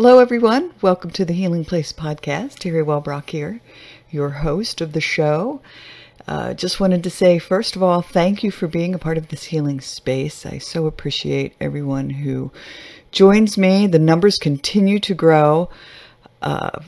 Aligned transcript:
Hello, 0.00 0.20
everyone. 0.20 0.72
Welcome 0.80 1.10
to 1.10 1.24
the 1.24 1.32
Healing 1.32 1.64
Place 1.64 1.92
podcast. 1.92 2.60
Terry 2.60 2.84
Wellbrock 2.84 3.30
here, 3.30 3.60
your 4.12 4.30
host 4.30 4.80
of 4.80 4.92
the 4.92 5.00
show. 5.00 5.60
Uh, 6.24 6.54
just 6.54 6.78
wanted 6.78 7.02
to 7.02 7.10
say, 7.10 7.40
first 7.40 7.74
of 7.74 7.82
all, 7.82 8.00
thank 8.00 8.44
you 8.44 8.52
for 8.52 8.68
being 8.68 8.94
a 8.94 8.98
part 9.00 9.18
of 9.18 9.26
this 9.26 9.42
healing 9.42 9.80
space. 9.80 10.46
I 10.46 10.58
so 10.58 10.86
appreciate 10.86 11.56
everyone 11.60 12.10
who 12.10 12.52
joins 13.10 13.58
me. 13.58 13.88
The 13.88 13.98
numbers 13.98 14.38
continue 14.38 15.00
to 15.00 15.14
grow. 15.14 15.68
Uh, 16.40 16.80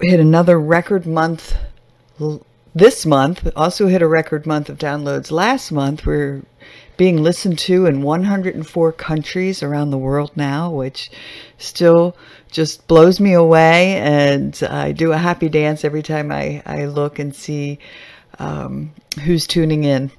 hit 0.00 0.20
another 0.20 0.60
record 0.60 1.04
month 1.04 1.56
this 2.76 3.04
month. 3.04 3.50
Also 3.56 3.88
hit 3.88 4.02
a 4.02 4.06
record 4.06 4.46
month 4.46 4.68
of 4.68 4.78
downloads 4.78 5.32
last 5.32 5.72
month. 5.72 6.06
We're 6.06 6.42
being 6.96 7.22
listened 7.22 7.58
to 7.58 7.86
in 7.86 8.02
104 8.02 8.92
countries 8.92 9.62
around 9.62 9.90
the 9.90 9.98
world 9.98 10.30
now, 10.34 10.70
which 10.70 11.10
still 11.58 12.16
just 12.50 12.86
blows 12.86 13.20
me 13.20 13.32
away. 13.32 13.96
And 13.96 14.60
I 14.68 14.92
do 14.92 15.12
a 15.12 15.18
happy 15.18 15.48
dance 15.48 15.84
every 15.84 16.02
time 16.02 16.32
I, 16.32 16.62
I 16.64 16.86
look 16.86 17.18
and 17.18 17.34
see 17.34 17.78
um, 18.38 18.92
who's 19.24 19.46
tuning 19.46 19.84
in. 19.84 20.10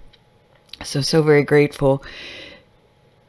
So, 0.84 1.02
so 1.02 1.23
very 1.23 1.44
grateful. 1.44 2.04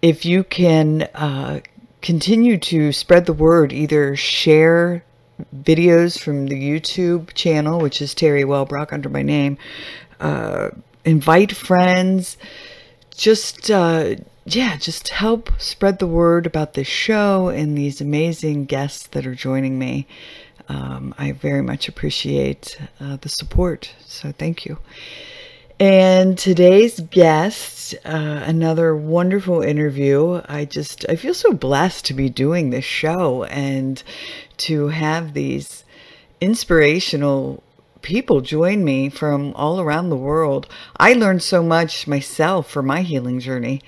If 0.02 0.24
you 0.24 0.44
can 0.44 1.02
uh, 1.14 1.60
continue 2.02 2.58
to 2.58 2.92
spread 2.92 3.26
the 3.26 3.32
word, 3.32 3.72
either 3.72 4.14
share 4.16 5.04
videos 5.56 6.18
from 6.18 6.46
the 6.46 6.60
YouTube 6.60 7.32
channel, 7.34 7.80
which 7.80 8.02
is 8.02 8.14
Terry 8.14 8.42
Wellbrock 8.42 8.92
under 8.92 9.08
my 9.08 9.22
name, 9.22 9.56
uh, 10.20 10.70
invite 11.04 11.52
friends, 11.52 12.36
just, 13.18 13.70
uh, 13.70 14.14
yeah, 14.46 14.76
just 14.76 15.08
help 15.08 15.50
spread 15.60 15.98
the 15.98 16.06
word 16.06 16.46
about 16.46 16.74
this 16.74 16.86
show 16.86 17.48
and 17.48 17.76
these 17.76 18.00
amazing 18.00 18.64
guests 18.64 19.08
that 19.08 19.26
are 19.26 19.34
joining 19.34 19.78
me. 19.78 20.06
Um, 20.68 21.14
I 21.18 21.32
very 21.32 21.62
much 21.62 21.88
appreciate 21.88 22.78
uh, 23.00 23.16
the 23.16 23.28
support. 23.28 23.92
So 24.06 24.32
thank 24.32 24.64
you. 24.64 24.78
And 25.80 26.38
today's 26.38 27.00
guest, 27.00 27.94
uh, 28.04 28.42
another 28.44 28.94
wonderful 28.94 29.62
interview. 29.62 30.40
I 30.48 30.64
just, 30.64 31.04
I 31.08 31.16
feel 31.16 31.34
so 31.34 31.52
blessed 31.52 32.04
to 32.06 32.14
be 32.14 32.28
doing 32.28 32.70
this 32.70 32.84
show 32.84 33.44
and 33.44 34.02
to 34.58 34.88
have 34.88 35.34
these 35.34 35.84
inspirational 36.40 37.62
people 38.02 38.40
join 38.40 38.84
me 38.84 39.08
from 39.08 39.52
all 39.54 39.80
around 39.80 40.08
the 40.08 40.16
world. 40.16 40.66
I 40.96 41.12
learned 41.12 41.42
so 41.42 41.62
much 41.62 42.06
myself 42.06 42.70
for 42.70 42.82
my 42.82 43.02
healing 43.02 43.40
journey 43.40 43.82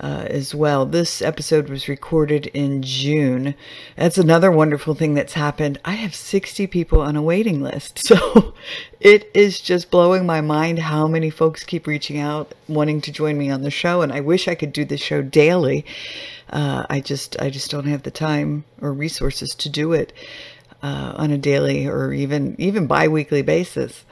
uh, 0.00 0.24
as 0.28 0.54
well. 0.54 0.86
This 0.86 1.20
episode 1.20 1.68
was 1.68 1.88
recorded 1.88 2.46
in 2.46 2.82
June. 2.82 3.54
That's 3.96 4.16
another 4.16 4.50
wonderful 4.50 4.94
thing 4.94 5.14
that's 5.14 5.34
happened. 5.34 5.78
I 5.84 5.92
have 5.92 6.14
60 6.14 6.66
people 6.68 7.00
on 7.02 7.16
a 7.16 7.22
waiting 7.22 7.62
list. 7.62 8.00
So 8.10 8.54
it 8.98 9.30
is 9.34 9.60
just 9.60 9.90
blowing 9.90 10.26
my 10.26 10.40
mind 10.40 10.80
how 10.80 11.06
many 11.06 11.30
folks 11.30 11.62
keep 11.62 11.86
reaching 11.86 12.18
out 12.18 12.52
wanting 12.66 13.00
to 13.02 13.12
join 13.12 13.38
me 13.38 13.48
on 13.48 13.62
the 13.62 13.70
show. 13.70 14.02
And 14.02 14.12
I 14.12 14.20
wish 14.20 14.48
I 14.48 14.56
could 14.56 14.72
do 14.72 14.84
the 14.84 14.96
show 14.96 15.22
daily. 15.22 15.86
Uh, 16.50 16.86
I 16.90 17.00
just, 17.00 17.40
I 17.40 17.50
just 17.50 17.70
don't 17.70 17.86
have 17.86 18.02
the 18.02 18.10
time 18.10 18.64
or 18.80 18.92
resources 18.92 19.54
to 19.54 19.68
do 19.68 19.92
it 19.92 20.12
uh, 20.82 21.14
on 21.16 21.30
a 21.30 21.38
daily 21.38 21.86
or 21.86 22.12
even, 22.12 22.54
even 22.58 22.86
bi-weekly 22.86 23.42
basis 23.42 24.04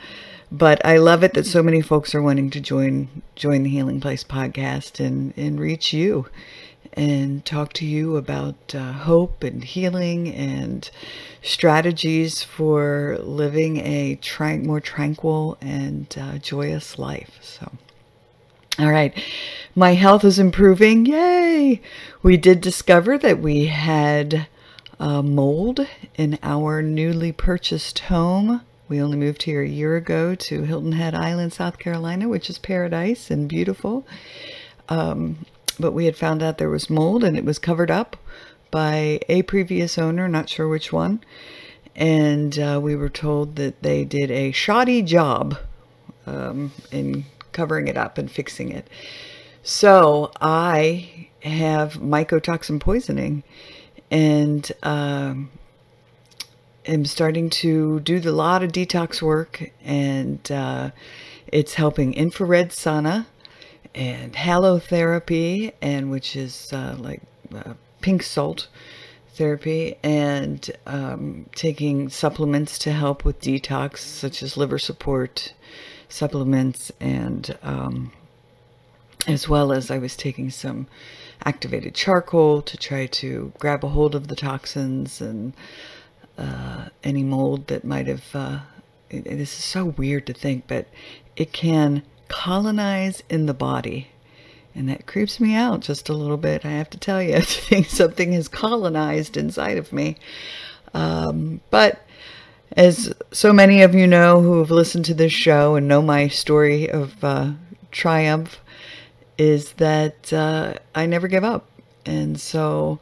but 0.50 0.84
I 0.84 0.96
love 0.96 1.22
it 1.22 1.34
that 1.34 1.44
so 1.44 1.62
many 1.62 1.82
folks 1.82 2.14
are 2.14 2.22
wanting 2.22 2.48
to 2.50 2.60
join 2.60 3.22
join 3.36 3.64
the 3.64 3.68
Healing 3.68 4.00
Place 4.00 4.24
podcast 4.24 4.98
and 4.98 5.34
and 5.36 5.60
reach 5.60 5.92
you 5.92 6.26
and 6.94 7.44
talk 7.44 7.72
to 7.74 7.86
you 7.86 8.16
about 8.16 8.74
uh, 8.74 8.92
hope 8.92 9.44
and 9.44 9.62
healing 9.62 10.34
and 10.34 10.90
strategies 11.42 12.42
for 12.42 13.18
living 13.20 13.78
a 13.78 14.18
more 14.64 14.80
tranquil 14.80 15.56
and 15.60 16.16
uh, 16.20 16.38
joyous 16.38 16.98
life. 16.98 17.38
So, 17.40 17.70
all 18.78 18.90
right, 18.90 19.16
my 19.76 19.94
health 19.94 20.24
is 20.24 20.38
improving. 20.38 21.06
Yay! 21.06 21.80
We 22.22 22.36
did 22.36 22.60
discover 22.60 23.16
that 23.18 23.38
we 23.38 23.66
had 23.66 24.48
uh, 25.00 25.22
mold 25.22 25.86
in 26.16 26.38
our 26.42 26.82
newly 26.82 27.32
purchased 27.32 27.98
home. 28.00 28.62
We 28.88 29.00
only 29.00 29.16
moved 29.16 29.42
here 29.42 29.62
a 29.62 29.68
year 29.68 29.96
ago 29.96 30.34
to 30.34 30.62
Hilton 30.62 30.92
Head 30.92 31.14
Island, 31.14 31.52
South 31.52 31.78
Carolina, 31.78 32.28
which 32.28 32.48
is 32.48 32.58
paradise 32.58 33.30
and 33.30 33.48
beautiful. 33.48 34.06
Um, 34.88 35.44
but 35.78 35.92
we 35.92 36.06
had 36.06 36.16
found 36.16 36.42
out 36.42 36.58
there 36.58 36.70
was 36.70 36.90
mold 36.90 37.22
and 37.22 37.36
it 37.36 37.44
was 37.44 37.58
covered 37.58 37.90
up 37.90 38.16
by 38.70 39.20
a 39.28 39.42
previous 39.42 39.98
owner, 39.98 40.28
not 40.28 40.48
sure 40.48 40.68
which 40.68 40.92
one. 40.92 41.22
And 41.94 42.58
uh, 42.58 42.80
we 42.82 42.96
were 42.96 43.08
told 43.08 43.56
that 43.56 43.82
they 43.82 44.04
did 44.04 44.30
a 44.30 44.52
shoddy 44.52 45.02
job 45.02 45.58
um, 46.26 46.72
in 46.90 47.24
covering 47.52 47.88
it 47.88 47.96
up 47.96 48.18
and 48.18 48.30
fixing 48.30 48.70
it. 48.70 48.88
So 49.62 50.30
I 50.40 51.28
have 51.42 51.94
mycotoxin 51.94 52.80
poisoning. 52.80 53.42
And 54.10 54.70
um, 54.82 55.50
am 56.88 57.04
starting 57.04 57.50
to 57.50 58.00
do 58.00 58.18
a 58.18 58.32
lot 58.32 58.62
of 58.62 58.72
detox 58.72 59.20
work, 59.20 59.70
and 59.84 60.50
uh, 60.50 60.90
it's 61.46 61.74
helping 61.74 62.14
infrared 62.14 62.70
sauna 62.70 63.26
and 63.94 64.32
halotherapy, 64.32 65.72
and 65.82 66.10
which 66.10 66.34
is 66.34 66.72
uh, 66.72 66.96
like 66.98 67.22
uh, 67.54 67.74
pink 68.00 68.22
salt 68.22 68.68
therapy, 69.34 69.96
and 70.02 70.70
um, 70.86 71.46
taking 71.54 72.08
supplements 72.08 72.78
to 72.78 72.92
help 72.92 73.24
with 73.24 73.40
detox, 73.40 73.98
such 73.98 74.42
as 74.42 74.56
liver 74.56 74.78
support 74.78 75.52
supplements, 76.08 76.90
and 77.00 77.56
um, 77.62 78.12
as 79.26 79.48
well 79.48 79.72
as 79.72 79.90
I 79.90 79.98
was 79.98 80.16
taking 80.16 80.48
some 80.48 80.86
activated 81.44 81.94
charcoal 81.94 82.62
to 82.62 82.76
try 82.76 83.06
to 83.06 83.52
grab 83.58 83.84
a 83.84 83.88
hold 83.88 84.14
of 84.14 84.28
the 84.28 84.36
toxins 84.36 85.20
and 85.20 85.54
uh, 86.36 86.88
any 87.02 87.22
mold 87.22 87.66
that 87.68 87.84
might 87.84 88.06
have. 88.06 88.24
Uh, 88.34 88.60
it, 89.10 89.24
this 89.24 89.58
is 89.58 89.64
so 89.64 89.86
weird 89.86 90.26
to 90.26 90.32
think, 90.32 90.64
but 90.66 90.86
it 91.36 91.52
can 91.52 92.02
colonize 92.28 93.22
in 93.28 93.46
the 93.46 93.54
body. 93.54 94.08
And 94.74 94.88
that 94.88 95.06
creeps 95.06 95.40
me 95.40 95.54
out 95.54 95.80
just 95.80 96.08
a 96.08 96.14
little 96.14 96.36
bit, 96.36 96.64
I 96.64 96.70
have 96.70 96.90
to 96.90 96.98
tell 96.98 97.22
you. 97.22 97.34
I 97.36 97.40
think 97.40 97.86
something 97.86 98.32
has 98.32 98.48
colonized 98.48 99.36
inside 99.36 99.78
of 99.78 99.92
me. 99.92 100.16
Um, 100.94 101.60
but 101.70 102.06
as 102.76 103.12
so 103.32 103.52
many 103.52 103.82
of 103.82 103.94
you 103.94 104.06
know 104.06 104.40
who 104.40 104.58
have 104.58 104.70
listened 104.70 105.04
to 105.06 105.14
this 105.14 105.32
show 105.32 105.74
and 105.74 105.88
know 105.88 106.02
my 106.02 106.28
story 106.28 106.88
of 106.88 107.22
uh, 107.24 107.52
triumph, 107.90 108.60
is 109.38 109.72
that 109.74 110.32
uh, 110.32 110.74
I 110.94 111.06
never 111.06 111.28
give 111.28 111.44
up. 111.44 111.66
And 112.04 112.38
so 112.40 112.98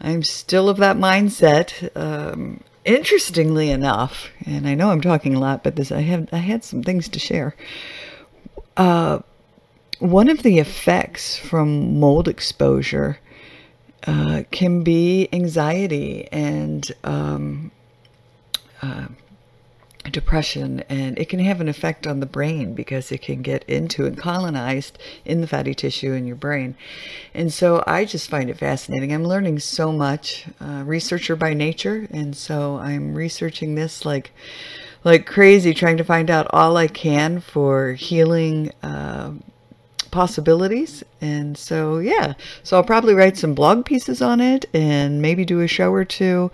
I'm 0.00 0.22
still 0.22 0.68
of 0.68 0.76
that 0.76 0.96
mindset. 0.96 1.90
Um, 1.96 2.60
interestingly 2.84 3.70
enough, 3.70 4.30
and 4.46 4.68
I 4.68 4.74
know 4.74 4.90
I'm 4.90 5.00
talking 5.00 5.34
a 5.34 5.40
lot, 5.40 5.64
but 5.64 5.76
this 5.76 5.90
I 5.90 6.00
have 6.00 6.28
I 6.32 6.38
had 6.38 6.64
some 6.64 6.82
things 6.82 7.08
to 7.10 7.18
share. 7.18 7.56
Uh, 8.76 9.20
one 9.98 10.28
of 10.28 10.42
the 10.42 10.58
effects 10.58 11.36
from 11.36 11.98
mold 11.98 12.28
exposure 12.28 13.18
uh, 14.06 14.44
can 14.50 14.82
be 14.84 15.28
anxiety 15.32 16.28
and 16.30 16.92
um, 17.02 17.70
uh, 18.80 19.08
depression 20.04 20.82
and 20.88 21.18
it 21.18 21.28
can 21.28 21.40
have 21.40 21.60
an 21.60 21.68
effect 21.68 22.06
on 22.06 22.20
the 22.20 22.26
brain 22.26 22.74
because 22.74 23.12
it 23.12 23.20
can 23.22 23.42
get 23.42 23.64
into 23.64 24.06
and 24.06 24.16
colonized 24.16 24.98
in 25.24 25.40
the 25.40 25.46
fatty 25.46 25.74
tissue 25.74 26.12
in 26.12 26.26
your 26.26 26.36
brain. 26.36 26.74
And 27.34 27.52
so 27.52 27.82
i 27.86 28.04
just 28.04 28.30
find 28.30 28.48
it 28.50 28.58
fascinating. 28.58 29.12
I'm 29.12 29.24
learning 29.24 29.58
so 29.58 29.92
much 29.92 30.46
uh, 30.60 30.82
researcher 30.86 31.36
by 31.36 31.54
nature 31.54 32.06
and 32.10 32.36
so 32.36 32.76
i'm 32.78 33.14
researching 33.14 33.74
this 33.74 34.04
like 34.04 34.30
like 35.04 35.26
crazy 35.26 35.74
trying 35.74 35.96
to 35.96 36.04
find 36.04 36.30
out 36.30 36.46
all 36.50 36.76
i 36.76 36.86
can 36.86 37.40
for 37.40 37.92
healing 37.92 38.72
uh, 38.82 39.32
possibilities. 40.10 41.04
And 41.20 41.58
so 41.58 41.98
yeah 41.98 42.34
so 42.62 42.76
i'll 42.76 42.84
probably 42.84 43.14
write 43.14 43.36
some 43.36 43.54
blog 43.54 43.84
pieces 43.84 44.22
on 44.22 44.40
it 44.40 44.64
and 44.72 45.20
maybe 45.20 45.44
do 45.44 45.60
a 45.60 45.68
show 45.68 45.92
or 45.92 46.04
two 46.04 46.50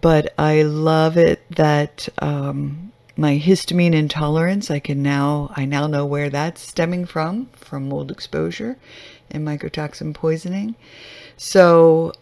but 0.00 0.32
I 0.38 0.62
love 0.62 1.16
it 1.16 1.42
that 1.50 2.08
um, 2.18 2.92
my 3.16 3.38
histamine 3.38 3.94
intolerance, 3.94 4.70
I 4.70 4.78
can 4.78 5.02
now, 5.02 5.52
I 5.56 5.64
now 5.64 5.86
know 5.86 6.06
where 6.06 6.30
that's 6.30 6.60
stemming 6.60 7.06
from, 7.06 7.46
from 7.54 7.88
mold 7.88 8.10
exposure 8.10 8.76
and 9.30 9.46
mycotoxin 9.46 10.14
poisoning. 10.14 10.76
So 11.36 12.12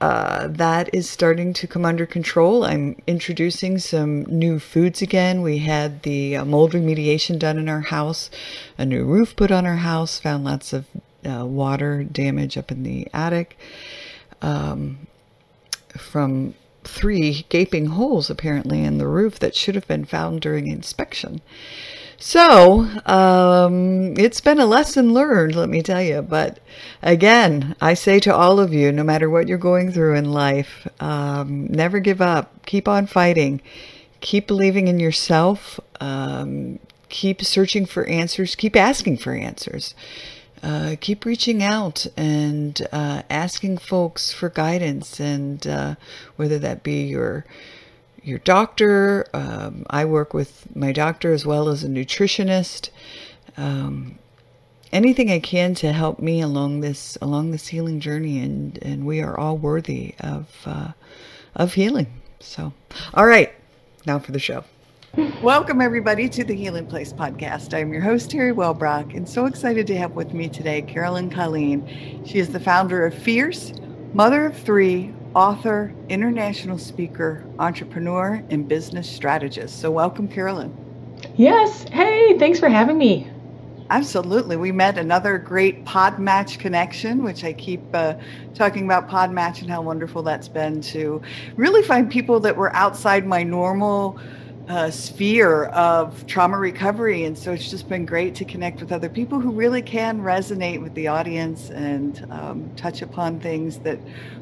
uh, 0.00 0.48
that 0.48 0.88
is 0.94 1.10
starting 1.10 1.52
to 1.52 1.66
come 1.66 1.84
under 1.84 2.06
control. 2.06 2.64
I'm 2.64 2.96
introducing 3.06 3.78
some 3.78 4.22
new 4.24 4.58
foods 4.58 5.02
again. 5.02 5.42
We 5.42 5.58
had 5.58 6.02
the 6.02 6.36
uh, 6.36 6.44
mold 6.44 6.72
remediation 6.72 7.38
done 7.38 7.58
in 7.58 7.68
our 7.68 7.80
house, 7.80 8.30
a 8.78 8.86
new 8.86 9.04
roof 9.04 9.34
put 9.36 9.50
on 9.50 9.66
our 9.66 9.76
house, 9.76 10.18
found 10.18 10.44
lots 10.44 10.72
of 10.72 10.86
uh, 11.28 11.44
water 11.44 12.04
damage 12.04 12.56
up 12.56 12.70
in 12.70 12.84
the 12.84 13.08
attic 13.12 13.58
um, 14.40 15.06
from 15.96 16.54
three 16.88 17.46
gaping 17.48 17.86
holes 17.86 18.30
apparently 18.30 18.82
in 18.82 18.98
the 18.98 19.06
roof 19.06 19.38
that 19.38 19.54
should 19.54 19.74
have 19.74 19.86
been 19.86 20.04
found 20.04 20.40
during 20.40 20.66
inspection. 20.66 21.40
So, 22.20 22.80
um, 23.06 24.16
it's 24.18 24.40
been 24.40 24.58
a 24.58 24.66
lesson 24.66 25.14
learned, 25.14 25.54
let 25.54 25.68
me 25.68 25.82
tell 25.82 26.02
you. 26.02 26.20
But 26.20 26.58
again, 27.00 27.76
I 27.80 27.94
say 27.94 28.18
to 28.20 28.34
all 28.34 28.58
of 28.58 28.74
you, 28.74 28.90
no 28.90 29.04
matter 29.04 29.30
what 29.30 29.46
you're 29.46 29.56
going 29.56 29.92
through 29.92 30.16
in 30.16 30.32
life, 30.32 30.88
um, 31.00 31.68
never 31.68 32.00
give 32.00 32.20
up. 32.20 32.66
Keep 32.66 32.88
on 32.88 33.06
fighting. 33.06 33.60
Keep 34.20 34.48
believing 34.48 34.88
in 34.88 34.98
yourself. 34.98 35.78
Um, 36.00 36.80
keep 37.08 37.42
searching 37.42 37.86
for 37.86 38.04
answers. 38.06 38.56
Keep 38.56 38.74
asking 38.74 39.18
for 39.18 39.32
answers. 39.34 39.94
Uh, 40.62 40.96
keep 41.00 41.24
reaching 41.24 41.62
out 41.62 42.06
and 42.16 42.86
uh, 42.92 43.22
asking 43.30 43.78
folks 43.78 44.32
for 44.32 44.48
guidance, 44.48 45.20
and 45.20 45.66
uh, 45.66 45.94
whether 46.36 46.58
that 46.58 46.82
be 46.82 47.04
your 47.04 47.44
your 48.22 48.38
doctor. 48.38 49.26
Um, 49.32 49.86
I 49.88 50.04
work 50.04 50.34
with 50.34 50.74
my 50.74 50.92
doctor 50.92 51.32
as 51.32 51.46
well 51.46 51.68
as 51.68 51.84
a 51.84 51.88
nutritionist. 51.88 52.90
Um, 53.56 54.18
anything 54.92 55.30
I 55.30 55.38
can 55.38 55.74
to 55.76 55.92
help 55.92 56.18
me 56.18 56.40
along 56.40 56.80
this 56.80 57.16
along 57.20 57.50
this 57.50 57.68
healing 57.68 58.00
journey, 58.00 58.38
and 58.40 58.78
and 58.82 59.06
we 59.06 59.20
are 59.20 59.38
all 59.38 59.56
worthy 59.56 60.14
of 60.20 60.48
uh, 60.66 60.92
of 61.54 61.74
healing. 61.74 62.08
So, 62.40 62.72
all 63.14 63.26
right, 63.26 63.52
now 64.06 64.18
for 64.18 64.32
the 64.32 64.38
show. 64.38 64.64
Welcome, 65.16 65.80
everybody, 65.80 66.28
to 66.28 66.44
the 66.44 66.54
Healing 66.54 66.86
Place 66.86 67.14
podcast. 67.14 67.72
I'm 67.72 67.92
your 67.92 68.02
host, 68.02 68.30
Terry 68.30 68.52
Wellbrock, 68.52 69.16
and 69.16 69.26
so 69.26 69.46
excited 69.46 69.86
to 69.86 69.96
have 69.96 70.12
with 70.12 70.34
me 70.34 70.48
today 70.48 70.82
Carolyn 70.82 71.30
Colleen. 71.30 72.22
She 72.26 72.38
is 72.38 72.50
the 72.50 72.60
founder 72.60 73.06
of 73.06 73.14
Fierce, 73.14 73.72
mother 74.12 74.44
of 74.44 74.56
three, 74.56 75.14
author, 75.34 75.94
international 76.10 76.76
speaker, 76.76 77.42
entrepreneur, 77.58 78.44
and 78.50 78.68
business 78.68 79.10
strategist. 79.10 79.80
So, 79.80 79.90
welcome, 79.90 80.28
Carolyn. 80.28 80.76
Yes. 81.36 81.84
Hey, 81.84 82.38
thanks 82.38 82.60
for 82.60 82.68
having 82.68 82.98
me. 82.98 83.30
Absolutely. 83.90 84.56
We 84.56 84.72
met 84.72 84.98
another 84.98 85.38
great 85.38 85.86
Podmatch 85.86 86.58
connection, 86.58 87.22
which 87.22 87.42
I 87.44 87.54
keep 87.54 87.82
uh, 87.94 88.14
talking 88.54 88.84
about 88.84 89.08
Podmatch 89.08 89.62
and 89.62 89.70
how 89.70 89.80
wonderful 89.80 90.22
that's 90.22 90.48
been 90.48 90.82
to 90.82 91.22
really 91.56 91.82
find 91.82 92.10
people 92.10 92.38
that 92.40 92.54
were 92.54 92.74
outside 92.76 93.26
my 93.26 93.42
normal 93.42 94.20
uh, 94.68 94.90
sphere 94.90 95.64
of 95.66 96.26
trauma 96.26 96.58
recovery. 96.58 97.24
And 97.24 97.36
so 97.36 97.52
it's 97.52 97.70
just 97.70 97.88
been 97.88 98.04
great 98.04 98.34
to 98.36 98.44
connect 98.44 98.80
with 98.80 98.92
other 98.92 99.08
people 99.08 99.40
who 99.40 99.50
really 99.50 99.80
can 99.80 100.20
resonate 100.20 100.82
with 100.82 100.94
the 100.94 101.08
audience 101.08 101.70
and 101.70 102.26
um, 102.30 102.70
touch 102.76 103.00
upon 103.00 103.40
things 103.40 103.78
that 103.80 103.98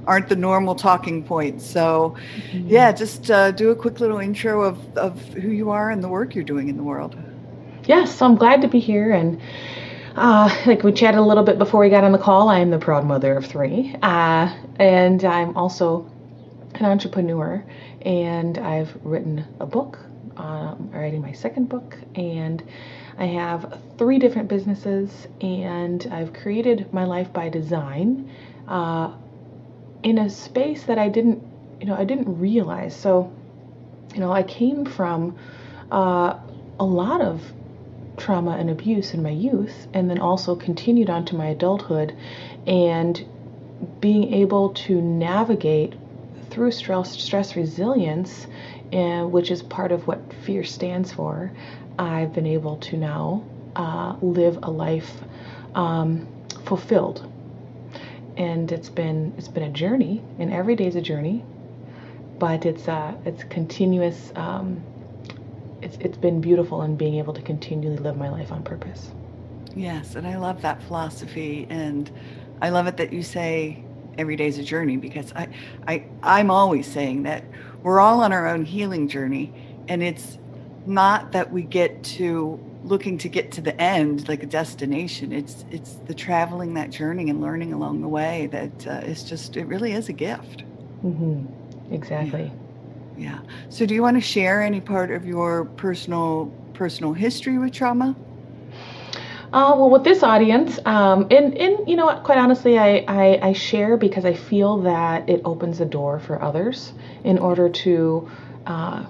aren't 0.07 0.29
the 0.29 0.37
normal 0.37 0.75
talking 0.75 1.23
points. 1.23 1.65
So, 1.65 2.17
mm-hmm. 2.51 2.69
yeah, 2.69 2.93
just 2.93 3.31
uh, 3.31 3.53
do 3.53 3.71
a 3.71 3.77
quick 3.77 4.01
little 4.01 4.19
intro 4.19 4.63
of, 4.63 4.99
of 4.99 5.23
who 5.35 5.49
you 5.49 5.71
are 5.71 5.91
and 5.91 6.03
the 6.03 6.09
work 6.09 6.35
you're 6.35 6.45
doing 6.45 6.69
in 6.69 6.77
the 6.77 6.83
world. 6.83 7.17
Yes, 7.85 8.17
so 8.17 8.27
I'm 8.27 8.35
glad 8.35 8.63
to 8.63 8.69
be 8.69 8.81
here. 8.81 9.13
And 9.13 9.41
uh, 10.17 10.55
like 10.67 10.83
we 10.83 10.91
chatted 10.91 11.21
a 11.21 11.23
little 11.23 11.45
bit 11.45 11.57
before 11.57 11.81
we 11.81 11.89
got 11.89 12.03
on 12.03 12.11
the 12.11 12.19
call, 12.19 12.49
I 12.49 12.59
am 12.59 12.71
the 12.71 12.79
proud 12.79 13.05
mother 13.05 13.37
of 13.37 13.47
three. 13.47 13.95
Uh, 14.03 14.53
and 14.81 15.25
I'm 15.25 15.57
also 15.57 16.11
an 16.75 16.85
entrepreneur. 16.85 17.65
And 18.03 18.59
I've 18.59 18.97
written 19.05 19.45
a 19.61 19.67
book 19.67 19.99
um, 20.37 20.91
writing 20.93 21.23
my 21.23 21.33
second 21.33 21.69
book, 21.69 21.97
and 22.15 22.63
I 23.19 23.27
have 23.27 23.81
three 23.99 24.19
different 24.19 24.49
businesses, 24.49 25.27
and 25.41 26.07
I've 26.11 26.33
created 26.33 26.93
my 26.93 27.05
life 27.05 27.33
by 27.33 27.49
design 27.49 28.31
uh, 28.69 29.13
in 30.03 30.19
a 30.19 30.29
space 30.29 30.85
that 30.85 30.99
I 30.99 31.09
didn't, 31.09 31.43
you 31.81 31.87
know, 31.87 31.95
I 31.95 32.05
didn't 32.05 32.39
realize. 32.39 32.95
So, 32.95 33.33
you 34.15 34.21
know, 34.21 34.33
I 34.33 34.43
came 34.43 34.85
from 34.85 35.37
uh, 35.91 36.39
a 36.79 36.85
lot 36.85 37.21
of 37.21 37.43
trauma 38.17 38.53
and 38.53 38.71
abuse 38.71 39.15
in 39.15 39.23
my 39.23 39.31
youth, 39.31 39.89
and 39.95 40.11
then 40.11 40.19
also 40.19 40.55
continued 40.57 41.11
on 41.11 41.25
to 41.27 41.37
my 41.37 41.47
adulthood, 41.47 42.17
and 42.67 43.25
being 44.01 44.33
able 44.35 44.71
to 44.71 45.01
navigate 45.01 45.95
through 46.51 46.71
stress, 46.71 47.11
stress 47.11 47.57
resilience 47.57 48.47
and 48.93 49.33
which 49.33 49.51
is 49.51 49.63
part 49.63 49.93
of 49.93 50.07
what 50.07 50.21
fear 50.45 50.65
stands 50.65 51.13
for, 51.13 51.53
I've 51.99 52.33
been 52.33 52.47
able 52.47 52.77
to 52.77 52.97
now 52.97 53.45
uh, 53.75 54.17
live 54.21 54.59
a 54.63 54.71
life 54.71 55.11
um, 55.75 56.27
fulfilled. 56.65 57.31
And 58.37 58.71
it's 58.71 58.89
been 58.91 59.33
it's 59.39 59.49
been 59.49 59.63
a 59.63 59.71
journey, 59.71 60.23
and 60.39 60.53
every 60.53 60.77
day 60.77 60.87
is 60.87 60.95
a 60.95 61.01
journey, 61.01 61.43
but 62.39 62.67
it's 62.67 62.87
uh, 62.87 63.15
it's 63.25 63.45
continuous. 63.45 64.31
Um, 64.37 64.83
it's 65.81 65.97
it's 66.01 66.19
been 66.19 66.43
beautiful 66.43 66.83
in 66.83 66.97
being 66.97 67.15
able 67.15 67.33
to 67.33 67.41
continually 67.41 67.97
live 67.97 68.19
my 68.19 68.29
life 68.29 68.53
on 68.53 68.63
purpose. 68.63 69.11
Yes, 69.75 70.17
and 70.17 70.27
I 70.27 70.37
love 70.37 70.61
that 70.63 70.83
philosophy, 70.83 71.67
and 71.71 72.11
I 72.61 72.69
love 72.69 72.87
it 72.89 72.99
that 72.99 73.11
you 73.11 73.23
say 73.23 73.83
every 74.19 74.37
day 74.37 74.47
is 74.47 74.59
a 74.59 74.63
journey 74.63 74.97
because 74.97 75.33
I, 75.35 75.49
I 75.87 76.05
I'm 76.23 76.51
always 76.51 76.87
saying 76.87 77.25
that 77.25 77.45
we're 77.83 78.01
all 78.01 78.23
on 78.23 78.33
our 78.33 78.47
own 78.47 78.65
healing 78.65 79.09
journey 79.09 79.53
and 79.89 80.03
it's 80.03 80.39
not 80.87 81.33
that 81.33 81.53
we 81.53 81.63
get 81.63 82.03
to 82.05 82.61
looking 82.85 83.19
to 83.19 83.29
get 83.29 83.51
to 83.53 83.61
the 83.61 83.79
end 83.81 84.29
like 84.29 84.43
a 84.43 84.47
destination. 84.47 85.33
It's 85.33 85.65
it's 85.71 85.95
the 86.07 86.15
traveling 86.15 86.75
that 86.75 86.91
journey 86.91 87.29
and 87.31 87.41
learning 87.41 87.73
along 87.73 88.01
the 88.01 88.09
way 88.09 88.49
that 88.53 88.87
uh, 88.87 89.07
is 89.07 89.25
just 89.25 89.57
it 89.57 89.67
really 89.67 89.93
is 89.93 90.09
a 90.09 90.13
gift. 90.13 90.65
Mm-hmm. 91.05 91.93
exactly. 91.93 92.53
Yeah. 93.17 93.31
yeah. 93.31 93.41
So 93.69 93.87
do 93.87 93.95
you 93.95 94.03
want 94.03 94.17
to 94.17 94.21
share 94.21 94.63
any 94.63 94.81
part 94.81 95.11
of 95.11 95.27
your 95.27 95.65
personal 95.65 96.53
personal 96.73 97.13
history 97.13 97.59
with 97.59 97.73
trauma 97.73 98.15
uh, 99.53 99.75
well, 99.77 99.91
with 99.91 100.03
this 100.03 100.23
audience, 100.23 100.79
um, 100.85 101.29
and, 101.31 101.55
and 101.57 101.89
you 101.89 101.95
know 101.95 102.07
what, 102.07 102.25
quite 102.25 102.39
honestly, 102.39 102.79
I, 102.79 103.05
I, 103.07 103.49
I, 103.49 103.53
share 103.53 103.97
because 103.97 104.25
I 104.25 104.35
feel 104.35 104.79
that 104.83 105.29
it 105.29 105.41
opens 105.45 105.79
the 105.79 105.85
door 105.85 106.19
for 106.19 106.43
others 106.43 106.93
in 107.23 107.39
order 107.39 107.69
to 107.69 108.29
uh, 108.67 109.07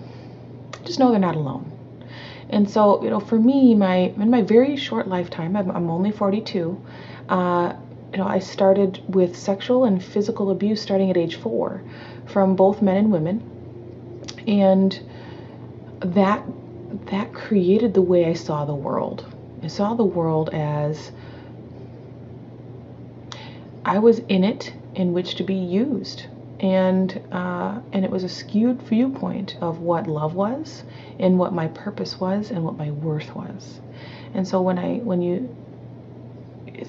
just 0.84 0.98
know 0.98 1.10
they're 1.10 1.18
not 1.18 1.36
alone. 1.36 1.72
And 2.50 2.70
so, 2.70 3.02
you 3.02 3.08
know, 3.08 3.18
for 3.18 3.38
me, 3.38 3.74
my 3.74 3.96
in 3.96 4.30
my 4.30 4.42
very 4.42 4.76
short 4.76 5.08
lifetime, 5.08 5.56
I'm, 5.56 5.70
I'm 5.70 5.90
only 5.90 6.12
42. 6.12 6.81
Uh, 7.28 7.72
you 8.12 8.19
know, 8.19 8.26
I 8.26 8.38
started 8.38 9.02
with 9.08 9.36
sexual 9.36 9.84
and 9.84 10.05
physical 10.05 10.50
abuse 10.50 10.82
starting 10.82 11.10
at 11.10 11.16
age 11.16 11.36
four, 11.36 11.82
from 12.26 12.56
both 12.56 12.82
men 12.82 12.96
and 12.98 13.10
women, 13.10 14.34
and 14.46 15.00
that 16.00 16.44
that 17.06 17.32
created 17.32 17.94
the 17.94 18.02
way 18.02 18.26
I 18.26 18.34
saw 18.34 18.64
the 18.64 18.74
world 18.74 19.32
I 19.67 19.69
saw 19.69 19.94
the 19.94 20.05
world 20.05 20.51
as 20.51 21.11
I 23.85 23.99
was 23.99 24.20
in 24.20 24.44
it 24.44 24.73
in 24.94 25.13
which 25.13 25.35
to 25.35 25.43
be 25.43 25.56
used. 25.56 26.27
And 26.61 27.20
uh, 27.32 27.81
and 27.93 28.05
it 28.05 28.11
was 28.13 28.23
a 28.23 28.29
skewed 28.29 28.81
viewpoint 28.82 29.56
of 29.61 29.81
what 29.81 30.06
love 30.06 30.37
was, 30.37 30.85
and 31.19 31.37
what 31.37 31.53
my 31.53 31.67
purpose 31.67 32.20
was, 32.20 32.53
and 32.53 32.65
what 32.65 32.79
my 32.79 32.93
worth 32.93 33.35
was. 33.35 33.81
And 34.35 34.46
so 34.46 34.63
when 34.63 34.79
I 34.79 34.99
when 34.99 35.20
you 35.20 35.53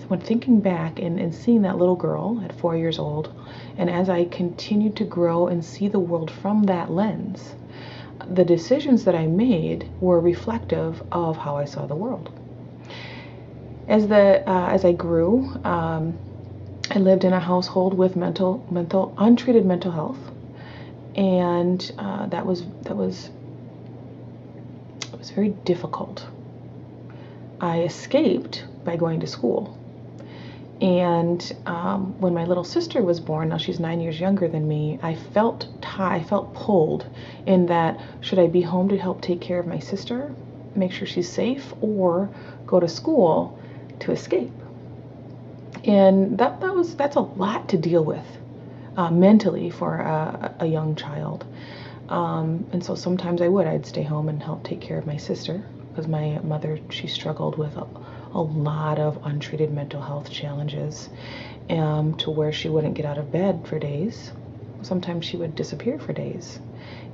when 0.07 0.19
thinking 0.19 0.59
back 0.59 0.99
and, 0.99 1.19
and 1.19 1.33
seeing 1.33 1.63
that 1.63 1.79
little 1.79 1.95
girl 1.95 2.39
at 2.45 2.53
four 2.53 2.77
years 2.77 2.99
old, 2.99 3.33
and 3.79 3.89
as 3.89 4.07
I 4.07 4.25
continued 4.25 4.95
to 4.97 5.03
grow 5.03 5.47
and 5.47 5.65
see 5.65 5.87
the 5.87 5.97
world 5.97 6.29
from 6.29 6.65
that 6.65 6.91
lens, 6.91 7.55
the 8.29 8.45
decisions 8.45 9.03
that 9.05 9.15
I 9.15 9.25
made 9.25 9.89
were 9.99 10.19
reflective 10.19 11.01
of 11.11 11.37
how 11.37 11.57
I 11.57 11.65
saw 11.65 11.87
the 11.87 11.95
world 11.95 12.29
as 13.87 14.07
the 14.07 14.47
uh, 14.49 14.67
as 14.69 14.83
I 14.83 14.91
grew, 14.91 15.55
um, 15.63 16.17
I 16.89 16.99
lived 16.99 17.23
in 17.23 17.33
a 17.33 17.39
household 17.39 17.93
with 17.93 18.15
mental 18.15 18.65
mental 18.69 19.13
untreated 19.17 19.65
mental 19.65 19.91
health, 19.91 20.19
and 21.15 21.91
uh, 21.97 22.27
that 22.27 22.45
was 22.45 22.63
that 22.83 22.95
was 22.95 23.29
it 25.13 25.17
was 25.17 25.31
very 25.31 25.49
difficult. 25.49 26.27
I 27.61 27.81
escaped 27.83 28.65
by 28.83 28.97
going 28.97 29.19
to 29.21 29.27
school. 29.27 29.77
And 30.79 31.55
um, 31.65 32.19
when 32.19 32.35
my 32.35 32.45
little 32.45 32.63
sister 32.63 33.01
was 33.01 33.19
born, 33.19 33.49
now 33.49 33.57
she's 33.57 33.79
nine 33.79 33.99
years 33.99 34.19
younger 34.19 34.47
than 34.47 34.67
me, 34.67 34.99
I 35.01 35.15
felt 35.15 35.61
t- 35.81 35.87
I 35.97 36.23
felt 36.23 36.53
pulled 36.53 37.07
in 37.47 37.65
that 37.65 37.99
should 38.21 38.37
I 38.37 38.45
be 38.45 38.61
home 38.61 38.89
to 38.89 38.97
help 38.97 39.21
take 39.21 39.41
care 39.41 39.57
of 39.59 39.65
my 39.65 39.79
sister, 39.79 40.31
make 40.75 40.91
sure 40.91 41.07
she's 41.07 41.27
safe, 41.27 41.73
or 41.81 42.29
go 42.67 42.79
to 42.79 42.87
school 42.87 43.57
to 44.01 44.11
escape. 44.11 44.51
And 45.83 46.37
that, 46.37 46.59
that 46.61 46.75
was 46.75 46.95
that's 46.95 47.15
a 47.15 47.21
lot 47.21 47.69
to 47.69 47.77
deal 47.77 48.03
with 48.03 48.25
uh, 48.97 49.11
mentally 49.11 49.69
for 49.69 49.95
a, 49.95 50.55
a 50.59 50.65
young 50.65 50.95
child. 50.95 51.45
Um, 52.09 52.65
and 52.71 52.83
so 52.83 52.95
sometimes 52.95 53.41
I 53.41 53.47
would 53.47 53.67
I'd 53.67 53.85
stay 53.85 54.03
home 54.03 54.29
and 54.29 54.41
help 54.41 54.63
take 54.63 54.81
care 54.81 54.97
of 54.97 55.05
my 55.05 55.17
sister 55.17 55.63
because 55.89 56.07
my 56.07 56.39
mother 56.39 56.79
she 56.89 57.07
struggled 57.07 57.57
with 57.57 57.75
a, 57.75 57.87
a 58.33 58.41
lot 58.41 58.99
of 58.99 59.19
untreated 59.25 59.71
mental 59.71 60.01
health 60.01 60.31
challenges 60.31 61.09
um, 61.69 62.15
to 62.17 62.31
where 62.31 62.53
she 62.53 62.69
wouldn't 62.69 62.95
get 62.95 63.05
out 63.05 63.17
of 63.17 63.31
bed 63.31 63.67
for 63.67 63.77
days 63.77 64.31
sometimes 64.81 65.25
she 65.25 65.37
would 65.37 65.55
disappear 65.55 65.99
for 65.99 66.13
days. 66.13 66.59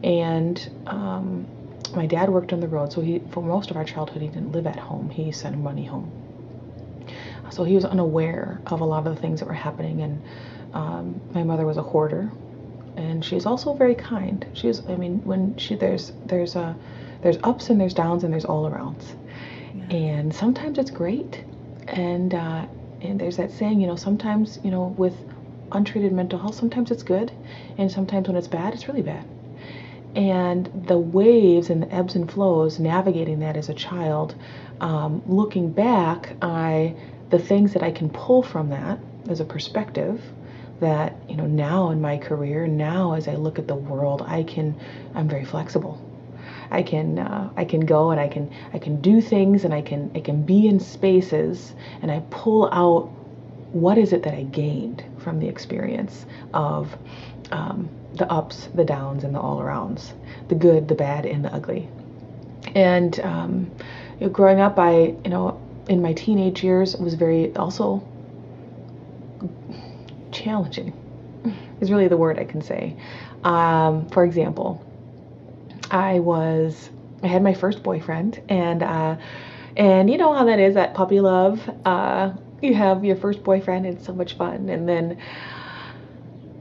And 0.03 0.69
um, 0.87 1.47
my 1.95 2.05
dad 2.05 2.29
worked 2.29 2.53
on 2.53 2.59
the 2.59 2.67
road, 2.67 2.93
so 2.93 3.01
he, 3.01 3.19
for 3.31 3.41
most 3.41 3.71
of 3.71 3.77
our 3.77 3.85
childhood, 3.85 4.21
he 4.21 4.27
didn't 4.27 4.51
live 4.51 4.67
at 4.67 4.77
home. 4.77 5.09
He 5.09 5.31
sent 5.31 5.57
money 5.57 5.85
home. 5.85 6.11
So 7.49 7.63
he 7.63 7.75
was 7.75 7.85
unaware 7.85 8.59
of 8.67 8.81
a 8.81 8.85
lot 8.85 9.05
of 9.05 9.15
the 9.15 9.21
things 9.21 9.39
that 9.39 9.47
were 9.47 9.53
happening. 9.53 10.01
And 10.01 10.21
um, 10.73 11.21
my 11.33 11.43
mother 11.43 11.65
was 11.65 11.77
a 11.77 11.83
hoarder, 11.83 12.31
and 12.97 13.23
she's 13.23 13.45
also 13.45 13.73
very 13.73 13.95
kind. 13.95 14.45
She's, 14.53 14.81
I 14.87 14.95
mean, 14.95 15.23
when 15.23 15.55
she 15.57 15.75
there's 15.75 16.13
there's 16.25 16.55
a 16.55 16.75
there's 17.21 17.37
ups 17.43 17.69
and 17.69 17.79
there's 17.79 17.93
downs 17.93 18.23
and 18.23 18.33
there's 18.33 18.45
all 18.45 18.69
arounds, 18.69 19.15
yeah. 19.75 19.95
and 19.95 20.33
sometimes 20.33 20.77
it's 20.77 20.91
great, 20.91 21.43
and 21.87 22.33
uh, 22.33 22.65
and 23.01 23.19
there's 23.19 23.37
that 23.37 23.51
saying, 23.51 23.79
you 23.81 23.87
know, 23.87 23.95
sometimes 23.95 24.59
you 24.63 24.71
know 24.71 24.95
with 24.97 25.15
untreated 25.71 26.11
mental 26.11 26.39
health, 26.39 26.55
sometimes 26.55 26.91
it's 26.91 27.03
good, 27.03 27.31
and 27.77 27.91
sometimes 27.91 28.27
when 28.27 28.37
it's 28.37 28.47
bad, 28.47 28.73
it's 28.73 28.87
really 28.87 29.01
bad. 29.01 29.25
And 30.15 30.69
the 30.87 30.97
waves 30.97 31.71
and 31.71 31.81
the 31.83 31.93
ebbs 31.93 32.15
and 32.15 32.31
flows, 32.31 32.79
navigating 32.79 33.39
that 33.39 33.57
as 33.57 33.69
a 33.69 33.73
child, 33.73 34.35
um, 34.79 35.23
looking 35.25 35.71
back, 35.71 36.35
I 36.41 36.95
the 37.33 37.39
things 37.39 37.73
that 37.73 37.81
I 37.81 37.89
can 37.89 38.11
pull 38.11 38.43
from 38.43 38.69
that 38.69 38.99
as 39.27 39.39
a 39.39 39.45
perspective 39.45 40.21
that 40.79 41.15
you 41.27 41.35
know 41.35 41.47
now 41.47 41.89
in 41.89 41.99
my 41.99 42.15
career 42.15 42.67
now 42.67 43.13
as 43.13 43.27
i 43.27 43.33
look 43.33 43.57
at 43.57 43.67
the 43.67 43.75
world 43.75 44.21
i 44.27 44.43
can 44.43 44.75
i'm 45.15 45.27
very 45.27 45.45
flexible. 45.45 45.95
I 46.69 46.83
can 46.83 47.17
uh, 47.17 47.49
i 47.57 47.65
can 47.65 47.79
go 47.81 48.11
and 48.11 48.19
i 48.19 48.27
can 48.27 48.51
i 48.73 48.77
can 48.77 49.01
do 49.01 49.19
things 49.19 49.63
and 49.63 49.73
i 49.73 49.81
can 49.81 50.11
i 50.13 50.19
can 50.19 50.43
be 50.43 50.67
in 50.67 50.79
spaces 50.79 51.73
and 52.03 52.11
i 52.11 52.21
pull 52.29 52.69
out 52.71 53.09
what 53.71 53.97
is 53.97 54.13
it 54.13 54.21
that 54.23 54.35
i 54.35 54.43
gained 54.43 55.03
from 55.17 55.39
the 55.39 55.47
experience 55.47 56.27
of 56.53 56.95
um, 57.51 57.89
the 58.13 58.31
ups 58.31 58.69
the 58.75 58.85
downs 58.85 59.23
and 59.23 59.33
the 59.33 59.39
all 59.39 59.59
arounds 59.59 60.13
the 60.49 60.55
good 60.55 60.87
the 60.87 60.95
bad 60.95 61.25
and 61.25 61.43
the 61.43 61.53
ugly. 61.53 61.89
And 62.75 63.19
um, 63.21 63.71
you 64.19 64.27
know, 64.27 64.29
growing 64.29 64.59
up 64.59 64.77
i 64.77 65.15
you 65.23 65.29
know 65.29 65.62
in 65.87 66.01
my 66.01 66.13
teenage 66.13 66.63
years 66.63 66.95
was 66.95 67.13
very 67.15 67.55
also 67.55 68.05
challenging 70.31 70.93
is 71.81 71.91
really 71.91 72.07
the 72.07 72.17
word 72.17 72.39
I 72.39 72.45
can 72.45 72.61
say. 72.61 72.95
Um, 73.43 74.07
for 74.09 74.23
example, 74.23 74.83
I 75.91 76.19
was 76.19 76.89
I 77.21 77.27
had 77.27 77.43
my 77.43 77.53
first 77.53 77.83
boyfriend 77.83 78.41
and 78.49 78.83
uh, 78.83 79.17
and 79.75 80.09
you 80.09 80.17
know 80.17 80.33
how 80.33 80.45
that 80.45 80.59
is 80.59 80.75
that 80.75 80.93
puppy 80.93 81.19
love. 81.19 81.69
Uh, 81.85 82.33
you 82.61 82.73
have 82.73 83.03
your 83.03 83.15
first 83.17 83.43
boyfriend, 83.43 83.85
and 83.85 83.97
it's 83.97 84.05
so 84.05 84.13
much 84.13 84.37
fun, 84.37 84.69
and 84.69 84.87
then 84.87 85.17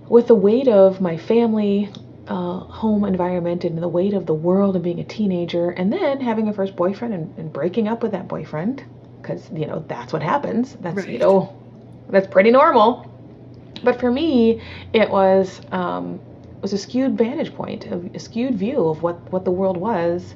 with 0.08 0.26
the 0.26 0.34
weight 0.34 0.66
of 0.66 1.00
my 1.00 1.16
family, 1.16 1.88
uh, 2.26 2.58
home 2.58 3.04
environment, 3.04 3.64
and 3.64 3.80
the 3.80 3.88
weight 3.88 4.14
of 4.14 4.26
the 4.26 4.34
world, 4.34 4.74
and 4.74 4.82
being 4.82 4.98
a 4.98 5.04
teenager, 5.04 5.70
and 5.70 5.92
then 5.92 6.20
having 6.20 6.48
a 6.48 6.52
first 6.52 6.74
boyfriend 6.74 7.14
and, 7.14 7.38
and 7.38 7.52
breaking 7.52 7.86
up 7.86 8.02
with 8.02 8.12
that 8.12 8.26
boyfriend, 8.26 8.84
because 9.22 9.48
you 9.52 9.66
know 9.66 9.84
that's 9.88 10.12
what 10.12 10.22
happens. 10.22 10.76
That's 10.80 10.96
right. 10.96 11.08
you 11.08 11.18
know 11.18 11.56
that's 12.08 12.26
pretty 12.26 12.50
normal. 12.50 13.08
But 13.84 13.98
for 13.98 14.10
me, 14.10 14.60
it 14.92 15.10
was 15.10 15.60
um, 15.72 16.20
it 16.62 16.62
was 16.62 16.72
a 16.74 16.78
skewed 16.78 17.18
vantage 17.18 17.52
point, 17.52 17.86
a, 17.86 18.20
skewed 18.20 18.54
view 18.54 18.86
of 18.86 19.02
what, 19.02 19.16
what 19.32 19.44
the 19.44 19.50
world 19.50 19.76
was. 19.76 20.34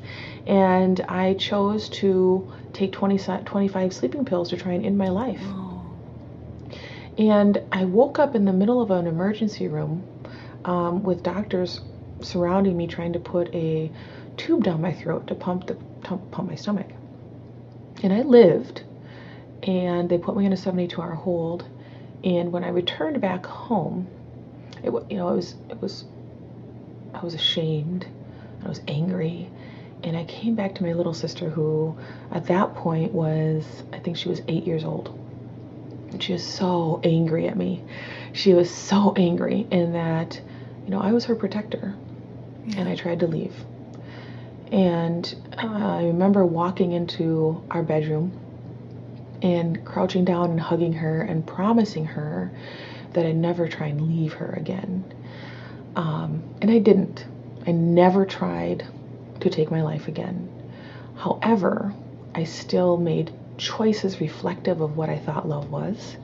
And 0.49 1.01
I 1.03 1.35
chose 1.35 1.89
to 1.91 2.53
take 2.73 2.91
20, 2.91 3.45
25 3.45 3.93
sleeping 3.93 4.25
pills 4.25 4.51
to 4.51 4.57
try 4.57 4.73
and 4.73 4.85
end 4.85 4.99
my 4.99 5.09
life. 5.09 5.41
Oh. 5.45 5.85
And 7.17 7.63
I 7.71 7.85
woke 7.85 8.19
up 8.19 8.35
in 8.35 8.45
the 8.45 8.53
middle 8.53 8.83
of 8.83 8.91
an 8.91 9.07
emergency 9.07 9.69
room 9.69 10.03
um, 10.65 11.05
with 11.05 11.23
doctors 11.23 11.81
surrounding 12.23 12.77
me 12.77 12.89
trying 12.89 13.13
to 13.13 13.21
put 13.21 13.55
a 13.55 13.93
tube 14.37 14.65
down 14.65 14.81
my 14.81 14.93
throat 14.93 15.29
to 15.29 15.37
pump, 15.37 15.69
the, 15.69 15.75
pump 16.03 16.49
my 16.49 16.57
stomach. 16.57 16.89
And 18.03 18.13
I 18.13 18.23
lived, 18.23 18.83
and 19.63 20.09
they 20.09 20.19
put 20.19 20.37
me 20.37 20.47
in 20.47 20.53
a 20.53 20.57
72 20.57 21.01
hour 21.01 21.15
hold 21.15 21.67
and 22.27 22.51
when 22.51 22.65
I 22.65 22.69
returned 22.69 23.21
back 23.21 23.47
home, 23.47 24.09
it 24.83 24.93
you 25.11 25.17
know 25.17 25.29
it 25.29 25.37
was 25.37 25.55
it 25.71 25.81
was 25.81 26.05
I 27.15 27.23
was 27.23 27.35
ashamed, 27.35 28.07
I 28.65 28.69
was 28.69 28.81
angry, 28.89 29.49
and 30.03 30.17
I 30.17 30.25
came 30.25 30.57
back 30.57 30.75
to 30.75 30.83
my 30.83 30.93
little 30.93 31.15
sister 31.15 31.49
who 31.49 31.97
at 32.33 32.47
that 32.47 32.75
point 32.75 33.13
was 33.13 33.85
I 33.93 33.99
think 33.99 34.17
she 34.17 34.29
was 34.29 34.43
8 34.49 34.67
years 34.67 34.85
old. 34.85 35.17
And 36.11 36.23
she 36.23 36.33
was 36.33 36.45
so 36.45 37.01
angry 37.05 37.49
at 37.49 37.57
me. 37.57 37.85
She 38.33 38.55
was 38.55 38.71
so 38.71 39.13
angry 39.17 39.67
in 39.71 39.93
that 39.93 40.41
you 40.85 40.91
know 40.91 41.01
I 41.01 41.13
was 41.13 41.27
her 41.27 41.37
protector 41.37 41.95
yeah. 42.67 42.81
and 42.81 42.89
I 42.89 42.97
tried 42.97 43.21
to 43.21 43.27
leave. 43.29 43.55
And 44.73 45.35
uh, 45.57 45.67
I 45.67 46.05
remember 46.05 46.45
walking 46.45 46.93
into 46.93 47.63
our 47.71 47.83
bedroom 47.83 48.33
and 49.43 49.85
crouching 49.85 50.25
down 50.25 50.51
and 50.51 50.61
hugging 50.61 50.95
her 50.95 51.23
and 51.23 51.47
promising 51.47 52.05
her 52.07 52.51
that 53.13 53.25
I'd 53.25 53.37
never 53.37 53.69
try 53.69 53.89
and 53.89 54.01
leave 54.01 54.35
her 54.35 54.53
again. 54.53 55.05
Um, 55.95 56.43
and 56.61 56.71
I 56.71 56.79
didn't. 56.79 57.27
I 57.67 57.73
never 57.73 58.27
tried 58.27 58.87
to 59.41 59.51
take 59.51 59.71
my 59.71 59.83
life 59.83 60.09
again. 60.09 60.49
However, 61.17 61.95
I 62.35 62.45
still 62.45 62.97
made 62.97 63.33
choices 63.57 64.21
reflective 64.21 64.81
of 64.81 64.97
what 64.97 65.09
I 65.09 65.19
thought 65.19 65.49
love 65.49 65.71
was. 65.71 66.17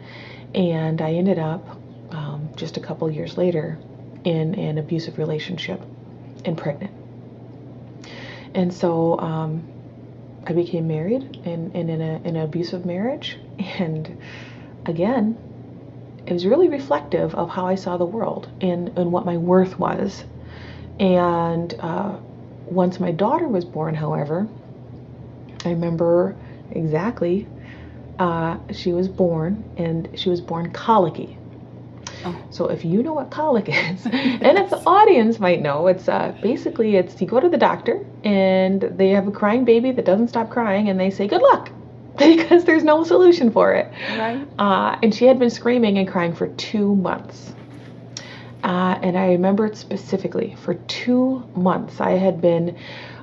And 0.54 1.00
I 1.00 1.12
ended 1.12 1.38
up, 1.38 1.66
um, 2.10 2.50
just 2.56 2.76
a 2.76 2.80
couple 2.80 3.10
years 3.10 3.38
later, 3.38 3.78
in 4.24 4.54
an 4.56 4.78
abusive 4.78 5.18
relationship 5.18 5.80
and 6.44 6.56
pregnant. 6.58 6.92
And 8.54 8.72
so 8.72 9.18
um, 9.18 9.62
I 10.46 10.52
became 10.52 10.86
married 10.86 11.40
and, 11.44 11.74
and 11.74 11.90
in, 11.90 12.00
a, 12.00 12.16
in 12.24 12.36
an 12.36 12.42
abusive 12.42 12.84
marriage. 12.84 13.38
And 13.78 14.18
again, 14.86 15.36
it 16.26 16.32
was 16.32 16.46
really 16.46 16.68
reflective 16.68 17.34
of 17.34 17.50
how 17.50 17.66
I 17.66 17.74
saw 17.74 17.96
the 17.96 18.04
world 18.04 18.48
and, 18.60 18.96
and 18.98 19.12
what 19.12 19.24
my 19.24 19.36
worth 19.36 19.78
was. 19.78 20.24
And 20.98 21.74
uh, 21.80 22.16
once 22.66 23.00
my 23.00 23.12
daughter 23.12 23.48
was 23.48 23.64
born, 23.64 23.94
however, 23.94 24.48
I 25.64 25.70
remember 25.70 26.36
exactly 26.70 27.46
uh, 28.18 28.58
she 28.72 28.92
was 28.92 29.08
born 29.08 29.64
and 29.76 30.08
she 30.18 30.28
was 30.28 30.40
born 30.40 30.70
colicky. 30.72 31.38
Oh. 32.24 32.36
So 32.50 32.68
if 32.68 32.84
you 32.84 33.02
know 33.02 33.12
what 33.12 33.30
colic 33.30 33.68
is, 33.68 34.06
and 34.06 34.58
if 34.58 34.70
the 34.70 34.82
audience 34.86 35.38
might 35.38 35.60
know, 35.60 35.86
it's 35.86 36.08
uh, 36.08 36.34
basically 36.42 36.96
it's 36.96 37.20
you 37.20 37.26
go 37.26 37.40
to 37.40 37.48
the 37.48 37.58
doctor 37.58 38.04
and 38.24 38.80
they 38.80 39.10
have 39.10 39.26
a 39.26 39.32
crying 39.32 39.64
baby 39.64 39.92
that 39.92 40.04
doesn't 40.04 40.28
stop 40.28 40.50
crying, 40.50 40.88
and 40.88 40.98
they 40.98 41.10
say 41.10 41.26
good 41.26 41.42
luck 41.42 41.70
because 42.18 42.64
there's 42.64 42.84
no 42.84 43.04
solution 43.04 43.50
for 43.50 43.72
it. 43.74 43.92
Right. 44.18 44.46
Uh, 44.58 44.98
and 45.02 45.14
she 45.14 45.26
had 45.26 45.38
been 45.38 45.50
screaming 45.50 45.98
and 45.98 46.08
crying 46.08 46.34
for 46.34 46.48
two 46.48 46.94
months. 46.96 47.52
Uh, 48.62 48.96
and 49.02 49.18
I 49.18 49.32
remember 49.32 49.66
it 49.66 49.76
specifically. 49.76 50.56
For 50.62 50.74
two 50.74 51.42
months, 51.56 52.00
I 52.00 52.12
had 52.12 52.40
been 52.40 52.78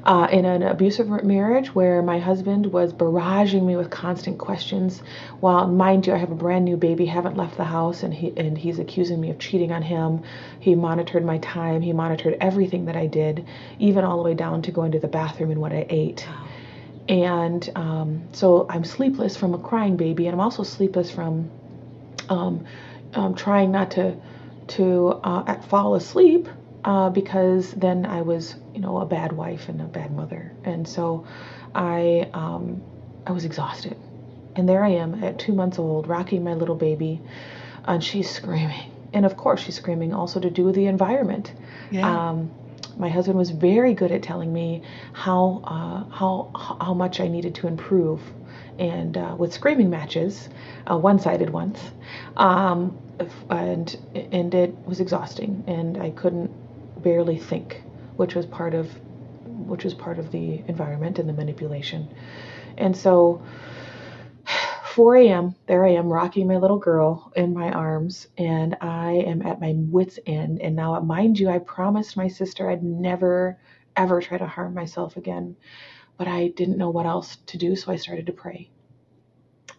uh, 0.05 0.27
in 0.31 0.45
an 0.45 0.63
abusive 0.63 1.07
marriage 1.23 1.73
where 1.75 2.01
my 2.01 2.19
husband 2.19 2.65
was 2.67 2.93
barraging 2.93 3.65
me 3.65 3.75
with 3.75 3.89
constant 3.89 4.37
questions. 4.37 5.01
While, 5.39 5.67
mind 5.67 6.07
you, 6.07 6.13
I 6.13 6.17
have 6.17 6.31
a 6.31 6.35
brand 6.35 6.65
new 6.65 6.77
baby, 6.77 7.05
haven't 7.05 7.37
left 7.37 7.57
the 7.57 7.65
house, 7.65 8.03
and 8.03 8.13
he 8.13 8.33
and 8.37 8.57
he's 8.57 8.79
accusing 8.79 9.19
me 9.19 9.29
of 9.29 9.39
cheating 9.39 9.71
on 9.71 9.81
him. 9.81 10.23
He 10.59 10.75
monitored 10.75 11.25
my 11.25 11.37
time. 11.39 11.81
He 11.81 11.93
monitored 11.93 12.37
everything 12.39 12.85
that 12.85 12.95
I 12.95 13.07
did, 13.07 13.45
even 13.79 14.03
all 14.03 14.17
the 14.17 14.23
way 14.23 14.33
down 14.33 14.61
to 14.63 14.71
going 14.71 14.91
to 14.93 14.99
the 14.99 15.07
bathroom 15.07 15.51
and 15.51 15.61
what 15.61 15.71
I 15.71 15.85
ate. 15.89 16.27
And 17.07 17.69
um, 17.75 18.23
so 18.33 18.67
I'm 18.69 18.83
sleepless 18.83 19.35
from 19.35 19.53
a 19.53 19.59
crying 19.59 19.97
baby, 19.97 20.27
and 20.27 20.33
I'm 20.33 20.41
also 20.41 20.63
sleepless 20.63 21.11
from 21.11 21.49
um, 22.29 22.65
um, 23.13 23.35
trying 23.35 23.71
not 23.71 23.91
to 23.91 24.15
to 24.67 25.19
uh, 25.23 25.61
fall 25.63 25.95
asleep 25.95 26.47
uh, 26.83 27.09
because 27.09 27.71
then 27.71 28.05
I 28.05 28.21
was, 28.21 28.55
you 28.73 28.81
know, 28.81 28.99
a 28.99 29.05
bad 29.05 29.31
wife 29.31 29.69
and 29.69 29.81
a 29.81 29.85
bad 29.85 30.15
mother, 30.15 30.51
and 30.63 30.87
so 30.87 31.25
I 31.75 32.29
um, 32.33 32.81
I 33.25 33.31
was 33.31 33.45
exhausted. 33.45 33.97
And 34.55 34.67
there 34.67 34.83
I 34.83 34.89
am 34.89 35.23
at 35.23 35.39
two 35.39 35.53
months 35.53 35.79
old, 35.79 36.07
rocking 36.07 36.43
my 36.43 36.53
little 36.53 36.75
baby, 36.75 37.21
and 37.85 38.03
she's 38.03 38.29
screaming. 38.29 38.91
And 39.13 39.25
of 39.25 39.37
course, 39.37 39.61
she's 39.61 39.75
screaming 39.75 40.13
also 40.13 40.39
to 40.39 40.49
do 40.49 40.63
with 40.63 40.75
the 40.75 40.87
environment. 40.87 41.53
Yeah. 41.91 42.29
Um, 42.29 42.51
my 42.97 43.09
husband 43.09 43.37
was 43.37 43.49
very 43.51 43.93
good 43.93 44.11
at 44.11 44.23
telling 44.23 44.51
me 44.51 44.83
how 45.13 45.61
uh, 45.63 46.09
how 46.13 46.51
how 46.81 46.93
much 46.93 47.19
I 47.19 47.27
needed 47.27 47.55
to 47.55 47.67
improve, 47.67 48.21
and 48.77 49.17
uh, 49.17 49.35
with 49.37 49.53
screaming 49.53 49.89
matches, 49.89 50.49
uh, 50.89 50.97
one-sided 50.97 51.49
ones, 51.49 51.79
um, 52.35 52.97
and 53.49 53.95
and 54.13 54.53
it 54.53 54.75
was 54.85 54.99
exhausting, 54.99 55.63
and 55.67 55.97
I 55.97 56.09
couldn't 56.11 56.51
barely 57.03 57.37
think, 57.37 57.83
which 58.15 58.35
was 58.35 58.45
part 58.45 58.73
of 58.73 58.89
which 59.45 59.83
was 59.83 59.93
part 59.93 60.19
of 60.19 60.31
the 60.31 60.63
environment 60.67 61.19
and 61.19 61.29
the 61.29 61.33
manipulation. 61.33 62.07
And 62.77 62.95
so 62.95 63.41
4 64.93 65.15
a.m., 65.17 65.55
there 65.67 65.85
I 65.85 65.91
am 65.91 66.07
rocking 66.11 66.47
my 66.47 66.57
little 66.57 66.79
girl 66.79 67.31
in 67.35 67.53
my 67.53 67.71
arms, 67.71 68.27
and 68.37 68.75
I 68.81 69.11
am 69.27 69.41
at 69.43 69.61
my 69.61 69.73
wits' 69.75 70.19
end. 70.25 70.61
And 70.61 70.75
now, 70.75 70.99
mind 71.01 71.39
you, 71.39 71.49
I 71.49 71.59
promised 71.59 72.17
my 72.17 72.27
sister 72.27 72.69
I'd 72.69 72.83
never, 72.83 73.59
ever 73.95 74.21
try 74.21 74.37
to 74.37 74.47
harm 74.47 74.73
myself 74.73 75.17
again, 75.17 75.55
but 76.17 76.27
I 76.27 76.49
didn't 76.49 76.77
know 76.77 76.89
what 76.89 77.05
else 77.05 77.37
to 77.47 77.57
do, 77.57 77.75
so 77.75 77.91
I 77.91 77.97
started 77.97 78.25
to 78.27 78.33
pray. 78.33 78.69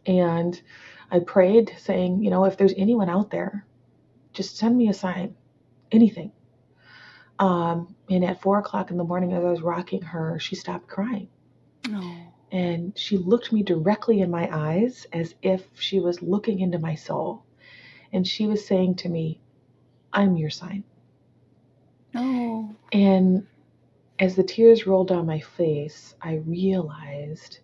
And 0.06 0.60
I 1.10 1.18
prayed, 1.18 1.74
saying, 1.78 2.22
you 2.22 2.30
know, 2.30 2.44
if 2.44 2.56
there's 2.56 2.74
anyone 2.76 3.10
out 3.10 3.30
there, 3.30 3.66
just 4.32 4.56
send 4.56 4.76
me 4.76 4.88
a 4.88 4.94
sign, 4.94 5.34
anything. 5.90 6.32
Um, 7.40 7.96
and 8.10 8.22
at 8.22 8.42
four 8.42 8.58
o'clock 8.58 8.90
in 8.90 8.98
the 8.98 9.04
morning, 9.04 9.32
as 9.32 9.42
I 9.42 9.50
was 9.50 9.62
rocking 9.62 10.02
her, 10.02 10.38
she 10.38 10.54
stopped 10.54 10.86
crying. 10.88 11.28
Oh. 11.88 12.16
And 12.52 12.96
she 12.98 13.16
looked 13.16 13.50
me 13.50 13.62
directly 13.62 14.20
in 14.20 14.30
my 14.30 14.48
eyes 14.54 15.06
as 15.12 15.34
if 15.42 15.66
she 15.80 16.00
was 16.00 16.20
looking 16.20 16.60
into 16.60 16.78
my 16.78 16.94
soul. 16.94 17.44
And 18.12 18.26
she 18.26 18.46
was 18.46 18.66
saying 18.66 18.96
to 18.96 19.08
me, 19.08 19.40
I'm 20.12 20.36
your 20.36 20.50
sign. 20.50 20.84
Oh. 22.14 22.74
And 22.92 23.46
as 24.18 24.36
the 24.36 24.42
tears 24.42 24.86
rolled 24.86 25.08
down 25.08 25.24
my 25.24 25.40
face, 25.40 26.14
I 26.20 26.34
realized 26.34 27.60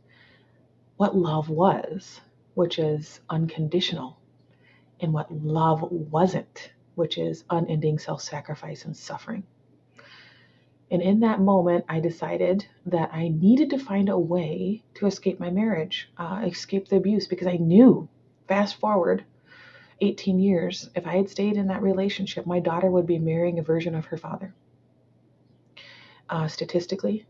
what 0.96 1.14
love 1.14 1.50
was, 1.50 2.22
which 2.54 2.78
is 2.78 3.20
unconditional, 3.28 4.18
and 5.00 5.12
what 5.12 5.30
love 5.30 5.82
wasn't, 5.90 6.72
which 6.94 7.18
is 7.18 7.44
unending 7.50 7.98
self 7.98 8.22
sacrifice 8.22 8.86
and 8.86 8.96
suffering. 8.96 9.44
And 10.90 11.02
in 11.02 11.20
that 11.20 11.40
moment, 11.40 11.84
I 11.88 12.00
decided 12.00 12.66
that 12.86 13.10
I 13.12 13.28
needed 13.28 13.70
to 13.70 13.78
find 13.78 14.08
a 14.08 14.18
way 14.18 14.84
to 14.94 15.06
escape 15.06 15.40
my 15.40 15.50
marriage, 15.50 16.08
uh, 16.16 16.42
escape 16.46 16.88
the 16.88 16.96
abuse, 16.96 17.26
because 17.26 17.48
I 17.48 17.56
knew, 17.56 18.08
fast 18.46 18.76
forward 18.76 19.24
18 20.00 20.38
years, 20.38 20.88
if 20.94 21.06
I 21.06 21.16
had 21.16 21.28
stayed 21.28 21.56
in 21.56 21.68
that 21.68 21.82
relationship, 21.82 22.46
my 22.46 22.60
daughter 22.60 22.90
would 22.90 23.06
be 23.06 23.18
marrying 23.18 23.58
a 23.58 23.62
version 23.62 23.94
of 23.94 24.06
her 24.06 24.16
father. 24.16 24.54
Uh, 26.28 26.46
statistically, 26.48 27.26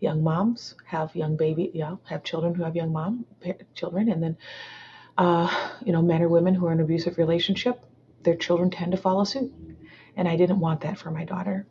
young 0.00 0.22
moms 0.22 0.74
have 0.84 1.14
young 1.14 1.36
baby, 1.36 1.70
yeah, 1.74 1.96
have 2.04 2.22
children 2.24 2.54
who 2.54 2.62
have 2.62 2.76
young 2.76 2.92
mom 2.92 3.26
children, 3.74 4.10
and 4.10 4.22
then, 4.22 4.36
uh, 5.18 5.70
you 5.84 5.92
know, 5.92 6.02
men 6.02 6.22
or 6.22 6.28
women 6.28 6.54
who 6.54 6.66
are 6.66 6.72
in 6.72 6.80
abusive 6.80 7.18
relationship, 7.18 7.84
their 8.22 8.36
children 8.36 8.70
tend 8.70 8.92
to 8.92 8.98
follow 8.98 9.24
suit. 9.24 9.52
And 10.16 10.28
I 10.28 10.36
didn't 10.36 10.60
want 10.60 10.82
that 10.82 10.98
for 10.98 11.10
my 11.10 11.24
daughter. 11.24 11.66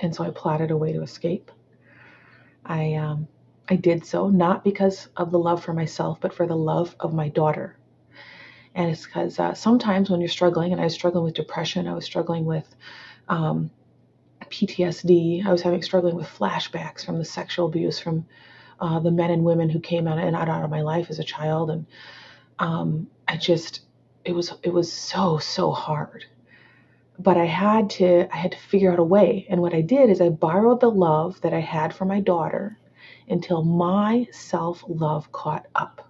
And 0.00 0.14
so 0.14 0.24
I 0.24 0.30
plotted 0.30 0.70
a 0.70 0.76
way 0.76 0.92
to 0.92 1.02
escape. 1.02 1.50
I, 2.64 2.94
um, 2.94 3.28
I 3.68 3.76
did 3.76 4.04
so 4.04 4.28
not 4.28 4.64
because 4.64 5.08
of 5.16 5.30
the 5.30 5.38
love 5.38 5.62
for 5.62 5.72
myself, 5.72 6.18
but 6.20 6.34
for 6.34 6.46
the 6.46 6.56
love 6.56 6.94
of 7.00 7.14
my 7.14 7.28
daughter. 7.28 7.76
And 8.74 8.90
it's 8.90 9.06
because 9.06 9.38
uh, 9.38 9.54
sometimes 9.54 10.10
when 10.10 10.20
you're 10.20 10.28
struggling, 10.28 10.72
and 10.72 10.80
I 10.80 10.84
was 10.84 10.94
struggling 10.94 11.24
with 11.24 11.34
depression, 11.34 11.88
I 11.88 11.94
was 11.94 12.04
struggling 12.04 12.44
with 12.44 12.66
um, 13.28 13.70
PTSD, 14.50 15.44
I 15.46 15.52
was 15.52 15.62
having 15.62 15.82
struggling 15.82 16.14
with 16.14 16.26
flashbacks 16.26 17.04
from 17.04 17.18
the 17.18 17.24
sexual 17.24 17.66
abuse 17.66 17.98
from 17.98 18.26
uh, 18.80 19.00
the 19.00 19.10
men 19.10 19.30
and 19.30 19.44
women 19.44 19.70
who 19.70 19.80
came 19.80 20.06
out 20.06 20.18
and 20.18 20.36
out, 20.36 20.48
of 20.48 20.70
my 20.70 20.82
life 20.82 21.10
as 21.10 21.18
a 21.18 21.24
child, 21.24 21.70
and 21.70 21.86
um, 22.58 23.08
I 23.26 23.36
just 23.36 23.80
it 24.24 24.34
was 24.34 24.52
it 24.62 24.72
was 24.72 24.92
so 24.92 25.38
so 25.38 25.70
hard 25.70 26.26
but 27.18 27.36
I 27.36 27.44
had 27.46 27.90
to 27.90 28.28
I 28.32 28.36
had 28.36 28.52
to 28.52 28.58
figure 28.58 28.92
out 28.92 28.98
a 28.98 29.04
way. 29.04 29.46
And 29.48 29.60
what 29.60 29.74
I 29.74 29.80
did 29.80 30.10
is 30.10 30.20
I 30.20 30.28
borrowed 30.28 30.80
the 30.80 30.90
love 30.90 31.40
that 31.40 31.54
I 31.54 31.60
had 31.60 31.94
for 31.94 32.04
my 32.04 32.20
daughter 32.20 32.78
until 33.28 33.62
my 33.62 34.28
self-love 34.32 35.32
caught 35.32 35.66
up. 35.74 36.08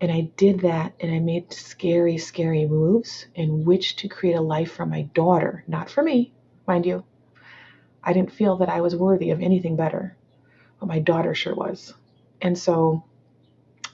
And 0.00 0.12
I 0.12 0.32
did 0.36 0.60
that 0.60 0.94
and 1.00 1.12
I 1.12 1.20
made 1.20 1.52
scary, 1.52 2.18
scary 2.18 2.66
moves 2.66 3.26
in 3.34 3.64
which 3.64 3.96
to 3.96 4.08
create 4.08 4.36
a 4.36 4.40
life 4.40 4.72
for 4.72 4.84
my 4.84 5.02
daughter, 5.02 5.64
not 5.66 5.88
for 5.88 6.02
me, 6.02 6.32
mind 6.66 6.84
you. 6.84 7.04
I 8.02 8.12
didn't 8.12 8.32
feel 8.32 8.58
that 8.58 8.68
I 8.68 8.80
was 8.82 8.94
worthy 8.94 9.30
of 9.30 9.40
anything 9.40 9.76
better, 9.76 10.16
but 10.78 10.86
my 10.86 10.98
daughter 10.98 11.34
sure 11.34 11.54
was. 11.54 11.94
And 12.42 12.56
so 12.58 13.04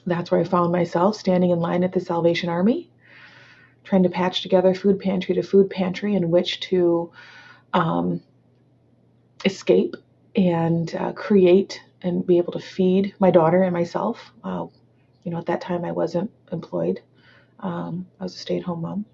that's 0.05 0.29
where 0.29 0.41
I 0.41 0.43
found 0.43 0.71
myself 0.71 1.15
standing 1.15 1.51
in 1.51 1.59
line 1.59 1.83
at 1.83 1.93
the 1.93 1.99
Salvation 1.99 2.49
Army 2.49 2.91
trying 3.83 4.03
to 4.03 4.09
patch 4.09 4.41
together 4.41 4.73
food 4.73 4.99
pantry 4.99 5.35
to 5.35 5.43
food 5.43 5.69
pantry 5.69 6.15
in 6.15 6.31
which 6.31 6.59
to 6.61 7.11
um, 7.73 8.21
escape 9.45 9.95
and 10.35 10.95
uh, 10.95 11.11
create 11.13 11.81
and 12.01 12.25
be 12.25 12.37
able 12.37 12.53
to 12.53 12.59
feed 12.59 13.13
my 13.19 13.31
daughter 13.31 13.63
and 13.63 13.73
myself. 13.73 14.31
Uh, 14.43 14.67
you 15.23 15.31
know, 15.31 15.37
at 15.37 15.45
that 15.45 15.61
time 15.61 15.85
I 15.85 15.91
wasn't 15.91 16.31
employed. 16.51 17.01
Um, 17.59 18.07
I 18.19 18.23
was 18.23 18.35
a 18.35 18.39
stay-at-home 18.39 18.81
mom, 18.81 19.05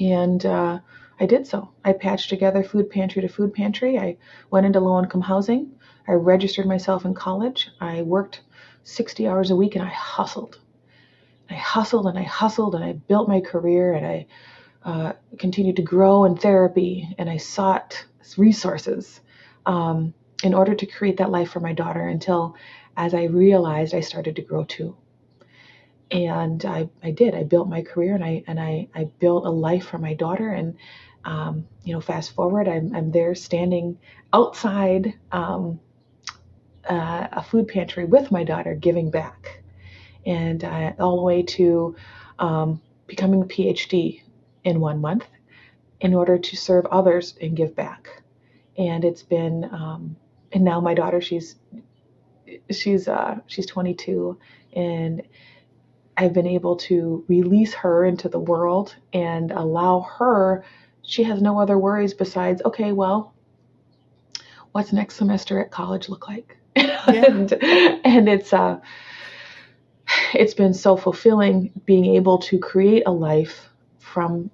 and 0.00 0.44
uh, 0.46 0.78
I 1.20 1.26
did 1.26 1.46
so. 1.46 1.70
I 1.84 1.92
patched 1.92 2.30
together 2.30 2.62
food 2.62 2.88
pantry 2.88 3.20
to 3.20 3.28
food 3.28 3.52
pantry. 3.52 3.98
I 3.98 4.16
went 4.50 4.64
into 4.64 4.80
low-income 4.80 5.20
housing. 5.20 5.72
I 6.08 6.12
registered 6.12 6.66
myself 6.66 7.04
in 7.04 7.14
college. 7.14 7.68
I 7.80 8.02
worked 8.02 8.40
60 8.84 9.28
hours 9.28 9.50
a 9.50 9.56
week, 9.56 9.74
and 9.74 9.84
I 9.84 9.88
hustled. 9.90 10.61
I 11.52 11.56
hustled 11.56 12.06
and 12.06 12.18
I 12.18 12.22
hustled 12.22 12.74
and 12.74 12.82
I 12.82 12.92
built 12.92 13.28
my 13.28 13.40
career 13.40 13.92
and 13.92 14.06
I 14.06 14.26
uh, 14.84 15.12
continued 15.38 15.76
to 15.76 15.82
grow 15.82 16.24
in 16.24 16.36
therapy 16.36 17.14
and 17.18 17.28
I 17.28 17.36
sought 17.36 18.04
resources 18.36 19.20
um, 19.66 20.14
in 20.42 20.54
order 20.54 20.74
to 20.74 20.86
create 20.86 21.18
that 21.18 21.30
life 21.30 21.50
for 21.50 21.60
my 21.60 21.72
daughter 21.72 22.08
until 22.08 22.56
as 22.96 23.14
I 23.14 23.24
realized 23.24 23.94
I 23.94 24.00
started 24.00 24.36
to 24.36 24.42
grow 24.42 24.64
too. 24.64 24.96
And 26.10 26.64
I, 26.64 26.88
I 27.02 27.10
did. 27.10 27.34
I 27.34 27.42
built 27.42 27.68
my 27.68 27.82
career 27.82 28.14
and 28.14 28.24
I 28.24 28.44
and 28.46 28.60
I, 28.60 28.88
I 28.94 29.04
built 29.18 29.46
a 29.46 29.50
life 29.50 29.86
for 29.86 29.98
my 29.98 30.14
daughter. 30.14 30.50
And 30.50 30.76
um, 31.24 31.66
you 31.84 31.94
know, 31.94 32.00
fast 32.00 32.34
forward, 32.34 32.68
I'm, 32.68 32.94
I'm 32.94 33.10
there 33.12 33.34
standing 33.34 33.98
outside 34.32 35.14
um, 35.30 35.80
uh, 36.88 37.28
a 37.32 37.42
food 37.42 37.68
pantry 37.68 38.04
with 38.04 38.30
my 38.30 38.44
daughter, 38.44 38.74
giving 38.74 39.10
back 39.10 39.61
and 40.26 40.64
uh, 40.64 40.92
all 40.98 41.16
the 41.16 41.22
way 41.22 41.42
to 41.42 41.96
um, 42.38 42.80
becoming 43.06 43.42
a 43.42 43.46
PhD 43.46 44.22
in 44.64 44.80
one 44.80 45.00
month 45.00 45.26
in 46.00 46.14
order 46.14 46.38
to 46.38 46.56
serve 46.56 46.86
others 46.86 47.34
and 47.40 47.56
give 47.56 47.74
back. 47.74 48.22
And 48.76 49.04
it's 49.04 49.22
been, 49.22 49.64
um, 49.72 50.16
and 50.52 50.64
now 50.64 50.80
my 50.80 50.94
daughter, 50.94 51.20
she's 51.20 51.56
she's 52.70 53.08
uh, 53.08 53.38
she's 53.46 53.66
22, 53.66 54.38
and 54.74 55.22
I've 56.16 56.32
been 56.32 56.46
able 56.46 56.76
to 56.76 57.24
release 57.28 57.74
her 57.74 58.04
into 58.04 58.28
the 58.28 58.38
world 58.38 58.94
and 59.12 59.50
allow 59.50 60.00
her. 60.18 60.64
She 61.02 61.22
has 61.24 61.42
no 61.42 61.58
other 61.58 61.78
worries 61.78 62.14
besides, 62.14 62.62
okay, 62.64 62.92
well, 62.92 63.34
what's 64.72 64.92
next 64.92 65.16
semester 65.16 65.60
at 65.60 65.70
college 65.70 66.08
look 66.08 66.28
like? 66.28 66.58
Yeah. 66.74 67.24
and, 67.26 67.52
and 67.52 68.28
it's 68.28 68.52
uh 68.52 68.80
it's 70.34 70.54
been 70.54 70.74
so 70.74 70.96
fulfilling 70.96 71.72
being 71.84 72.14
able 72.16 72.38
to 72.38 72.58
create 72.58 73.02
a 73.06 73.12
life 73.12 73.68
from 73.98 74.50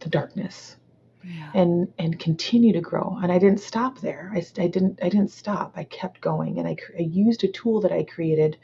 the 0.00 0.08
darkness 0.08 0.76
yeah. 1.22 1.50
and 1.54 1.88
and 1.98 2.18
continue 2.18 2.72
to 2.72 2.80
grow. 2.80 3.18
And 3.22 3.32
i 3.32 3.38
didn't 3.38 3.60
stop 3.60 4.00
there. 4.00 4.30
I, 4.34 4.44
I 4.58 4.66
didn't 4.66 4.98
i 5.02 5.08
didn't 5.08 5.30
stop. 5.30 5.72
I 5.76 5.84
kept 5.84 6.20
going. 6.20 6.58
And 6.58 6.68
I, 6.68 6.76
I 6.98 7.02
used 7.02 7.44
a 7.44 7.48
tool 7.48 7.80
that 7.80 7.92
i 7.92 8.02
created 8.04 8.58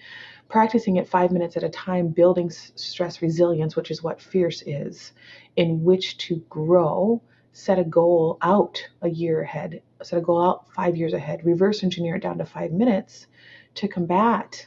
practicing 0.48 0.96
it 0.96 1.08
five 1.08 1.30
minutes 1.30 1.56
at 1.56 1.62
a 1.62 1.68
time 1.70 2.08
building 2.08 2.50
stress 2.50 3.22
resilience 3.22 3.76
which 3.76 3.90
is 3.90 4.02
what 4.02 4.20
fierce 4.20 4.62
is 4.66 5.12
in 5.56 5.82
which 5.84 6.18
to 6.18 6.36
grow 6.48 7.22
set 7.52 7.78
a 7.78 7.84
goal 7.84 8.36
out 8.42 8.82
a 9.02 9.08
year 9.08 9.42
ahead 9.42 9.80
set 10.02 10.18
a 10.18 10.22
goal 10.22 10.42
out 10.42 10.66
five 10.74 10.96
years 10.96 11.12
ahead 11.12 11.44
reverse 11.44 11.82
engineer 11.84 12.16
it 12.16 12.22
down 12.22 12.38
to 12.38 12.44
five 12.44 12.72
minutes 12.72 13.26
to 13.74 13.86
combat 13.86 14.66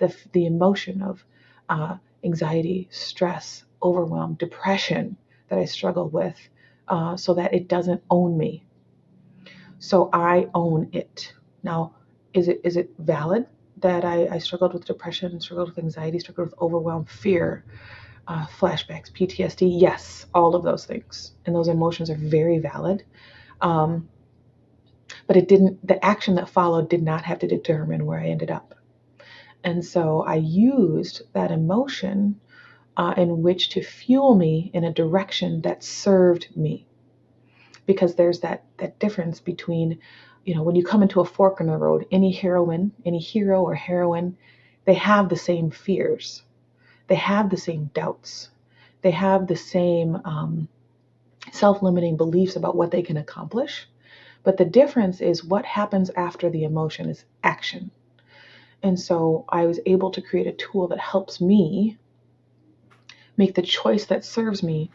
the, 0.00 0.14
the 0.32 0.46
emotion 0.46 1.02
of 1.02 1.24
uh, 1.68 1.96
anxiety, 2.24 2.88
stress, 2.90 3.64
overwhelm, 3.82 4.34
depression 4.34 5.16
that 5.48 5.58
I 5.58 5.64
struggle 5.64 6.08
with 6.08 6.36
uh, 6.88 7.16
so 7.16 7.34
that 7.34 7.54
it 7.54 7.68
doesn't 7.68 8.02
own 8.10 8.36
me. 8.36 8.64
So 9.78 10.10
I 10.12 10.48
own 10.54 10.90
it. 10.92 11.32
Now, 11.62 11.94
is 12.34 12.48
it 12.48 12.60
is 12.64 12.76
it 12.76 12.90
valid 12.98 13.46
that 13.78 14.04
I, 14.04 14.26
I 14.26 14.38
struggled 14.38 14.74
with 14.74 14.84
depression, 14.84 15.40
struggled 15.40 15.70
with 15.70 15.78
anxiety, 15.78 16.18
struggled 16.18 16.48
with 16.48 16.60
overwhelm, 16.60 17.06
fear, 17.06 17.64
uh, 18.28 18.46
flashbacks, 18.46 19.10
PTSD? 19.10 19.80
Yes, 19.80 20.26
all 20.34 20.54
of 20.54 20.62
those 20.62 20.84
things. 20.84 21.32
And 21.46 21.54
those 21.54 21.68
emotions 21.68 22.10
are 22.10 22.16
very 22.16 22.58
valid. 22.58 23.04
Um, 23.60 24.08
but 25.26 25.36
it 25.36 25.48
didn't, 25.48 25.86
the 25.86 26.04
action 26.04 26.34
that 26.36 26.48
followed 26.48 26.88
did 26.88 27.02
not 27.02 27.24
have 27.24 27.38
to 27.40 27.46
determine 27.46 28.06
where 28.06 28.20
I 28.20 28.26
ended 28.26 28.50
up. 28.50 28.74
And 29.62 29.84
so 29.84 30.22
I 30.22 30.36
used 30.36 31.22
that 31.32 31.50
emotion 31.50 32.40
uh, 32.96 33.14
in 33.16 33.42
which 33.42 33.70
to 33.70 33.82
fuel 33.82 34.34
me 34.34 34.70
in 34.74 34.84
a 34.84 34.92
direction 34.92 35.62
that 35.62 35.84
served 35.84 36.48
me. 36.56 36.86
Because 37.86 38.14
there's 38.14 38.40
that, 38.40 38.64
that 38.78 38.98
difference 38.98 39.40
between, 39.40 39.98
you 40.44 40.54
know, 40.54 40.62
when 40.62 40.76
you 40.76 40.84
come 40.84 41.02
into 41.02 41.20
a 41.20 41.24
fork 41.24 41.60
in 41.60 41.66
the 41.66 41.76
road, 41.76 42.06
any 42.10 42.32
heroine, 42.32 42.92
any 43.04 43.18
hero 43.18 43.62
or 43.62 43.74
heroine 43.74 44.36
they 44.84 44.94
have 44.94 45.28
the 45.28 45.36
same 45.36 45.70
fears, 45.70 46.42
they 47.06 47.14
have 47.14 47.50
the 47.50 47.56
same 47.56 47.90
doubts, 47.92 48.50
they 49.02 49.10
have 49.10 49.46
the 49.46 49.56
same 49.56 50.16
um, 50.24 50.68
self 51.52 51.82
limiting 51.82 52.16
beliefs 52.16 52.56
about 52.56 52.76
what 52.76 52.90
they 52.90 53.02
can 53.02 53.16
accomplish. 53.16 53.88
But 54.42 54.56
the 54.56 54.64
difference 54.64 55.20
is 55.20 55.44
what 55.44 55.64
happens 55.64 56.10
after 56.10 56.48
the 56.48 56.64
emotion 56.64 57.08
is 57.08 57.24
action. 57.44 57.90
And 58.82 58.98
so 58.98 59.44
I 59.48 59.66
was 59.66 59.80
able 59.86 60.10
to 60.12 60.22
create 60.22 60.46
a 60.46 60.52
tool 60.52 60.88
that 60.88 60.98
helps 60.98 61.40
me 61.40 61.98
make 63.36 63.54
the 63.54 63.62
choice 63.62 64.06
that 64.06 64.24
serves 64.24 64.62
me, 64.62 64.90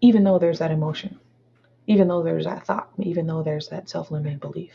even 0.00 0.24
though 0.24 0.38
there's 0.38 0.58
that 0.60 0.70
emotion, 0.70 1.18
even 1.86 2.08
though 2.08 2.22
there's 2.22 2.44
that 2.44 2.66
thought, 2.66 2.90
even 2.98 3.26
though 3.26 3.42
there's 3.42 3.68
that 3.68 3.88
self 3.88 4.10
limiting 4.10 4.38
belief. 4.38 4.72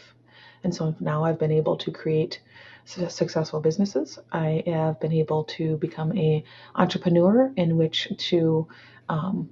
And 0.63 0.75
so 0.75 0.95
now 0.99 1.23
I've 1.23 1.39
been 1.39 1.51
able 1.51 1.77
to 1.77 1.91
create 1.91 2.41
successful 2.85 3.61
businesses. 3.61 4.19
I 4.31 4.63
have 4.65 4.99
been 4.99 5.13
able 5.13 5.43
to 5.45 5.77
become 5.77 6.17
a 6.17 6.43
entrepreneur 6.75 7.51
in 7.55 7.77
which 7.77 8.11
to 8.17 8.67
um, 9.07 9.49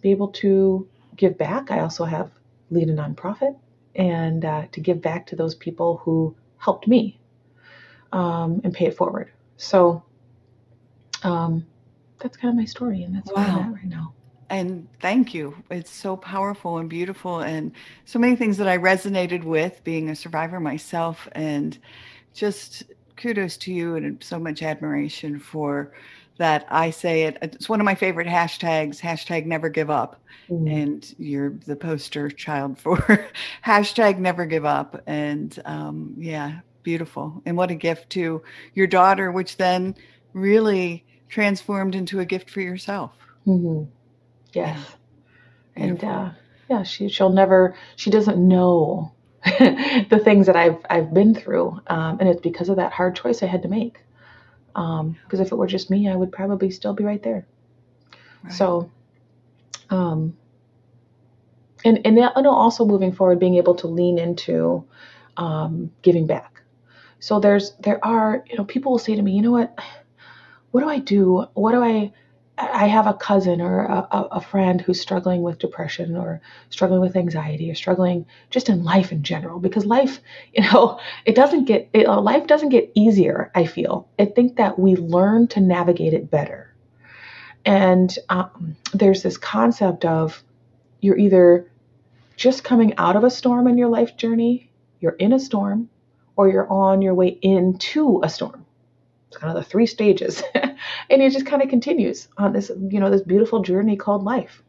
be 0.00 0.10
able 0.10 0.28
to 0.28 0.86
give 1.16 1.38
back. 1.38 1.70
I 1.70 1.80
also 1.80 2.04
have 2.04 2.30
lead 2.70 2.88
a 2.88 2.94
nonprofit 2.94 3.56
and 3.94 4.44
uh, 4.44 4.66
to 4.72 4.80
give 4.80 5.00
back 5.00 5.26
to 5.28 5.36
those 5.36 5.54
people 5.54 5.98
who 6.04 6.36
helped 6.58 6.86
me 6.86 7.18
um, 8.14 8.60
and 8.62 8.72
pay 8.72 8.86
it 8.86 8.96
forward. 8.96 9.30
So 9.56 10.02
um, 11.24 11.66
that's 12.20 12.36
kind 12.36 12.50
of 12.50 12.56
my 12.56 12.64
story, 12.64 13.02
and 13.02 13.14
that's 13.14 13.30
wow. 13.30 13.34
where 13.34 13.46
I'm 13.46 13.68
at 13.70 13.74
right 13.74 13.84
now. 13.84 14.14
And 14.50 14.86
thank 15.00 15.34
you. 15.34 15.56
It's 15.70 15.90
so 15.90 16.16
powerful 16.16 16.78
and 16.78 16.88
beautiful, 16.88 17.40
and 17.40 17.72
so 18.04 18.18
many 18.18 18.36
things 18.36 18.56
that 18.58 18.68
I 18.68 18.78
resonated 18.78 19.42
with 19.42 19.82
being 19.84 20.10
a 20.10 20.16
survivor 20.16 20.60
myself, 20.60 21.28
and 21.32 21.76
just 22.32 22.84
kudos 23.16 23.56
to 23.56 23.72
you 23.72 23.96
and 23.96 24.22
so 24.22 24.38
much 24.38 24.62
admiration 24.62 25.38
for 25.38 25.92
that 26.36 26.66
I 26.68 26.90
say 26.90 27.24
it. 27.24 27.38
It's 27.42 27.68
one 27.68 27.80
of 27.80 27.84
my 27.84 27.94
favorite 27.94 28.26
hashtags, 28.26 29.00
hashtag 29.00 29.46
never 29.46 29.68
give 29.68 29.90
up. 29.90 30.20
Mm-hmm. 30.48 30.66
And 30.66 31.14
you're 31.18 31.50
the 31.50 31.76
poster 31.76 32.28
child 32.28 32.78
for 32.78 32.96
hashtag 33.64 34.18
never 34.18 34.46
give 34.46 34.64
up. 34.64 35.00
And 35.06 35.58
um, 35.64 36.14
yeah, 36.18 36.60
beautiful. 36.84 37.42
And 37.44 37.56
what 37.56 37.70
a 37.70 37.74
gift 37.74 38.10
to 38.10 38.42
your 38.74 38.86
daughter, 38.86 39.32
which 39.32 39.56
then 39.56 39.96
really 40.32 41.04
transformed 41.28 41.94
into 41.96 42.20
a 42.20 42.24
gift 42.24 42.50
for 42.50 42.60
yourself. 42.60 43.12
Mm-hmm. 43.46 43.90
Yes. 44.52 44.78
Yeah. 45.76 45.82
And 45.82 46.04
uh, 46.04 46.30
yeah, 46.70 46.84
she, 46.84 47.08
she'll 47.08 47.30
never, 47.30 47.74
she 47.96 48.10
doesn't 48.10 48.38
know 48.38 49.12
the 49.44 50.20
things 50.22 50.46
that 50.46 50.56
I've, 50.56 50.78
I've 50.88 51.12
been 51.12 51.34
through. 51.34 51.80
Um, 51.88 52.18
and 52.20 52.28
it's 52.28 52.40
because 52.40 52.68
of 52.68 52.76
that 52.76 52.92
hard 52.92 53.16
choice 53.16 53.42
I 53.42 53.46
had 53.46 53.62
to 53.62 53.68
make. 53.68 53.98
Because 54.72 55.00
um, 55.00 55.16
if 55.32 55.52
it 55.52 55.56
were 55.56 55.66
just 55.66 55.90
me, 55.90 56.08
I 56.08 56.14
would 56.14 56.32
probably 56.32 56.70
still 56.70 56.94
be 56.94 57.04
right 57.04 57.22
there. 57.22 57.46
Right. 58.42 58.52
So, 58.52 58.90
um, 59.90 60.36
and 61.84 62.00
and 62.04 62.18
also 62.46 62.84
moving 62.84 63.12
forward, 63.12 63.38
being 63.38 63.56
able 63.56 63.74
to 63.76 63.86
lean 63.86 64.18
into 64.18 64.84
um, 65.36 65.90
giving 66.02 66.26
back. 66.26 66.53
So 67.24 67.40
there's 67.40 67.72
there 67.80 68.04
are 68.04 68.44
you 68.50 68.58
know 68.58 68.64
people 68.64 68.92
will 68.92 68.98
say 68.98 69.14
to 69.14 69.22
me, 69.22 69.32
you 69.32 69.40
know 69.40 69.52
what, 69.52 69.78
what 70.72 70.82
do 70.82 70.90
I 70.90 70.98
do? 70.98 71.46
What 71.54 71.72
do 71.72 71.82
I 71.82 72.12
I 72.58 72.86
have 72.86 73.06
a 73.06 73.14
cousin 73.14 73.62
or 73.62 73.86
a, 73.86 74.28
a, 74.32 74.40
friend 74.42 74.78
who's 74.78 75.00
struggling 75.00 75.40
with 75.40 75.58
depression 75.58 76.16
or 76.16 76.42
struggling 76.68 77.00
with 77.00 77.16
anxiety 77.16 77.70
or 77.70 77.74
struggling 77.74 78.26
just 78.50 78.68
in 78.68 78.84
life 78.84 79.10
in 79.10 79.22
general 79.22 79.58
because 79.58 79.86
life, 79.86 80.20
you 80.52 80.64
know, 80.64 81.00
it 81.24 81.34
doesn't 81.34 81.64
get 81.64 81.88
it, 81.94 82.06
uh, 82.06 82.20
life 82.20 82.46
doesn't 82.46 82.68
get 82.68 82.92
easier. 82.94 83.50
I 83.54 83.64
feel 83.64 84.06
I 84.18 84.26
think 84.26 84.56
that 84.56 84.78
we 84.78 84.94
learn 84.94 85.48
to 85.48 85.60
navigate 85.60 86.12
it 86.12 86.30
better, 86.30 86.74
and 87.64 88.14
um, 88.28 88.76
there's 88.92 89.22
this 89.22 89.38
concept 89.38 90.04
of 90.04 90.44
you're 91.00 91.16
either 91.16 91.70
just 92.36 92.64
coming 92.64 92.92
out 92.98 93.16
of 93.16 93.24
a 93.24 93.30
storm 93.30 93.66
in 93.66 93.78
your 93.78 93.88
life 93.88 94.14
journey, 94.18 94.70
you're 95.00 95.16
in 95.18 95.32
a 95.32 95.40
storm, 95.40 95.88
or 96.36 96.48
you're 96.48 96.70
on 96.70 97.02
your 97.02 97.14
way 97.14 97.38
into 97.42 98.20
a 98.22 98.28
storm. 98.28 98.64
It's 99.28 99.36
kind 99.36 99.56
of 99.56 99.62
the 99.62 99.68
three 99.68 99.86
stages. 99.86 100.42
and 100.54 101.22
it 101.22 101.32
just 101.32 101.46
kind 101.46 101.62
of 101.62 101.68
continues 101.68 102.28
on 102.38 102.52
this, 102.52 102.70
you 102.88 103.00
know, 103.00 103.10
this 103.10 103.22
beautiful 103.22 103.62
journey 103.62 103.96
called 103.96 104.24
life. 104.24 104.62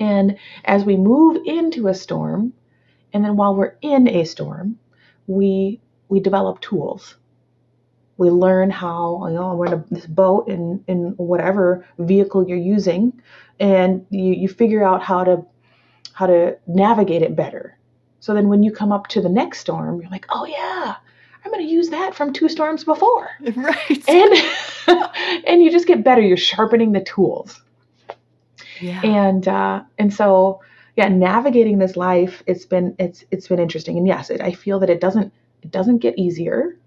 And 0.00 0.38
as 0.64 0.84
we 0.84 0.96
move 0.96 1.42
into 1.44 1.88
a 1.88 1.94
storm, 1.94 2.52
and 3.12 3.24
then 3.24 3.36
while 3.36 3.54
we're 3.54 3.76
in 3.82 4.08
a 4.08 4.24
storm, 4.24 4.78
we 5.26 5.80
we 6.08 6.20
develop 6.20 6.60
tools. 6.60 7.16
We 8.18 8.28
learn 8.28 8.70
how, 8.70 9.26
you 9.28 9.34
know, 9.34 9.54
we're 9.54 9.66
in 9.66 9.72
a, 9.72 9.84
this 9.90 10.06
boat 10.06 10.46
in, 10.46 10.84
in 10.86 11.14
whatever 11.16 11.86
vehicle 11.98 12.46
you're 12.46 12.58
using, 12.58 13.22
and 13.58 14.04
you, 14.10 14.34
you 14.34 14.48
figure 14.48 14.84
out 14.84 15.02
how 15.02 15.24
to 15.24 15.46
how 16.12 16.26
to 16.26 16.58
navigate 16.66 17.22
it 17.22 17.34
better. 17.34 17.78
So 18.22 18.34
then 18.34 18.48
when 18.48 18.62
you 18.62 18.70
come 18.70 18.92
up 18.92 19.08
to 19.08 19.20
the 19.20 19.28
next 19.28 19.58
storm, 19.58 20.00
you're 20.00 20.08
like, 20.08 20.26
oh 20.30 20.46
yeah, 20.46 20.94
I'm 21.44 21.50
going 21.50 21.66
to 21.66 21.72
use 21.72 21.88
that 21.88 22.14
from 22.14 22.32
two 22.32 22.48
storms 22.48 22.84
before. 22.84 23.28
Right. 23.56 24.08
And 24.08 24.32
and 25.44 25.60
you 25.60 25.72
just 25.72 25.88
get 25.88 26.04
better. 26.04 26.20
You're 26.22 26.36
sharpening 26.36 26.92
the 26.92 27.00
tools. 27.00 27.60
Yeah. 28.80 29.00
And 29.02 29.48
uh, 29.48 29.82
and 29.98 30.14
so 30.14 30.60
yeah, 30.94 31.08
navigating 31.08 31.78
this 31.78 31.96
life, 31.96 32.44
it's 32.46 32.64
been 32.64 32.94
it's 33.00 33.24
it's 33.32 33.48
been 33.48 33.58
interesting. 33.58 33.98
And 33.98 34.06
yes, 34.06 34.30
it, 34.30 34.40
I 34.40 34.52
feel 34.52 34.78
that 34.78 34.90
it 34.90 35.00
doesn't 35.00 35.32
it 35.62 35.72
doesn't 35.72 35.98
get 35.98 36.16
easier. 36.16 36.78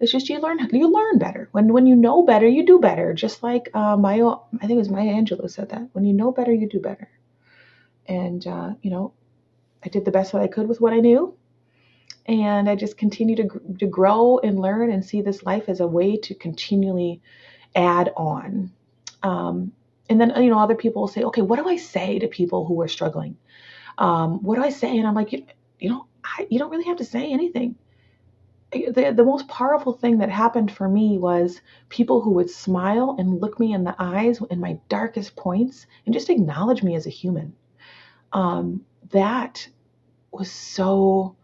It's 0.00 0.10
just 0.10 0.28
you 0.28 0.40
learn 0.40 0.58
you 0.72 0.92
learn 0.92 1.18
better. 1.18 1.48
When 1.52 1.72
when 1.72 1.86
you 1.86 1.94
know 1.94 2.24
better, 2.24 2.48
you 2.48 2.66
do 2.66 2.80
better. 2.80 3.14
Just 3.14 3.44
like 3.44 3.70
uh, 3.74 3.96
Maya, 3.96 4.30
I 4.60 4.66
think 4.66 4.72
it 4.72 4.76
was 4.76 4.90
Maya 4.90 5.12
Angelou 5.12 5.48
said 5.48 5.68
that. 5.68 5.86
When 5.92 6.04
you 6.04 6.14
know 6.14 6.32
better, 6.32 6.52
you 6.52 6.68
do 6.68 6.80
better. 6.80 7.08
And 8.08 8.44
uh, 8.44 8.70
you 8.82 8.90
know, 8.90 9.12
I 9.84 9.88
did 9.88 10.04
the 10.04 10.10
best 10.10 10.32
that 10.32 10.42
I 10.42 10.48
could 10.48 10.68
with 10.68 10.80
what 10.80 10.92
I 10.92 11.00
knew, 11.00 11.34
and 12.26 12.68
I 12.68 12.76
just 12.76 12.98
continue 12.98 13.36
to 13.36 13.48
to 13.78 13.86
grow 13.86 14.38
and 14.38 14.58
learn 14.58 14.90
and 14.90 15.04
see 15.04 15.22
this 15.22 15.42
life 15.42 15.68
as 15.68 15.80
a 15.80 15.86
way 15.86 16.16
to 16.18 16.34
continually 16.34 17.20
add 17.74 18.12
on. 18.16 18.72
Um, 19.22 19.72
and 20.08 20.20
then 20.20 20.32
you 20.42 20.50
know 20.50 20.58
other 20.58 20.74
people 20.74 21.02
will 21.02 21.08
say, 21.08 21.22
okay, 21.24 21.42
what 21.42 21.58
do 21.58 21.68
I 21.68 21.76
say 21.76 22.18
to 22.18 22.28
people 22.28 22.66
who 22.66 22.80
are 22.82 22.88
struggling? 22.88 23.36
Um, 23.98 24.42
what 24.42 24.56
do 24.56 24.62
I 24.62 24.70
say? 24.70 24.96
And 24.96 25.06
I'm 25.06 25.14
like, 25.14 25.32
you, 25.32 25.46
you 25.78 25.90
know, 25.90 26.06
I, 26.24 26.46
you 26.50 26.58
don't 26.58 26.70
really 26.70 26.84
have 26.84 26.96
to 26.98 27.04
say 27.04 27.30
anything. 27.30 27.76
The, 28.72 29.12
the 29.14 29.24
most 29.24 29.48
powerful 29.48 29.92
thing 29.92 30.18
that 30.18 30.30
happened 30.30 30.70
for 30.70 30.88
me 30.88 31.18
was 31.18 31.60
people 31.88 32.20
who 32.20 32.30
would 32.32 32.48
smile 32.48 33.16
and 33.18 33.40
look 33.40 33.58
me 33.58 33.72
in 33.72 33.82
the 33.82 33.96
eyes 33.98 34.40
in 34.48 34.60
my 34.60 34.78
darkest 34.88 35.34
points 35.34 35.86
and 36.06 36.14
just 36.14 36.30
acknowledge 36.30 36.82
me 36.82 36.94
as 36.94 37.06
a 37.06 37.10
human. 37.10 37.52
Um, 38.32 38.84
that 39.10 39.68
was 40.32 40.50
so 40.50 41.36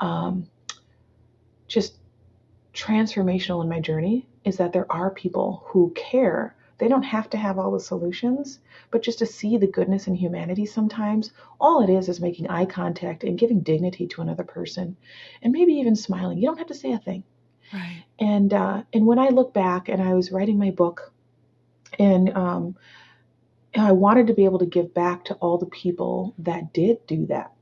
um, 0.00 0.48
just 1.68 1.96
transformational 2.74 3.62
in 3.62 3.68
my 3.68 3.80
journey 3.80 4.26
is 4.44 4.58
that 4.58 4.72
there 4.72 4.90
are 4.92 5.10
people 5.10 5.64
who 5.66 5.92
care. 5.96 6.54
They 6.78 6.88
don't 6.88 7.02
have 7.02 7.30
to 7.30 7.38
have 7.38 7.58
all 7.58 7.72
the 7.72 7.80
solutions, 7.80 8.58
but 8.90 9.02
just 9.02 9.18
to 9.20 9.26
see 9.26 9.56
the 9.56 9.66
goodness 9.66 10.06
in 10.06 10.14
humanity 10.14 10.66
sometimes, 10.66 11.32
all 11.58 11.82
it 11.82 11.90
is 11.90 12.08
is 12.08 12.20
making 12.20 12.48
eye 12.48 12.66
contact 12.66 13.24
and 13.24 13.38
giving 13.38 13.60
dignity 13.60 14.06
to 14.08 14.20
another 14.20 14.44
person 14.44 14.96
and 15.42 15.52
maybe 15.52 15.72
even 15.74 15.96
smiling. 15.96 16.38
You 16.38 16.46
don't 16.46 16.58
have 16.58 16.66
to 16.68 16.74
say 16.74 16.92
a 16.92 16.98
thing. 16.98 17.24
Right. 17.72 18.04
And 18.20 18.52
uh, 18.52 18.82
and 18.92 19.06
when 19.06 19.18
I 19.18 19.30
look 19.30 19.52
back 19.52 19.88
and 19.88 20.00
I 20.00 20.14
was 20.14 20.30
writing 20.30 20.58
my 20.58 20.70
book 20.70 21.12
and 21.98 22.30
um, 22.36 22.76
I 23.84 23.92
wanted 23.92 24.28
to 24.28 24.34
be 24.34 24.44
able 24.44 24.58
to 24.60 24.66
give 24.66 24.94
back 24.94 25.24
to 25.26 25.34
all 25.34 25.58
the 25.58 25.66
people 25.66 26.34
that 26.38 26.72
did 26.72 27.06
do 27.06 27.26
that 27.26 27.52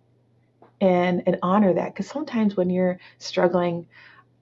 and 0.80 1.22
and 1.26 1.38
honor 1.42 1.74
that. 1.74 1.94
Because 1.94 2.08
sometimes 2.08 2.56
when 2.56 2.70
you're 2.70 2.98
struggling 3.18 3.86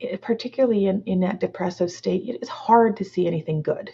eh, 0.00 0.16
particularly 0.20 0.86
in, 0.86 1.02
in 1.06 1.20
that 1.20 1.40
depressive 1.40 1.90
state 1.90 2.28
it 2.28 2.38
is 2.42 2.48
hard 2.48 2.96
to 2.98 3.04
see 3.04 3.26
anything 3.26 3.62
good 3.62 3.90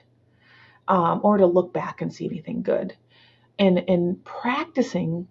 um, 0.89 1.21
or 1.23 1.39
to 1.39 1.47
look 1.47 1.73
back 1.73 2.03
and 2.03 2.13
see 2.13 2.27
anything 2.27 2.63
good. 2.63 2.95
And 3.59 3.85
and 3.89 4.25
practicing 4.25 5.29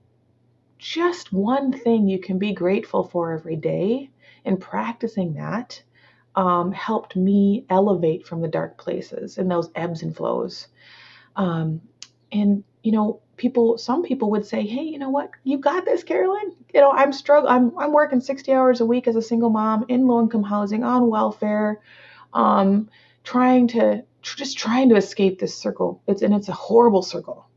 just 0.77 1.33
one 1.33 1.71
thing 1.71 2.07
you 2.07 2.19
can 2.19 2.38
be 2.38 2.53
grateful 2.53 3.03
for 3.03 3.31
every 3.31 3.55
day 3.55 4.10
and 4.45 4.60
practicing 4.60 5.33
that 5.36 5.81
um, 6.36 6.71
helped 6.71 7.15
me 7.15 7.65
elevate 7.69 8.27
from 8.27 8.41
the 8.41 8.47
dark 8.47 8.77
places 8.77 9.38
and 9.38 9.49
those 9.49 9.69
ebbs 9.75 10.03
and 10.03 10.15
flows. 10.15 10.67
Um, 11.36 11.81
and 12.31 12.63
you 12.83 12.91
know 12.91 13.21
people 13.35 13.77
some 13.77 14.03
people 14.03 14.31
would 14.31 14.45
say 14.45 14.65
hey 14.65 14.83
you 14.83 14.99
know 14.99 15.09
what? 15.09 15.31
You 15.43 15.57
got 15.57 15.85
this 15.85 16.03
carolyn. 16.03 16.55
You 16.73 16.81
know 16.81 16.91
i'm 16.91 17.13
struggling 17.13 17.53
i'm, 17.53 17.77
I'm 17.77 17.93
working 17.93 18.19
60 18.19 18.51
hours 18.53 18.81
a 18.81 18.85
week 18.85 19.07
as 19.07 19.15
a 19.15 19.21
single 19.21 19.49
mom 19.49 19.85
in 19.87 20.07
low 20.07 20.21
income 20.21 20.43
housing 20.43 20.83
on 20.83 21.09
welfare 21.09 21.81
um, 22.33 22.89
trying 23.23 23.67
to 23.69 24.03
just 24.21 24.57
trying 24.57 24.89
to 24.89 24.95
escape 24.95 25.39
this 25.39 25.55
circle. 25.55 26.01
It's 26.07 26.21
and 26.21 26.33
it's 26.33 26.49
a 26.49 26.53
horrible 26.53 27.01
circle. 27.01 27.47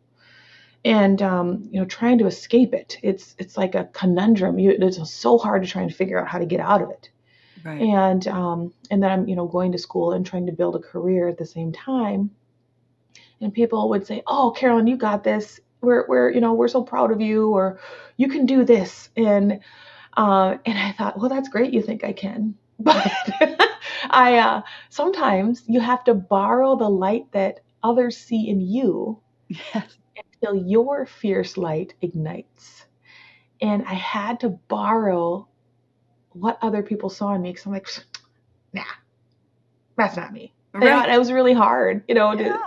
And 0.84 1.20
um, 1.20 1.68
you 1.70 1.80
know 1.80 1.86
trying 1.86 2.18
to 2.18 2.26
escape 2.26 2.72
it 2.72 2.98
it's 3.02 3.34
it's 3.38 3.56
like 3.56 3.74
a 3.74 3.84
conundrum. 3.92 4.58
You, 4.58 4.76
it's 4.78 5.12
so 5.12 5.38
hard 5.38 5.62
to 5.62 5.68
try 5.68 5.82
and 5.82 5.94
figure 5.94 6.18
out 6.18 6.28
how 6.28 6.38
to 6.38 6.46
get 6.46 6.60
out 6.60 6.82
of 6.82 6.90
it. 6.90 7.10
Right. 7.62 7.82
and 7.82 8.26
um, 8.26 8.72
and 8.90 9.02
then 9.02 9.10
I'm 9.10 9.28
you 9.28 9.36
know 9.36 9.46
going 9.46 9.72
to 9.72 9.78
school 9.78 10.12
and 10.12 10.24
trying 10.24 10.46
to 10.46 10.52
build 10.52 10.76
a 10.76 10.78
career 10.78 11.28
at 11.28 11.38
the 11.38 11.46
same 11.46 11.72
time. 11.72 12.30
And 13.40 13.52
people 13.54 13.88
would 13.90 14.06
say, 14.06 14.22
"Oh, 14.26 14.52
Carolyn, 14.52 14.86
you 14.86 14.96
got 14.96 15.24
this. 15.24 15.60
We're 15.82 16.06
we're 16.08 16.30
you 16.30 16.40
know 16.40 16.54
we're 16.54 16.68
so 16.68 16.82
proud 16.82 17.12
of 17.12 17.20
you, 17.20 17.50
or 17.50 17.80
you 18.16 18.28
can 18.28 18.46
do 18.46 18.64
this." 18.64 19.10
And 19.16 19.60
uh, 20.16 20.56
and 20.66 20.78
I 20.78 20.92
thought, 20.92 21.18
well, 21.18 21.28
that's 21.30 21.48
great. 21.48 21.72
You 21.72 21.82
think 21.82 22.04
I 22.04 22.12
can, 22.12 22.54
but 22.80 23.10
I 24.10 24.38
uh, 24.38 24.62
sometimes 24.90 25.64
you 25.68 25.80
have 25.80 26.04
to 26.04 26.14
borrow 26.14 26.76
the 26.76 26.88
light 26.90 27.32
that 27.32 27.60
others 27.82 28.16
see 28.18 28.48
in 28.48 28.60
you 28.60 29.20
Yes. 29.74 29.98
until 30.42 30.56
your 30.66 31.06
fierce 31.06 31.56
light 31.56 31.94
ignites. 32.02 32.86
And 33.62 33.84
I 33.86 33.94
had 33.94 34.40
to 34.40 34.50
borrow 34.50 35.48
what 36.30 36.58
other 36.62 36.82
people 36.82 37.10
saw 37.10 37.34
in 37.34 37.42
me 37.42 37.52
because 37.52 37.66
I'm 37.66 37.72
like, 37.72 37.88
nah, 38.72 38.82
that's 39.96 40.16
not 40.16 40.32
me. 40.32 40.54
Know, 40.74 40.80
and 41.04 41.12
it 41.12 41.18
was 41.18 41.32
really 41.32 41.54
hard, 41.54 42.04
you 42.08 42.14
know, 42.14 42.34
Yeah. 42.34 42.38
to 42.38 42.60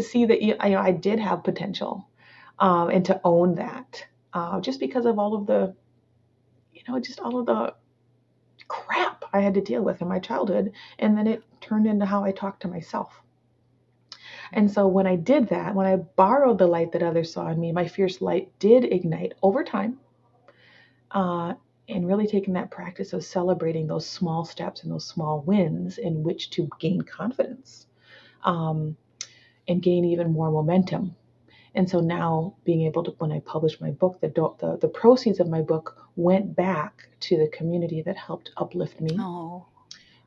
see 0.00 0.24
that 0.24 0.40
you 0.40 0.56
know 0.56 0.80
I 0.80 0.92
did 0.92 1.18
have 1.18 1.44
potential, 1.44 2.08
um, 2.58 2.88
and 2.88 3.04
to 3.06 3.20
own 3.24 3.56
that, 3.56 4.06
uh, 4.32 4.60
just 4.60 4.80
because 4.80 5.04
of 5.04 5.18
all 5.18 5.34
of 5.34 5.46
the, 5.46 5.74
you 6.72 6.80
know, 6.88 6.98
just 6.98 7.20
all 7.20 7.38
of 7.38 7.46
the 7.46 7.74
crap 8.68 9.24
I 9.32 9.40
had 9.40 9.54
to 9.54 9.60
deal 9.60 9.82
with 9.82 10.00
in 10.00 10.08
my 10.08 10.18
childhood, 10.18 10.72
and 10.98 11.18
then 11.18 11.26
it 11.26 11.42
turned 11.60 11.86
into 11.86 12.06
how 12.06 12.24
I 12.24 12.32
talked 12.32 12.62
to 12.62 12.68
myself. 12.68 13.20
And 14.52 14.70
so 14.70 14.86
when 14.86 15.06
I 15.06 15.16
did 15.16 15.48
that, 15.48 15.74
when 15.74 15.86
I 15.86 15.96
borrowed 15.96 16.58
the 16.58 16.66
light 16.66 16.92
that 16.92 17.02
others 17.02 17.32
saw 17.32 17.48
in 17.48 17.60
me, 17.60 17.72
my 17.72 17.88
fierce 17.88 18.20
light 18.20 18.50
did 18.58 18.84
ignite 18.84 19.32
over 19.42 19.64
time. 19.64 19.98
Uh, 21.10 21.54
and 21.88 22.06
really 22.06 22.26
taking 22.26 22.54
that 22.54 22.70
practice 22.70 23.12
of 23.12 23.24
celebrating 23.24 23.86
those 23.86 24.06
small 24.06 24.44
steps 24.44 24.82
and 24.82 24.92
those 24.92 25.06
small 25.06 25.40
wins 25.42 25.98
in 25.98 26.22
which 26.22 26.50
to 26.50 26.68
gain 26.78 27.02
confidence 27.02 27.86
um, 28.44 28.96
and 29.68 29.82
gain 29.82 30.04
even 30.04 30.32
more 30.32 30.50
momentum. 30.50 31.14
And 31.74 31.88
so 31.88 32.00
now 32.00 32.54
being 32.64 32.82
able 32.82 33.02
to, 33.04 33.12
when 33.18 33.32
I 33.32 33.40
published 33.40 33.80
my 33.80 33.90
book, 33.90 34.20
the, 34.20 34.28
do- 34.28 34.54
the, 34.58 34.76
the 34.78 34.88
proceeds 34.88 35.40
of 35.40 35.48
my 35.48 35.62
book 35.62 35.96
went 36.16 36.54
back 36.54 37.08
to 37.20 37.38
the 37.38 37.48
community 37.48 38.02
that 38.02 38.16
helped 38.16 38.50
uplift 38.58 39.00
me. 39.00 39.16
Oh. 39.18 39.64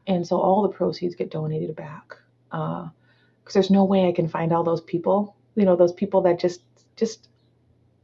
And 0.07 0.25
so 0.25 0.37
all 0.39 0.63
the 0.63 0.69
proceeds 0.69 1.15
get 1.15 1.29
donated 1.31 1.75
back. 1.75 2.15
Because 2.49 3.53
there's 3.53 3.69
no 3.69 3.83
way 3.85 4.07
I 4.07 4.11
can 4.11 4.27
find 4.27 4.51
all 4.53 4.63
those 4.63 4.81
people, 4.81 5.35
you 5.55 5.65
know, 5.65 5.75
those 5.75 5.93
people 5.93 6.21
that 6.21 6.39
just, 6.39 6.61
just 6.95 7.29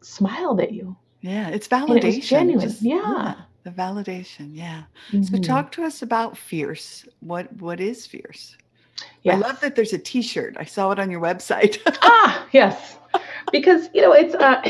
smiled 0.01 0.59
at 0.61 0.71
you. 0.71 0.95
Yeah. 1.21 1.49
It's 1.49 1.67
validation. 1.67 2.17
it 2.17 2.23
genuine. 2.23 2.67
just- 2.67 2.81
Yeah. 2.81 3.35
The 3.63 3.69
validation. 3.71 4.49
Yeah. 4.55 4.83
So 5.11 5.17
Mhm. 5.17 5.43
talk 5.43 5.71
to 5.73 5.83
us 5.83 6.01
about 6.01 6.35
fierce. 6.35 7.07
What 7.19 7.53
what 7.61 7.79
is 7.79 8.07
fierce? 8.07 8.57
I 9.29 9.35
love 9.35 9.59
that 9.61 9.75
there's 9.75 9.93
a 9.93 9.99
t-shirt. 9.99 10.55
I 10.57 10.65
saw 10.65 10.91
it 10.91 10.99
on 10.99 11.11
your 11.11 11.21
website. 11.21 11.77
ah 12.01 12.47
yes. 12.51 12.97
Because 13.51 13.89
you 13.93 14.01
know 14.01 14.13
it's 14.13 14.33
a 14.33 14.63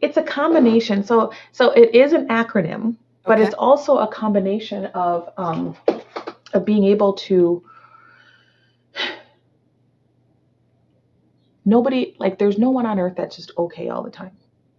it's 0.00 0.16
a 0.16 0.22
combination. 0.22 1.02
So 1.04 1.32
so 1.52 1.70
it 1.72 1.94
is 1.94 2.12
an 2.12 2.28
acronym 2.28 2.96
but 3.24 3.38
Okay. 3.38 3.46
it's 3.46 3.54
also 3.54 3.98
a 3.98 4.06
combination 4.08 4.86
of 4.86 5.28
um 5.36 5.76
of 6.54 6.64
being 6.64 6.84
able 6.84 7.12
to 7.12 7.62
nobody 11.64 12.14
like 12.18 12.38
there's 12.38 12.58
no 12.58 12.70
one 12.70 12.86
on 12.86 12.98
earth 12.98 13.14
that's 13.16 13.36
just 13.36 13.50
okay 13.58 13.88
all 13.88 14.02
the 14.02 14.10
time. 14.10 14.36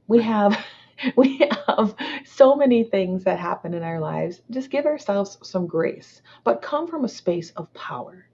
We 0.07 0.21
have 0.23 0.57
we 1.15 1.47
have 1.67 1.93
so 2.25 2.55
many 2.55 2.83
things 2.83 3.23
that 3.25 3.38
happen 3.38 3.73
in 3.73 3.83
our 3.83 3.99
lives. 3.99 4.41
Just 4.49 4.71
give 4.71 4.86
ourselves 4.86 5.38
some 5.43 5.67
grace 5.67 6.21
but 6.43 6.62
come 6.62 6.88
from 6.88 7.05
a 7.05 7.10
space 7.10 7.51
of 7.51 7.71
power 7.73 8.27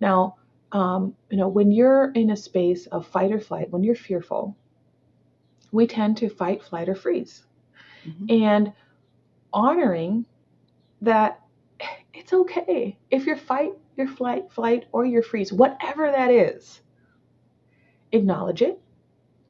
now 0.00 0.36
um, 0.72 1.14
you 1.30 1.36
know, 1.36 1.48
when 1.48 1.70
you're 1.70 2.10
in 2.12 2.30
a 2.30 2.36
space 2.36 2.86
of 2.86 3.06
fight 3.06 3.32
or 3.32 3.40
flight, 3.40 3.70
when 3.70 3.84
you're 3.84 3.94
fearful, 3.94 4.56
we 5.72 5.86
tend 5.86 6.18
to 6.18 6.28
fight, 6.28 6.62
flight, 6.62 6.88
or 6.88 6.94
freeze. 6.94 7.44
Mhm. 8.04 8.44
And 8.44 8.72
honoring 9.52 10.26
that 11.00 11.40
it's 12.12 12.32
okay 12.32 12.98
if 13.10 13.26
you're 13.26 13.36
fight, 13.36 13.72
your 13.96 14.08
flight, 14.08 14.50
flight, 14.50 14.86
or 14.92 15.04
your 15.04 15.22
freeze, 15.22 15.52
whatever 15.52 16.10
that 16.10 16.30
is, 16.30 16.80
acknowledge 18.12 18.62
it, 18.62 18.80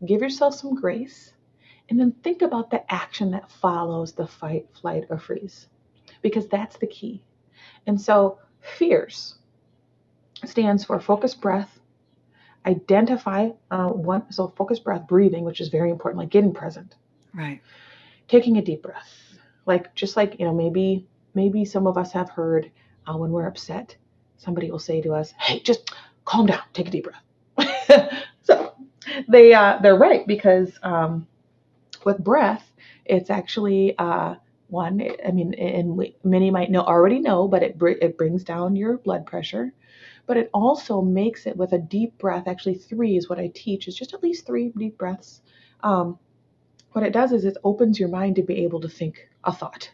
give 0.04 0.20
yourself 0.20 0.54
some 0.54 0.74
grace, 0.74 1.32
and 1.88 1.98
then 1.98 2.12
think 2.12 2.42
about 2.42 2.70
the 2.70 2.92
action 2.92 3.30
that 3.30 3.50
follows 3.50 4.12
the 4.12 4.26
fight, 4.26 4.68
flight, 4.80 5.04
or 5.08 5.18
freeze, 5.18 5.68
because 6.22 6.46
that's 6.48 6.76
the 6.78 6.86
key. 6.86 7.22
And 7.86 8.00
so, 8.00 8.38
fierce 8.60 9.35
stands 10.44 10.84
for 10.84 10.98
focused 11.00 11.40
breath. 11.40 11.78
Identify 12.66 13.50
uh, 13.70 13.88
one, 13.88 14.30
so 14.32 14.48
focused 14.48 14.84
breath, 14.84 15.06
breathing, 15.06 15.44
which 15.44 15.60
is 15.60 15.68
very 15.68 15.90
important, 15.90 16.18
like 16.20 16.30
getting 16.30 16.52
present, 16.52 16.94
Right. 17.34 17.60
taking 18.28 18.56
a 18.56 18.62
deep 18.62 18.82
breath, 18.82 19.38
like 19.66 19.94
just 19.94 20.16
like 20.16 20.38
you 20.38 20.46
know 20.46 20.54
maybe 20.54 21.06
maybe 21.34 21.64
some 21.64 21.86
of 21.86 21.96
us 21.98 22.12
have 22.12 22.30
heard 22.30 22.70
uh, 23.06 23.16
when 23.16 23.30
we're 23.30 23.46
upset, 23.46 23.96
somebody 24.36 24.70
will 24.70 24.78
say 24.78 25.00
to 25.02 25.12
us, 25.14 25.32
"Hey, 25.38 25.60
just 25.60 25.90
calm 26.24 26.46
down, 26.46 26.62
take 26.72 26.88
a 26.88 26.90
deep 26.90 27.06
breath." 27.06 28.12
so 28.42 28.72
they 29.28 29.52
uh, 29.54 29.78
they're 29.82 29.96
right 29.96 30.26
because 30.26 30.78
um, 30.82 31.26
with 32.04 32.18
breath, 32.18 32.72
it's 33.04 33.30
actually 33.30 33.96
uh, 33.98 34.34
one. 34.68 35.00
I 35.26 35.30
mean, 35.32 35.54
and 35.54 35.96
we, 35.96 36.16
many 36.24 36.50
might 36.50 36.70
know 36.70 36.82
already 36.82 37.20
know, 37.20 37.48
but 37.48 37.62
it 37.62 37.78
br- 37.78 37.90
it 38.02 38.16
brings 38.18 38.44
down 38.44 38.76
your 38.76 38.98
blood 38.98 39.26
pressure 39.26 39.72
but 40.26 40.36
it 40.36 40.50
also 40.52 41.00
makes 41.00 41.46
it 41.46 41.56
with 41.56 41.72
a 41.72 41.78
deep 41.78 42.18
breath. 42.18 42.46
Actually, 42.46 42.74
three 42.74 43.16
is 43.16 43.28
what 43.28 43.38
I 43.38 43.50
teach, 43.54 43.88
is 43.88 43.96
just 43.96 44.14
at 44.14 44.22
least 44.22 44.46
three 44.46 44.72
deep 44.76 44.98
breaths. 44.98 45.40
Um, 45.82 46.18
what 46.92 47.04
it 47.04 47.12
does 47.12 47.32
is 47.32 47.44
it 47.44 47.56
opens 47.62 48.00
your 48.00 48.08
mind 48.08 48.36
to 48.36 48.42
be 48.42 48.64
able 48.64 48.80
to 48.80 48.88
think 48.88 49.28
a 49.44 49.52
thought. 49.52 49.90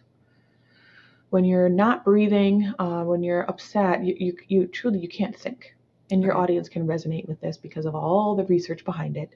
When 1.30 1.44
you're 1.44 1.68
not 1.68 2.04
breathing, 2.04 2.72
uh, 2.78 3.04
when 3.04 3.22
you're 3.22 3.48
upset, 3.48 4.04
you, 4.04 4.14
you, 4.18 4.36
you 4.48 4.66
truly 4.66 4.98
you 4.98 5.08
can't 5.08 5.36
think. 5.36 5.74
And 6.10 6.22
your 6.22 6.36
audience 6.36 6.68
can 6.68 6.86
resonate 6.86 7.26
with 7.26 7.40
this 7.40 7.56
because 7.56 7.86
of 7.86 7.94
all 7.94 8.36
the 8.36 8.44
research 8.44 8.84
behind 8.84 9.16
it. 9.16 9.30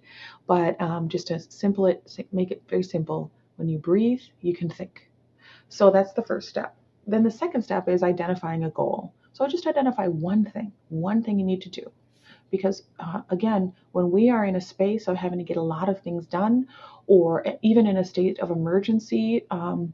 But 0.47 0.79
um, 0.81 1.09
just 1.09 1.29
to 1.29 1.41
simple 1.41 1.87
it, 1.87 2.19
make 2.33 2.51
it 2.51 2.63
very 2.69 2.83
simple. 2.83 3.31
When 3.57 3.67
you 3.67 3.79
breathe, 3.79 4.21
you 4.43 4.55
can 4.55 4.69
think. 4.69 5.11
So 5.71 5.91
that's 5.91 6.13
the 6.13 6.23
first 6.23 6.51
step. 6.51 6.77
Then 7.07 7.23
the 7.23 7.31
second 7.31 7.63
step 7.63 7.89
is 7.89 8.03
identifying 8.03 8.65
a 8.65 8.71
goal. 8.71 9.15
So 9.37 9.47
just 9.47 9.67
identify 9.67 10.07
one 10.07 10.47
thing, 10.47 10.73
one 10.89 11.23
thing 11.23 11.39
you 11.39 11.45
need 11.45 11.61
to 11.61 11.69
do. 11.69 11.93
Because 12.51 12.85
uh, 12.99 13.21
again, 13.29 13.75
when 13.93 14.11
we 14.11 14.31
are 14.31 14.47
in 14.47 14.57
a 14.57 14.61
space 14.63 15.09
of 15.09 15.17
having 15.19 15.39
to 15.39 15.45
get 15.45 15.59
a 15.59 15.63
lot 15.63 15.91
of 15.91 16.01
things 16.01 16.25
done, 16.25 16.69
or 17.07 17.45
even 17.61 17.87
in 17.87 17.99
a 17.99 18.05
state 18.05 18.39
of 18.41 18.51
emergency, 18.51 19.45
um, 19.51 19.93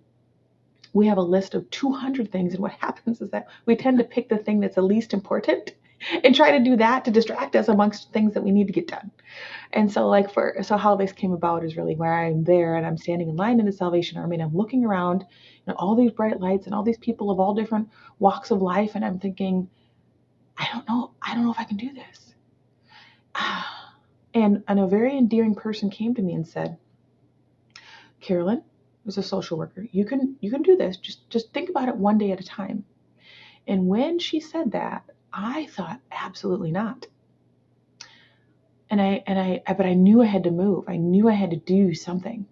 we 0.92 1.08
have 1.08 1.18
a 1.18 1.22
list 1.22 1.54
of 1.54 1.68
200 1.70 2.30
things. 2.30 2.54
And 2.54 2.62
what 2.62 2.70
happens 2.78 3.20
is 3.20 3.30
that 3.30 3.48
we 3.66 3.74
tend 3.74 3.98
to 3.98 4.04
pick 4.04 4.28
the 4.28 4.38
thing 4.38 4.60
that's 4.60 4.76
the 4.76 4.82
least 4.82 5.12
important 5.12 5.72
and 6.24 6.34
try 6.34 6.52
to 6.52 6.64
do 6.64 6.76
that 6.76 7.04
to 7.04 7.10
distract 7.10 7.56
us 7.56 7.68
amongst 7.68 8.12
things 8.12 8.34
that 8.34 8.42
we 8.42 8.50
need 8.50 8.66
to 8.66 8.72
get 8.72 8.88
done. 8.88 9.10
And 9.72 9.90
so, 9.90 10.08
like, 10.08 10.32
for 10.32 10.56
so 10.62 10.76
how 10.76 10.96
this 10.96 11.12
came 11.12 11.32
about 11.32 11.64
is 11.64 11.76
really 11.76 11.96
where 11.96 12.12
I'm 12.12 12.44
there 12.44 12.76
and 12.76 12.86
I'm 12.86 12.98
standing 12.98 13.28
in 13.28 13.36
line 13.36 13.60
in 13.60 13.66
the 13.66 13.72
Salvation 13.72 14.18
Army 14.18 14.36
and 14.36 14.42
I'm 14.42 14.56
looking 14.56 14.84
around, 14.84 15.24
know, 15.66 15.74
all 15.76 15.94
these 15.94 16.10
bright 16.10 16.40
lights 16.40 16.66
and 16.66 16.74
all 16.74 16.82
these 16.82 16.98
people 16.98 17.30
of 17.30 17.40
all 17.40 17.54
different 17.54 17.88
walks 18.18 18.50
of 18.50 18.60
life, 18.60 18.92
and 18.94 19.04
I'm 19.04 19.18
thinking, 19.18 19.68
I 20.56 20.68
don't 20.72 20.88
know, 20.88 21.12
I 21.22 21.34
don't 21.34 21.44
know 21.44 21.52
if 21.52 21.58
I 21.60 21.64
can 21.64 21.76
do 21.76 21.92
this. 21.92 22.34
And, 24.34 24.64
and 24.66 24.80
a 24.80 24.86
very 24.86 25.18
endearing 25.18 25.54
person 25.54 25.90
came 25.90 26.14
to 26.14 26.22
me 26.22 26.32
and 26.32 26.48
said, 26.48 26.78
Carolyn, 28.22 28.62
was 29.04 29.18
a 29.18 29.22
social 29.22 29.58
worker, 29.58 29.86
you 29.92 30.04
can 30.04 30.36
you 30.40 30.50
can 30.50 30.62
do 30.62 30.76
this. 30.76 30.96
Just 30.96 31.28
just 31.28 31.52
think 31.52 31.68
about 31.68 31.88
it 31.88 31.96
one 31.96 32.18
day 32.18 32.30
at 32.30 32.40
a 32.40 32.44
time. 32.44 32.84
And 33.66 33.86
when 33.86 34.18
she 34.18 34.40
said 34.40 34.72
that, 34.72 35.04
I 35.32 35.66
thought 35.66 36.00
absolutely 36.10 36.70
not. 36.70 37.06
And 38.90 39.00
I 39.00 39.22
and 39.26 39.38
I 39.38 39.62
but 39.72 39.86
I 39.86 39.94
knew 39.94 40.22
I 40.22 40.26
had 40.26 40.44
to 40.44 40.50
move. 40.50 40.84
I 40.88 40.96
knew 40.96 41.28
I 41.28 41.32
had 41.32 41.50
to 41.50 41.56
do 41.56 41.94
something. 41.94 42.46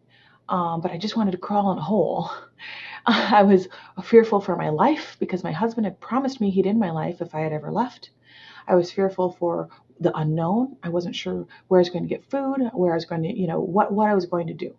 Um, 0.49 0.81
but 0.81 0.91
I 0.91 0.99
just 0.99 1.17
wanted 1.17 1.33
to 1.33 1.39
crawl 1.39 1.71
in 1.73 1.79
a 1.79 1.83
hole. 1.83 2.31
I 3.07 3.43
was 3.45 3.69
fearful 4.03 4.41
for 4.41 4.57
my 4.57 4.69
life 4.69 5.17
because 5.21 5.45
my 5.45 5.53
husband 5.53 5.87
had 5.87 6.01
promised 6.01 6.41
me 6.41 6.51
he'd 6.51 6.67
end 6.67 6.81
my 6.81 6.91
life 6.91 7.21
if 7.21 7.35
I 7.35 7.41
had 7.41 7.53
ever 7.53 7.71
left. 7.71 8.11
I 8.67 8.75
was 8.75 8.91
fearful 8.91 9.33
for 9.33 9.69
the 10.01 10.17
unknown. 10.17 10.77
I 10.83 10.89
wasn't 10.89 11.15
sure 11.15 11.47
where 11.69 11.79
I 11.79 11.83
was 11.83 11.91
going 11.91 12.03
to 12.03 12.09
get 12.09 12.25
food, 12.31 12.71
where 12.73 12.93
I 12.93 12.97
was 12.97 13.05
going 13.05 13.23
to, 13.23 13.39
you 13.39 13.47
know, 13.47 13.61
what 13.61 13.93
what 13.93 14.09
I 14.09 14.15
was 14.15 14.27
going 14.27 14.49
to 14.49 14.55
do. 14.55 14.75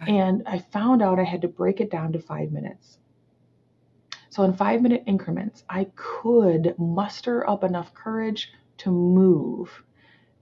Right. 0.00 0.10
And 0.10 0.42
I 0.46 0.58
found 0.58 1.02
out 1.02 1.18
I 1.18 1.24
had 1.24 1.42
to 1.42 1.48
break 1.48 1.80
it 1.80 1.90
down 1.90 2.12
to 2.12 2.20
five 2.20 2.52
minutes. 2.52 2.98
So, 4.30 4.42
in 4.42 4.52
five 4.54 4.82
minute 4.82 5.04
increments, 5.06 5.64
I 5.68 5.86
could 5.94 6.74
muster 6.78 7.48
up 7.48 7.64
enough 7.64 7.94
courage 7.94 8.52
to 8.78 8.90
move 8.90 9.82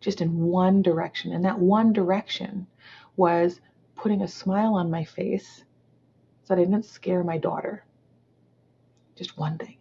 just 0.00 0.20
in 0.20 0.38
one 0.38 0.82
direction. 0.82 1.32
And 1.32 1.44
that 1.44 1.58
one 1.58 1.92
direction 1.92 2.66
was 3.16 3.60
putting 3.94 4.22
a 4.22 4.28
smile 4.28 4.74
on 4.74 4.90
my 4.90 5.04
face 5.04 5.64
so 6.44 6.54
that 6.54 6.60
I 6.60 6.64
didn't 6.64 6.84
scare 6.84 7.24
my 7.24 7.38
daughter. 7.38 7.84
Just 9.16 9.38
one 9.38 9.58
thing. 9.58 9.78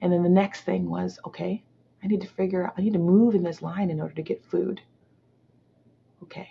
And 0.00 0.12
then 0.12 0.22
the 0.22 0.28
next 0.28 0.62
thing 0.62 0.88
was, 0.88 1.18
okay, 1.26 1.62
I 2.02 2.06
need 2.06 2.20
to 2.20 2.28
figure 2.28 2.66
out, 2.66 2.74
I 2.78 2.82
need 2.82 2.92
to 2.92 2.98
move 2.98 3.34
in 3.34 3.42
this 3.42 3.62
line 3.62 3.90
in 3.90 4.00
order 4.00 4.14
to 4.14 4.22
get 4.22 4.44
food. 4.44 4.80
Okay, 6.22 6.48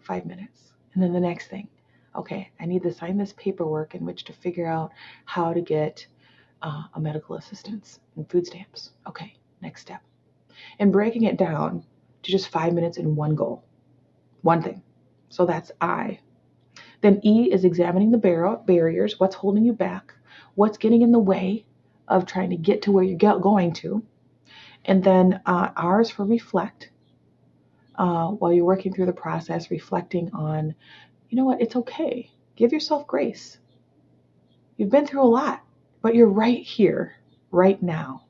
five 0.00 0.26
minutes. 0.26 0.72
And 0.94 1.02
then 1.02 1.12
the 1.12 1.20
next 1.20 1.48
thing, 1.48 1.68
okay, 2.16 2.50
I 2.60 2.66
need 2.66 2.82
to 2.82 2.92
sign 2.92 3.16
this 3.16 3.34
paperwork 3.36 3.94
in 3.94 4.04
which 4.04 4.24
to 4.24 4.32
figure 4.32 4.66
out 4.66 4.92
how 5.24 5.52
to 5.52 5.60
get 5.60 6.06
uh, 6.62 6.84
a 6.94 7.00
medical 7.00 7.36
assistance 7.36 8.00
and 8.16 8.28
food 8.28 8.46
stamps. 8.46 8.92
Okay, 9.06 9.34
next 9.60 9.82
step. 9.82 10.02
And 10.78 10.92
breaking 10.92 11.24
it 11.24 11.36
down 11.36 11.84
to 12.22 12.30
just 12.30 12.48
five 12.48 12.72
minutes 12.72 12.98
in 12.98 13.16
one 13.16 13.34
goal, 13.34 13.64
one 14.42 14.62
thing. 14.62 14.82
So 15.28 15.46
that's 15.46 15.72
I. 15.80 16.20
Then 17.00 17.20
E 17.24 17.50
is 17.52 17.64
examining 17.64 18.10
the 18.10 18.18
bar- 18.18 18.62
barriers, 18.64 19.18
what's 19.18 19.34
holding 19.34 19.64
you 19.64 19.72
back, 19.72 20.14
what's 20.54 20.78
getting 20.78 21.02
in 21.02 21.10
the 21.10 21.18
way 21.18 21.64
of 22.08 22.26
trying 22.26 22.50
to 22.50 22.56
get 22.56 22.82
to 22.82 22.92
where 22.92 23.04
you're 23.04 23.40
going 23.40 23.72
to. 23.72 24.04
And 24.84 25.02
then 25.02 25.40
uh, 25.46 25.70
R 25.76 26.00
is 26.00 26.10
for 26.10 26.24
reflect. 26.24 26.90
Uh, 27.94 28.28
while 28.28 28.52
you're 28.52 28.64
working 28.64 28.92
through 28.92 29.06
the 29.06 29.12
process, 29.12 29.70
reflecting 29.70 30.30
on, 30.32 30.74
you 31.32 31.36
know 31.36 31.46
what, 31.46 31.62
it's 31.62 31.76
okay. 31.76 32.30
Give 32.56 32.74
yourself 32.74 33.06
grace. 33.06 33.56
You've 34.76 34.90
been 34.90 35.06
through 35.06 35.22
a 35.22 35.24
lot, 35.24 35.62
but 36.02 36.14
you're 36.14 36.28
right 36.28 36.62
here, 36.62 37.14
right 37.50 37.82
now. 37.82 38.26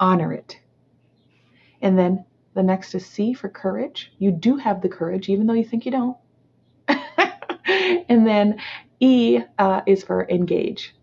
Honor 0.00 0.32
it. 0.32 0.58
And 1.80 1.96
then 1.96 2.24
the 2.54 2.64
next 2.64 2.96
is 2.96 3.06
C 3.06 3.32
for 3.32 3.48
courage. 3.48 4.12
You 4.18 4.32
do 4.32 4.56
have 4.56 4.82
the 4.82 4.88
courage, 4.88 5.28
even 5.28 5.46
though 5.46 5.52
you 5.52 5.64
think 5.64 5.86
you 5.86 5.92
don't. 5.92 6.16
and 8.08 8.26
then 8.26 8.58
E 8.98 9.38
uh, 9.60 9.82
is 9.86 10.02
for 10.02 10.28
engage, 10.28 10.96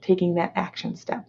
taking 0.00 0.36
that 0.36 0.52
action 0.54 0.94
step. 0.94 1.26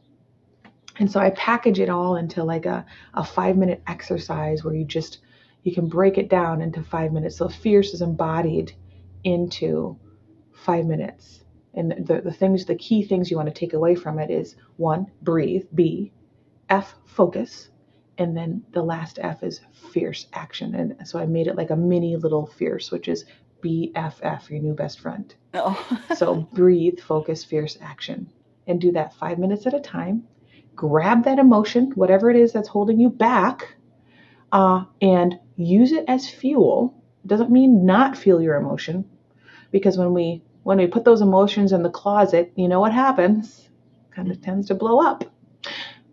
And 1.00 1.12
so 1.12 1.20
I 1.20 1.32
package 1.32 1.80
it 1.80 1.90
all 1.90 2.18
into 2.18 2.44
like 2.44 2.68
a, 2.68 2.86
a 3.16 3.26
five 3.26 3.58
minute 3.58 3.82
exercise 3.88 4.64
where 4.64 4.76
you 4.76 4.86
just, 4.86 5.22
you 5.64 5.74
can 5.74 5.90
break 5.90 6.20
it 6.20 6.30
down 6.30 6.62
into 6.62 6.84
five 6.84 7.12
minutes. 7.12 7.38
So 7.38 7.50
fierce 7.50 7.96
is 7.96 8.04
embodied 8.04 8.76
into 9.26 10.00
five 10.54 10.86
minutes. 10.86 11.44
And 11.74 11.92
the, 12.08 12.22
the 12.22 12.32
things, 12.32 12.66
the 12.66 12.76
key 12.76 13.04
things 13.04 13.30
you 13.30 13.36
want 13.36 13.54
to 13.54 13.60
take 13.60 13.74
away 13.74 13.96
from 13.96 14.18
it 14.18 14.32
is 14.32 14.56
one, 14.78 15.08
breathe, 15.22 15.66
B, 15.74 16.14
F, 16.70 16.96
focus, 17.06 17.70
and 18.18 18.36
then 18.36 18.64
the 18.72 18.82
last 18.82 19.20
F 19.22 19.44
is 19.44 19.60
fierce 19.92 20.28
action. 20.32 20.74
And 20.74 21.08
so 21.08 21.20
I 21.20 21.26
made 21.26 21.48
it 21.48 21.58
like 21.58 21.70
a 21.70 21.76
mini 21.76 22.16
little 22.16 22.46
fierce, 22.46 22.92
which 22.92 23.10
is 23.10 23.26
BFF, 23.62 24.50
your 24.50 24.60
new 24.60 24.74
best 24.74 25.00
friend. 25.00 25.34
Oh. 25.54 26.00
so 26.16 26.36
breathe, 26.54 27.00
focus, 27.00 27.44
fierce 27.44 27.78
action. 27.82 28.30
And 28.68 28.80
do 28.80 28.92
that 28.94 29.14
five 29.14 29.38
minutes 29.38 29.68
at 29.68 29.74
a 29.74 29.80
time. 29.80 30.24
Grab 30.76 31.24
that 31.26 31.40
emotion, 31.40 31.92
whatever 31.96 32.30
it 32.30 32.38
is 32.38 32.54
that's 32.54 32.68
holding 32.68 33.00
you 33.00 33.10
back, 33.10 33.76
uh, 34.52 34.86
and 35.02 35.40
use 35.56 35.92
it 35.92 36.06
as 36.08 36.30
fuel. 36.30 36.94
Doesn't 37.26 37.52
mean 37.52 37.86
not 37.86 38.18
feel 38.18 38.42
your 38.42 38.56
emotion, 38.56 39.06
because 39.76 39.98
when 39.98 40.14
we 40.14 40.42
when 40.64 40.78
we 40.78 40.88
put 40.88 41.04
those 41.04 41.20
emotions 41.20 41.74
in 41.74 41.84
the 41.84 41.90
closet, 41.90 42.50
you 42.56 42.70
know 42.70 42.80
what 42.80 42.94
happens? 42.94 43.68
Kind 44.10 44.32
of 44.32 44.42
tends 44.42 44.68
to 44.68 44.74
blow 44.74 45.02
up. 45.02 45.26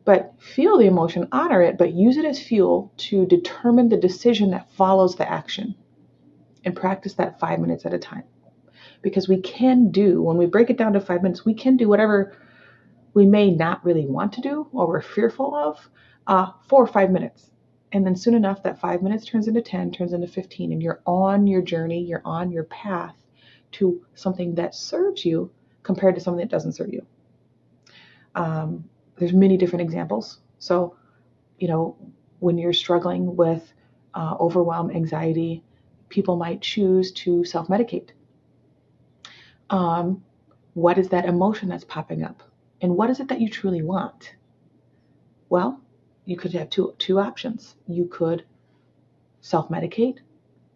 But 0.04 0.34
feel 0.40 0.78
the 0.78 0.88
emotion, 0.88 1.28
honor 1.30 1.62
it, 1.62 1.78
but 1.78 1.92
use 1.92 2.16
it 2.16 2.24
as 2.24 2.42
fuel 2.42 2.92
to 2.96 3.24
determine 3.24 3.88
the 3.88 3.96
decision 3.96 4.50
that 4.50 4.72
follows 4.72 5.14
the 5.14 5.30
action. 5.30 5.76
And 6.64 6.74
practice 6.74 7.14
that 7.14 7.38
five 7.38 7.60
minutes 7.60 7.86
at 7.86 7.94
a 7.94 8.00
time. 8.00 8.24
Because 9.00 9.28
we 9.28 9.40
can 9.40 9.92
do, 9.92 10.20
when 10.20 10.38
we 10.38 10.46
break 10.46 10.68
it 10.68 10.76
down 10.76 10.94
to 10.94 11.00
five 11.00 11.22
minutes, 11.22 11.44
we 11.44 11.54
can 11.54 11.76
do 11.76 11.88
whatever 11.88 12.36
we 13.14 13.26
may 13.26 13.52
not 13.52 13.84
really 13.84 14.06
want 14.06 14.32
to 14.32 14.40
do 14.40 14.66
or 14.72 14.88
we're 14.88 15.02
fearful 15.02 15.54
of 15.54 15.88
uh, 16.26 16.50
for 16.68 16.84
five 16.84 17.12
minutes. 17.12 17.52
And 17.92 18.04
then 18.04 18.16
soon 18.16 18.34
enough, 18.34 18.64
that 18.64 18.80
five 18.80 19.04
minutes 19.04 19.24
turns 19.24 19.46
into 19.46 19.62
10, 19.62 19.92
turns 19.92 20.14
into 20.14 20.26
15, 20.26 20.72
and 20.72 20.82
you're 20.82 21.00
on 21.06 21.46
your 21.46 21.62
journey, 21.62 22.02
you're 22.02 22.22
on 22.24 22.50
your 22.50 22.64
path 22.64 23.14
to 23.72 24.04
something 24.14 24.54
that 24.56 24.74
serves 24.74 25.24
you 25.24 25.50
compared 25.82 26.14
to 26.14 26.20
something 26.20 26.40
that 26.40 26.50
doesn't 26.50 26.72
serve 26.72 26.92
you. 26.92 27.04
Um, 28.34 28.88
there's 29.16 29.32
many 29.32 29.56
different 29.56 29.82
examples. 29.82 30.40
So, 30.58 30.96
you 31.58 31.68
know, 31.68 31.96
when 32.38 32.58
you're 32.58 32.72
struggling 32.72 33.36
with 33.36 33.72
uh, 34.14 34.36
overwhelm, 34.40 34.90
anxiety, 34.90 35.62
people 36.08 36.36
might 36.36 36.60
choose 36.60 37.12
to 37.12 37.44
self 37.44 37.68
medicate. 37.68 38.10
Um, 39.70 40.24
what 40.74 40.98
is 40.98 41.08
that 41.10 41.24
emotion 41.24 41.68
that's 41.68 41.84
popping 41.84 42.22
up? 42.22 42.42
And 42.80 42.96
what 42.96 43.10
is 43.10 43.20
it 43.20 43.28
that 43.28 43.40
you 43.40 43.48
truly 43.48 43.82
want? 43.82 44.34
Well, 45.48 45.80
you 46.24 46.36
could 46.36 46.52
have 46.52 46.70
two, 46.70 46.94
two 46.98 47.18
options. 47.18 47.74
You 47.86 48.06
could 48.06 48.44
self 49.40 49.68
medicate 49.68 50.18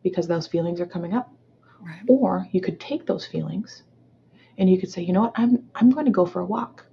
because 0.03 0.29
those 0.29 0.47
feelings 0.47 0.81
are 0.81 0.87
coming 0.87 1.15
up. 1.15 1.33
Right. 1.87 2.03
Or 2.09 2.49
you 2.51 2.61
could 2.61 2.81
take 2.81 3.07
those 3.07 3.27
feelings 3.27 3.85
and 4.59 4.69
you 4.69 4.79
could 4.79 4.91
say, 4.91 5.03
you 5.03 5.13
know 5.13 5.23
what, 5.23 5.33
I'm, 5.37 5.69
I'm 5.75 5.91
going 5.91 6.07
to 6.07 6.13
go 6.13 6.27
for 6.27 6.41
a 6.41 6.45
walk. 6.45 6.85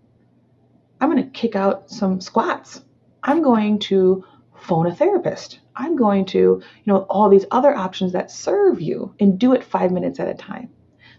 I'm 1.02 1.10
going 1.12 1.24
to 1.24 1.30
kick 1.30 1.56
out 1.56 1.90
some 1.90 2.22
squats. 2.22 2.82
I'm 3.24 3.42
going 3.42 3.80
to 3.80 4.24
phone 4.56 4.86
a 4.86 4.96
therapist. 4.96 5.60
I'm 5.76 5.96
going 5.96 6.26
to, 6.28 6.38
you 6.38 6.64
know, 6.86 7.00
all 7.10 7.30
these 7.30 7.46
other 7.50 7.76
options 7.76 8.14
that 8.14 8.30
serve 8.30 8.80
you 8.80 9.16
and 9.20 9.40
do 9.40 9.54
it 9.54 9.64
five 9.64 9.92
minutes 9.92 10.20
at 10.20 10.28
a 10.28 10.36
time. 10.36 10.70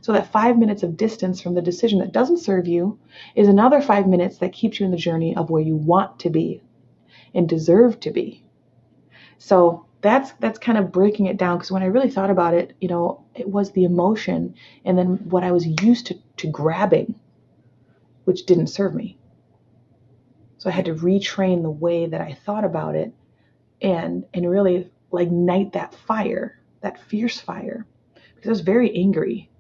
So 0.01 0.13
that 0.13 0.31
five 0.31 0.57
minutes 0.59 0.83
of 0.83 0.97
distance 0.97 1.41
from 1.41 1.55
the 1.55 1.63
decision 1.63 1.99
that 2.01 2.13
doesn't 2.13 2.39
serve 2.39 2.69
you 2.69 2.99
is 3.35 3.49
another 3.49 3.81
five 3.81 4.07
minutes 4.07 4.39
that 4.39 4.53
keeps 4.53 4.79
you 4.79 4.87
in 4.87 4.93
the 4.93 4.99
journey 4.99 5.35
of 5.35 5.51
where 5.51 5.63
you 5.63 5.77
want 5.77 6.21
to 6.21 6.31
be 6.31 6.63
and 7.35 7.49
deserve 7.49 7.99
to 8.01 8.11
be. 8.11 8.45
So 9.39 9.87
that's 10.05 10.33
that's 10.33 10.59
kind 10.59 10.77
of 10.77 10.93
breaking 10.93 11.27
it 11.27 11.39
down 11.39 11.57
because 11.57 11.73
when 11.73 11.83
I 11.83 11.87
really 11.87 12.11
thought 12.11 12.29
about 12.29 12.53
it, 12.53 12.77
you 12.79 12.89
know, 12.89 13.25
it 13.35 13.49
was 13.49 13.73
the 13.73 13.85
emotion 13.85 14.55
and 14.85 14.99
then 14.99 15.17
what 15.31 15.43
I 15.43 15.51
was 15.51 15.67
used 15.83 16.09
to, 16.09 16.17
to 16.37 16.47
grabbing, 16.47 17.15
which 18.25 18.45
didn't 18.45 18.67
serve 18.67 18.95
me. 18.95 19.17
So 20.59 20.69
I 20.69 20.75
had 20.75 20.85
to 20.85 20.95
retrain 20.95 21.63
the 21.63 21.71
way 21.71 22.05
that 22.07 22.21
I 22.21 22.35
thought 22.45 22.65
about 22.65 22.95
it 22.95 23.15
and 23.81 24.27
and 24.35 24.49
really 24.49 24.91
like 25.11 25.29
ignite 25.29 25.73
that 25.73 25.95
fire, 25.95 26.61
that 26.83 27.01
fierce 27.01 27.41
fire. 27.41 27.87
Because 28.35 28.49
I 28.49 28.51
was 28.51 28.61
very 28.61 28.95
angry. 28.95 29.51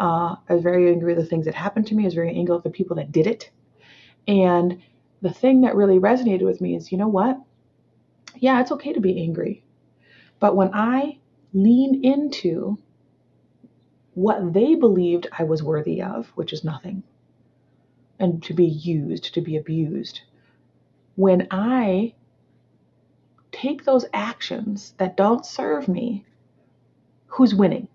Uh, 0.00 0.34
I 0.48 0.54
was 0.54 0.64
very 0.64 0.90
angry 0.90 1.14
with 1.14 1.22
the 1.22 1.30
things 1.30 1.44
that 1.44 1.54
happened 1.54 1.86
to 1.86 1.94
me. 1.94 2.02
I 2.02 2.06
was 2.06 2.14
very 2.14 2.34
angry 2.34 2.56
with 2.56 2.64
the 2.64 2.70
people 2.70 2.96
that 2.96 3.12
did 3.12 3.28
it. 3.28 3.52
And 4.26 4.82
the 5.20 5.32
thing 5.32 5.60
that 5.60 5.76
really 5.76 6.00
resonated 6.00 6.42
with 6.42 6.60
me 6.60 6.74
is, 6.74 6.90
you 6.90 6.98
know 6.98 7.06
what? 7.06 7.38
Yeah, 8.34 8.60
it's 8.60 8.72
okay 8.72 8.92
to 8.92 9.00
be 9.00 9.22
angry. 9.22 9.62
But 10.42 10.56
when 10.56 10.74
I 10.74 11.18
lean 11.54 12.04
into 12.04 12.76
what 14.14 14.52
they 14.52 14.74
believed 14.74 15.28
I 15.30 15.44
was 15.44 15.62
worthy 15.62 16.02
of, 16.02 16.30
which 16.34 16.52
is 16.52 16.64
nothing, 16.64 17.04
and 18.18 18.42
to 18.42 18.52
be 18.52 18.66
used, 18.66 19.34
to 19.34 19.40
be 19.40 19.56
abused, 19.56 20.22
when 21.14 21.46
I 21.52 22.14
take 23.52 23.84
those 23.84 24.04
actions 24.12 24.94
that 24.98 25.16
don't 25.16 25.46
serve 25.46 25.86
me, 25.86 26.26
who's 27.26 27.54
winning? 27.54 27.86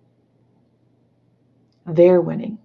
They're 1.85 2.21
winning. 2.21 2.59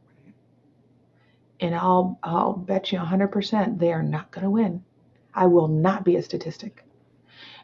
And 1.58 1.74
I'll, 1.74 2.20
I'll 2.22 2.52
bet 2.52 2.92
you 2.92 3.00
100% 3.00 3.80
they 3.80 3.92
are 3.92 4.04
not 4.04 4.30
going 4.30 4.44
to 4.44 4.50
win. 4.50 4.84
I 5.34 5.46
will 5.46 5.66
not 5.66 6.04
be 6.04 6.14
a 6.14 6.22
statistic. 6.22 6.84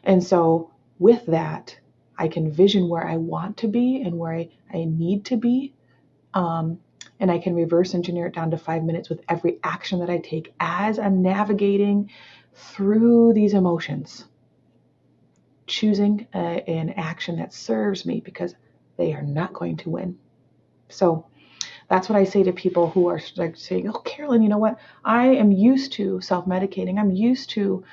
And 0.03 0.21
so, 0.21 0.71
with 0.97 1.25
that, 1.27 1.79
I 2.19 2.27
can 2.27 2.51
vision 2.51 2.89
where 2.89 3.07
I 3.07 3.15
want 3.17 3.57
to 3.57 3.67
be 3.67 4.01
and 4.03 4.19
where 4.19 4.33
I, 4.33 4.49
I 4.71 4.83
need 4.85 5.25
to 5.25 5.37
be. 5.37 5.73
Um, 6.33 6.79
and 7.19 7.31
I 7.31 7.39
can 7.39 7.55
reverse 7.55 7.95
engineer 7.95 8.27
it 8.27 8.35
down 8.35 8.51
to 8.51 8.57
five 8.57 8.83
minutes 8.83 9.09
with 9.09 9.21
every 9.27 9.57
action 9.63 9.99
that 9.99 10.09
I 10.09 10.17
take 10.19 10.53
as 10.59 10.99
I'm 10.99 11.21
navigating 11.21 12.11
through 12.53 13.33
these 13.33 13.53
emotions, 13.53 14.25
choosing 15.65 16.27
a, 16.33 16.69
an 16.69 16.91
action 16.91 17.37
that 17.37 17.53
serves 17.53 18.05
me 18.05 18.19
because 18.19 18.53
they 18.97 19.13
are 19.13 19.21
not 19.21 19.53
going 19.53 19.77
to 19.77 19.89
win. 19.89 20.17
So 20.89 21.25
that's 21.89 22.09
what 22.09 22.17
I 22.17 22.23
say 22.25 22.43
to 22.43 22.51
people 22.53 22.89
who 22.89 23.07
are 23.07 23.21
like 23.37 23.55
saying, 23.55 23.89
"Oh, 23.89 23.99
Carolyn, 23.99 24.41
you 24.43 24.49
know 24.49 24.57
what? 24.57 24.79
I 25.03 25.27
am 25.27 25.51
used 25.51 25.93
to 25.93 26.21
self-medicating. 26.21 26.99
I'm 26.99 27.11
used 27.11 27.49
to, 27.51 27.83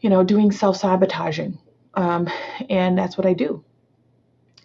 you 0.00 0.10
know, 0.10 0.24
doing 0.24 0.50
self-sabotaging, 0.50 1.58
um, 1.96 2.28
and 2.70 2.98
that's 2.98 3.18
what 3.18 3.26
I 3.26 3.34
do." 3.34 3.64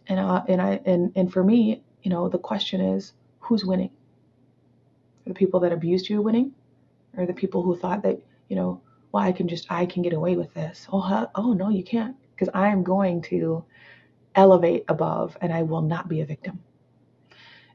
And 0.07 0.19
uh, 0.19 0.43
and 0.47 0.61
I 0.61 0.81
and 0.85 1.13
and 1.15 1.31
for 1.33 1.43
me, 1.43 1.83
you 2.03 2.11
know, 2.11 2.29
the 2.29 2.39
question 2.39 2.81
is, 2.81 3.13
who's 3.39 3.65
winning? 3.65 3.91
Are 5.25 5.29
the 5.29 5.35
people 5.35 5.59
that 5.61 5.73
abused 5.73 6.09
you 6.09 6.21
winning, 6.21 6.53
or 7.17 7.25
the 7.25 7.33
people 7.33 7.63
who 7.63 7.77
thought 7.77 8.03
that 8.03 8.19
you 8.49 8.55
know 8.55 8.81
well, 9.11 9.23
I 9.23 9.31
can 9.31 9.47
just, 9.47 9.67
I 9.71 9.87
can 9.87 10.03
get 10.03 10.13
away 10.13 10.35
with 10.37 10.53
this. 10.53 10.87
Oh, 10.93 10.99
huh? 11.01 11.27
oh 11.35 11.53
no, 11.53 11.69
you 11.69 11.83
can't, 11.83 12.15
because 12.31 12.49
I 12.53 12.69
am 12.69 12.83
going 12.83 13.23
to 13.23 13.65
elevate 14.35 14.85
above 14.87 15.37
and 15.41 15.53
I 15.53 15.63
will 15.63 15.81
not 15.81 16.07
be 16.09 16.21
a 16.21 16.25
victim. 16.25 16.59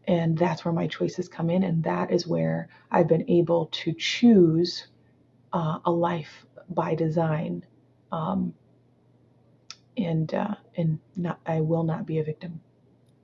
and 0.07 0.37
that's 0.39 0.65
where 0.65 0.75
my 0.75 0.87
choices 0.87 1.29
come 1.29 1.51
in, 1.51 1.63
and 1.63 1.83
that 1.85 2.13
is 2.13 2.27
where 2.27 2.69
I've 2.91 3.09
been 3.09 3.29
able 3.31 3.67
to 3.73 3.95
choose 3.95 4.89
uh, 5.53 5.79
a 5.85 5.91
life 5.91 6.47
by 6.71 6.95
design, 6.95 7.65
um, 8.13 8.55
and 9.97 10.33
uh, 10.35 10.55
and 10.77 10.99
not 11.17 11.41
I 11.47 11.61
will 11.61 11.85
not 11.85 12.07
be 12.07 12.19
a 12.19 12.25
victim. 12.25 12.61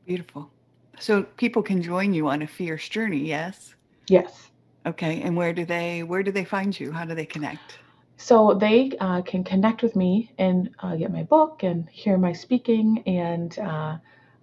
Beautiful. 0.07 0.51
So 0.99 1.23
people 1.23 1.63
can 1.63 1.83
join 1.83 2.13
you 2.13 2.29
on 2.29 2.43
a 2.43 2.47
fierce 2.47 2.89
journey, 2.89 3.27
yes? 3.27 3.75
Yes. 4.09 4.51
Okay. 4.87 5.23
And 5.23 5.37
where 5.37 5.53
do 5.53 5.65
they 5.65 6.03
where 6.03 6.23
do 6.23 6.33
they 6.33 6.45
find 6.45 6.79
you? 6.79 6.93
How 6.93 7.05
do 7.05 7.15
they 7.15 7.27
connect? 7.27 7.79
So 8.17 8.53
they 8.53 8.93
uh, 9.01 9.23
can 9.23 9.45
connect 9.45 9.83
with 9.83 9.97
me 9.97 10.31
and 10.37 10.69
uh, 10.81 10.97
get 10.97 11.11
my 11.11 11.23
book 11.23 11.63
and 11.63 11.89
hear 11.89 12.19
my 12.19 12.35
speaking 12.35 13.03
and 13.07 13.59
uh, 13.59 13.97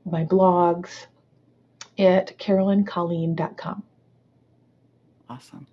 my 0.03 0.25
blogs 0.25 1.05
at 1.99 2.37
carolyncolleen.com. 2.39 3.83
Awesome. 5.29 5.67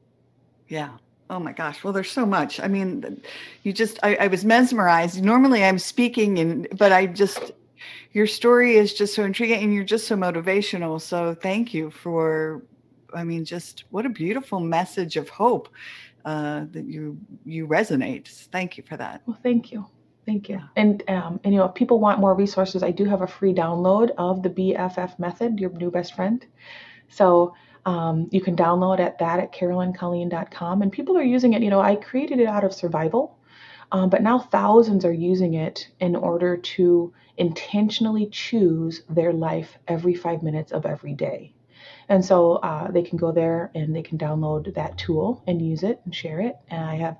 Yeah. 0.68 0.90
Oh 1.30 1.38
my 1.38 1.52
gosh. 1.52 1.82
Well, 1.82 1.92
there's 1.92 2.10
so 2.10 2.26
much. 2.26 2.60
I 2.60 2.68
mean, 2.68 3.20
you 3.62 3.72
just, 3.72 3.98
I, 4.02 4.16
I 4.16 4.26
was 4.26 4.44
mesmerized. 4.44 5.22
Normally 5.22 5.64
I'm 5.64 5.78
speaking 5.78 6.38
and, 6.38 6.68
but 6.76 6.92
I 6.92 7.06
just, 7.06 7.52
your 8.12 8.26
story 8.26 8.76
is 8.76 8.94
just 8.94 9.14
so 9.14 9.24
intriguing 9.24 9.62
and 9.62 9.74
you're 9.74 9.84
just 9.84 10.06
so 10.06 10.16
motivational. 10.16 11.00
So 11.00 11.34
thank 11.34 11.72
you 11.72 11.90
for, 11.90 12.62
I 13.14 13.24
mean, 13.24 13.44
just 13.44 13.84
what 13.90 14.04
a 14.04 14.10
beautiful 14.10 14.60
message 14.60 15.16
of 15.16 15.28
hope 15.28 15.68
uh, 16.24 16.66
that 16.72 16.84
you, 16.84 17.18
you 17.44 17.66
resonate. 17.66 18.28
Thank 18.28 18.76
you 18.76 18.84
for 18.84 18.96
that. 18.98 19.22
Well, 19.26 19.38
thank 19.42 19.72
you. 19.72 19.86
Thank 20.26 20.48
you. 20.48 20.60
And 20.76 21.02
um, 21.08 21.38
and 21.44 21.52
you 21.52 21.60
know, 21.60 21.66
if 21.66 21.74
people 21.74 22.00
want 22.00 22.18
more 22.18 22.34
resources, 22.34 22.82
I 22.82 22.90
do 22.90 23.04
have 23.04 23.20
a 23.20 23.26
free 23.26 23.52
download 23.52 24.10
of 24.16 24.42
the 24.42 24.48
BFF 24.48 25.18
method, 25.18 25.60
your 25.60 25.70
new 25.70 25.90
best 25.90 26.14
friend. 26.14 26.44
So 27.08 27.54
um, 27.86 28.28
you 28.30 28.40
can 28.40 28.56
download 28.56 28.98
at 28.98 29.18
that 29.18 29.40
at 29.40 29.52
carolyncolleen.com. 29.52 30.82
And 30.82 30.90
people 30.90 31.16
are 31.18 31.22
using 31.22 31.52
it. 31.52 31.62
You 31.62 31.70
know, 31.70 31.80
I 31.80 31.96
created 31.96 32.40
it 32.40 32.46
out 32.46 32.64
of 32.64 32.72
survival, 32.72 33.38
um, 33.92 34.08
but 34.10 34.22
now 34.22 34.38
thousands 34.38 35.04
are 35.04 35.12
using 35.12 35.54
it 35.54 35.88
in 36.00 36.16
order 36.16 36.56
to 36.56 37.12
intentionally 37.36 38.28
choose 38.30 39.02
their 39.08 39.32
life 39.32 39.76
every 39.88 40.14
five 40.14 40.42
minutes 40.42 40.72
of 40.72 40.86
every 40.86 41.14
day. 41.14 41.52
And 42.08 42.24
so 42.24 42.54
uh, 42.56 42.90
they 42.90 43.02
can 43.02 43.18
go 43.18 43.32
there 43.32 43.70
and 43.74 43.94
they 43.94 44.02
can 44.02 44.18
download 44.18 44.74
that 44.74 44.96
tool 44.96 45.42
and 45.46 45.60
use 45.60 45.82
it 45.82 46.00
and 46.04 46.14
share 46.14 46.40
it. 46.40 46.56
And 46.68 46.84
I 46.84 46.96
have, 46.96 47.16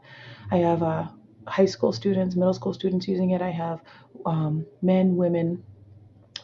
I 0.51 0.57
have 0.59 0.83
uh, 0.83 1.05
high 1.47 1.67
school 1.67 1.93
students, 1.93 2.37
middle 2.37 2.55
school 2.55 2.73
students 2.73 3.09
using 3.09 3.31
it. 3.31 3.43
I 3.43 3.51
have 3.51 3.81
um, 4.25 4.67
men, 4.83 5.17
women, 5.17 5.63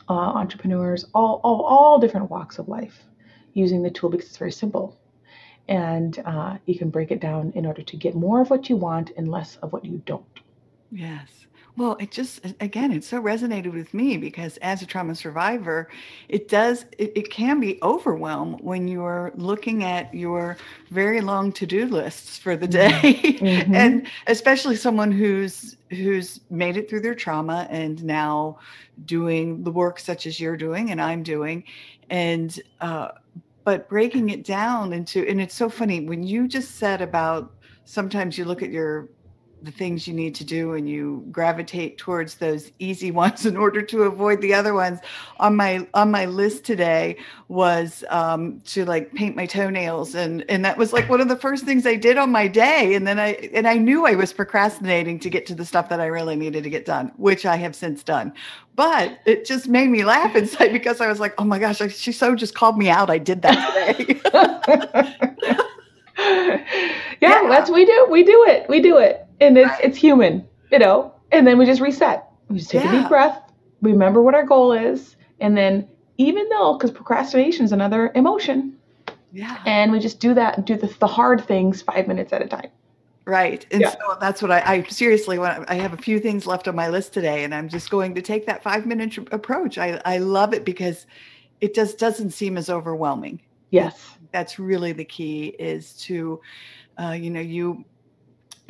uh, 0.08 0.12
entrepreneurs, 0.12 1.06
all, 1.14 1.40
all, 1.44 1.62
all 1.62 1.98
different 1.98 2.30
walks 2.30 2.58
of 2.58 2.68
life 2.68 3.04
using 3.54 3.82
the 3.82 3.90
tool 3.90 4.10
because 4.10 4.26
it's 4.26 4.36
very 4.36 4.52
simple. 4.52 4.98
And 5.68 6.18
uh, 6.24 6.58
you 6.66 6.76
can 6.78 6.90
break 6.90 7.10
it 7.10 7.20
down 7.20 7.52
in 7.54 7.64
order 7.64 7.82
to 7.82 7.96
get 7.96 8.14
more 8.14 8.40
of 8.40 8.50
what 8.50 8.68
you 8.68 8.76
want 8.76 9.12
and 9.16 9.30
less 9.30 9.56
of 9.56 9.72
what 9.72 9.84
you 9.84 10.02
don't. 10.04 10.24
Yes. 10.90 11.46
Well, 11.76 11.96
it 12.00 12.10
just, 12.10 12.44
again, 12.60 12.92
it 12.92 13.04
so 13.04 13.22
resonated 13.22 13.72
with 13.72 13.94
me 13.94 14.16
because 14.16 14.56
as 14.58 14.82
a 14.82 14.86
trauma 14.86 15.14
survivor, 15.14 15.88
it 16.28 16.48
does, 16.48 16.84
it, 16.98 17.12
it 17.14 17.30
can 17.30 17.60
be 17.60 17.78
overwhelm 17.82 18.58
when 18.60 18.88
you're 18.88 19.32
looking 19.36 19.84
at 19.84 20.12
your 20.12 20.56
very 20.90 21.20
long 21.20 21.52
to-do 21.52 21.86
lists 21.86 22.36
for 22.36 22.56
the 22.56 22.68
mm-hmm. 22.68 23.00
day. 23.00 23.36
Mm-hmm. 23.40 23.74
and 23.74 24.06
especially 24.26 24.76
someone 24.76 25.10
who's, 25.10 25.76
who's 25.88 26.40
made 26.50 26.76
it 26.76 26.90
through 26.90 27.00
their 27.00 27.14
trauma 27.14 27.66
and 27.70 28.04
now 28.04 28.58
doing 29.06 29.62
the 29.62 29.70
work 29.70 29.98
such 29.98 30.26
as 30.26 30.38
you're 30.38 30.58
doing 30.58 30.90
and 30.90 31.00
I'm 31.00 31.22
doing. 31.22 31.64
And, 32.10 32.60
uh, 32.80 33.08
but 33.64 33.88
breaking 33.88 34.30
it 34.30 34.44
down 34.44 34.92
into, 34.92 35.26
and 35.26 35.40
it's 35.40 35.54
so 35.54 35.68
funny 35.68 36.00
when 36.06 36.22
you 36.22 36.48
just 36.48 36.76
said 36.76 37.00
about 37.00 37.54
sometimes 37.84 38.36
you 38.36 38.44
look 38.44 38.62
at 38.62 38.70
your 38.70 39.08
the 39.62 39.70
things 39.70 40.08
you 40.08 40.14
need 40.14 40.34
to 40.34 40.44
do 40.44 40.74
and 40.74 40.88
you 40.88 41.24
gravitate 41.30 41.98
towards 41.98 42.36
those 42.36 42.70
easy 42.78 43.10
ones 43.20 43.46
in 43.46 43.56
order 43.56 43.82
to 43.82 44.02
avoid 44.02 44.40
the 44.40 44.54
other 44.54 44.74
ones 44.74 44.98
on 45.38 45.56
my 45.56 45.86
on 45.94 46.10
my 46.10 46.24
list 46.24 46.64
today 46.64 47.16
was 47.48 48.04
um, 48.10 48.60
to 48.60 48.84
like 48.84 49.12
paint 49.14 49.36
my 49.36 49.46
toenails 49.46 50.14
and 50.14 50.44
and 50.48 50.64
that 50.64 50.76
was 50.76 50.92
like 50.92 51.08
one 51.08 51.20
of 51.20 51.28
the 51.28 51.36
first 51.36 51.64
things 51.64 51.86
i 51.86 51.94
did 51.94 52.16
on 52.16 52.30
my 52.30 52.46
day 52.46 52.94
and 52.94 53.06
then 53.06 53.18
i 53.18 53.32
and 53.54 53.66
i 53.66 53.74
knew 53.74 54.06
i 54.06 54.14
was 54.14 54.32
procrastinating 54.32 55.18
to 55.18 55.30
get 55.30 55.46
to 55.46 55.54
the 55.54 55.64
stuff 55.64 55.88
that 55.88 56.00
i 56.00 56.06
really 56.06 56.36
needed 56.36 56.62
to 56.62 56.70
get 56.70 56.84
done 56.84 57.12
which 57.16 57.44
i 57.44 57.56
have 57.56 57.74
since 57.74 58.02
done 58.02 58.32
but 58.76 59.18
it 59.26 59.44
just 59.44 59.68
made 59.68 59.88
me 59.90 60.04
laugh 60.04 60.34
inside 60.42 60.72
because 60.72 61.00
i 61.00 61.08
was 61.08 61.20
like 61.20 61.34
oh 61.38 61.44
my 61.44 61.58
gosh 61.58 61.80
she 61.92 62.12
so 62.12 62.34
just 62.34 62.54
called 62.54 62.78
me 62.78 62.88
out 62.88 63.10
i 63.10 63.18
did 63.18 63.42
that 63.42 63.94
today 63.96 64.20
yeah, 66.20 67.42
yeah, 67.42 67.48
that's 67.48 67.70
we 67.70 67.86
do. 67.86 68.06
We 68.10 68.22
do 68.22 68.44
it. 68.46 68.68
We 68.68 68.80
do 68.80 68.98
it 68.98 69.26
and 69.40 69.56
it's 69.58 69.74
it's 69.82 69.96
human, 69.96 70.46
you 70.70 70.78
know. 70.78 71.14
And 71.32 71.46
then 71.46 71.58
we 71.58 71.66
just 71.66 71.80
reset. 71.80 72.28
We 72.48 72.58
just 72.58 72.70
take 72.70 72.84
yeah. 72.84 72.98
a 72.98 73.00
deep 73.00 73.08
breath, 73.08 73.40
remember 73.82 74.22
what 74.22 74.34
our 74.34 74.44
goal 74.44 74.72
is, 74.72 75.16
and 75.40 75.56
then 75.56 75.88
even 76.18 76.48
though 76.48 76.74
because 76.74 76.90
procrastination 76.90 77.64
is 77.64 77.72
another 77.72 78.12
emotion, 78.14 78.76
yeah, 79.32 79.62
and 79.66 79.92
we 79.92 80.00
just 80.00 80.20
do 80.20 80.34
that, 80.34 80.64
do 80.64 80.76
the, 80.76 80.86
the 80.98 81.06
hard 81.06 81.44
things 81.44 81.82
five 81.82 82.08
minutes 82.08 82.32
at 82.32 82.42
a 82.42 82.46
time. 82.46 82.68
Right. 83.26 83.64
And 83.70 83.82
yeah. 83.82 83.90
so 83.90 84.16
that's 84.20 84.42
what 84.42 84.50
I, 84.50 84.60
I 84.60 84.82
seriously 84.84 85.38
want. 85.38 85.70
I 85.70 85.74
have 85.74 85.92
a 85.92 85.96
few 85.96 86.18
things 86.18 86.46
left 86.46 86.66
on 86.66 86.74
my 86.74 86.88
list 86.88 87.12
today, 87.14 87.44
and 87.44 87.54
I'm 87.54 87.68
just 87.68 87.88
going 87.88 88.14
to 88.16 88.22
take 88.22 88.46
that 88.46 88.62
five 88.62 88.86
minute 88.86 89.16
approach. 89.30 89.78
I, 89.78 90.00
I 90.04 90.18
love 90.18 90.52
it 90.52 90.64
because 90.64 91.06
it 91.60 91.74
just 91.74 91.98
doesn't 91.98 92.30
seem 92.30 92.56
as 92.56 92.68
overwhelming. 92.68 93.40
Yes. 93.70 94.16
That's 94.32 94.58
really 94.58 94.92
the 94.92 95.04
key 95.04 95.54
is 95.58 95.92
to, 95.98 96.40
uh, 97.00 97.12
you 97.12 97.30
know, 97.30 97.40
you 97.40 97.84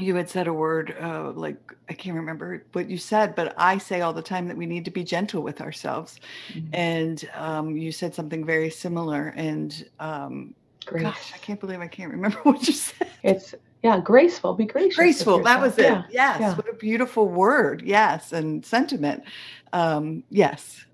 you 0.01 0.15
had 0.15 0.29
said 0.29 0.47
a 0.47 0.53
word 0.53 0.97
uh, 1.01 1.33
like 1.33 1.57
I 1.89 1.93
can't 1.93 2.17
remember 2.17 2.65
what 2.73 2.89
you 2.89 2.99
said, 2.99 3.35
but 3.35 3.55
I 3.57 3.79
say 3.79 4.01
all 4.01 4.13
the 4.13 4.23
time 4.23 4.49
that 4.49 4.57
we 4.57 4.67
need 4.67 4.85
to 4.87 4.91
be 4.91 5.05
gentle 5.05 5.43
with 5.43 5.61
ourselves, 5.61 6.21
mm-hmm. 6.53 6.69
and 6.73 7.29
um, 7.35 7.77
you 7.77 7.93
said 7.93 8.15
something 8.15 8.45
very 8.45 8.71
similar. 8.71 9.35
And 9.37 9.87
um, 9.99 10.55
gosh, 10.87 11.33
I 11.35 11.39
can't 11.39 11.61
believe 11.61 11.81
I 11.81 11.89
can't 11.89 12.13
remember 12.13 12.39
what 12.43 12.67
you 12.67 12.73
said. 12.73 13.09
It's 13.23 13.55
yeah, 13.83 13.99
graceful. 14.01 14.55
Be 14.55 14.67
gracious. 14.67 14.97
Graceful. 14.97 15.43
That 15.43 15.61
was 15.61 15.79
it. 15.79 15.85
Yeah. 15.85 16.03
Yes. 16.11 16.41
Yeah. 16.41 16.55
What 16.55 16.69
a 16.69 16.75
beautiful 16.75 17.29
word. 17.29 17.83
Yes, 17.83 18.33
and 18.33 18.65
sentiment. 18.65 19.25
Um, 19.73 20.25
yes. 20.31 20.85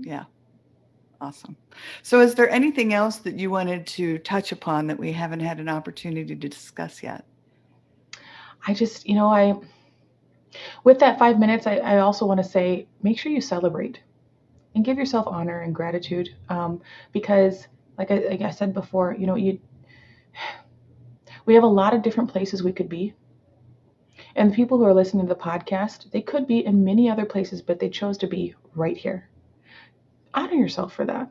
Yeah. 0.00 0.24
Awesome. 1.20 1.56
So, 2.02 2.20
is 2.20 2.34
there 2.34 2.48
anything 2.48 2.94
else 2.94 3.16
that 3.18 3.38
you 3.38 3.50
wanted 3.50 3.86
to 3.88 4.18
touch 4.18 4.52
upon 4.52 4.86
that 4.86 4.98
we 4.98 5.12
haven't 5.12 5.40
had 5.40 5.58
an 5.58 5.68
opportunity 5.68 6.26
to 6.26 6.48
discuss 6.48 7.02
yet? 7.02 7.24
I 8.68 8.74
just, 8.74 9.08
you 9.08 9.14
know, 9.14 9.28
I, 9.28 9.58
with 10.84 10.98
that 10.98 11.18
five 11.18 11.38
minutes, 11.38 11.66
I, 11.66 11.76
I 11.76 11.98
also 12.00 12.26
want 12.26 12.36
to 12.36 12.44
say 12.44 12.86
make 13.02 13.18
sure 13.18 13.32
you 13.32 13.40
celebrate 13.40 14.00
and 14.74 14.84
give 14.84 14.98
yourself 14.98 15.26
honor 15.26 15.62
and 15.62 15.74
gratitude. 15.74 16.28
Um, 16.50 16.82
because, 17.12 17.66
like 17.96 18.10
I, 18.10 18.18
like 18.28 18.42
I 18.42 18.50
said 18.50 18.74
before, 18.74 19.16
you 19.18 19.26
know, 19.26 19.36
you, 19.36 19.58
we 21.46 21.54
have 21.54 21.64
a 21.64 21.66
lot 21.66 21.94
of 21.94 22.02
different 22.02 22.30
places 22.30 22.62
we 22.62 22.74
could 22.74 22.90
be. 22.90 23.14
And 24.36 24.52
the 24.52 24.54
people 24.54 24.76
who 24.76 24.84
are 24.84 24.92
listening 24.92 25.26
to 25.26 25.34
the 25.34 25.40
podcast, 25.40 26.10
they 26.10 26.20
could 26.20 26.46
be 26.46 26.66
in 26.66 26.84
many 26.84 27.08
other 27.08 27.24
places, 27.24 27.62
but 27.62 27.80
they 27.80 27.88
chose 27.88 28.18
to 28.18 28.26
be 28.26 28.54
right 28.74 28.98
here. 28.98 29.30
Honor 30.34 30.56
yourself 30.56 30.92
for 30.92 31.06
that. 31.06 31.30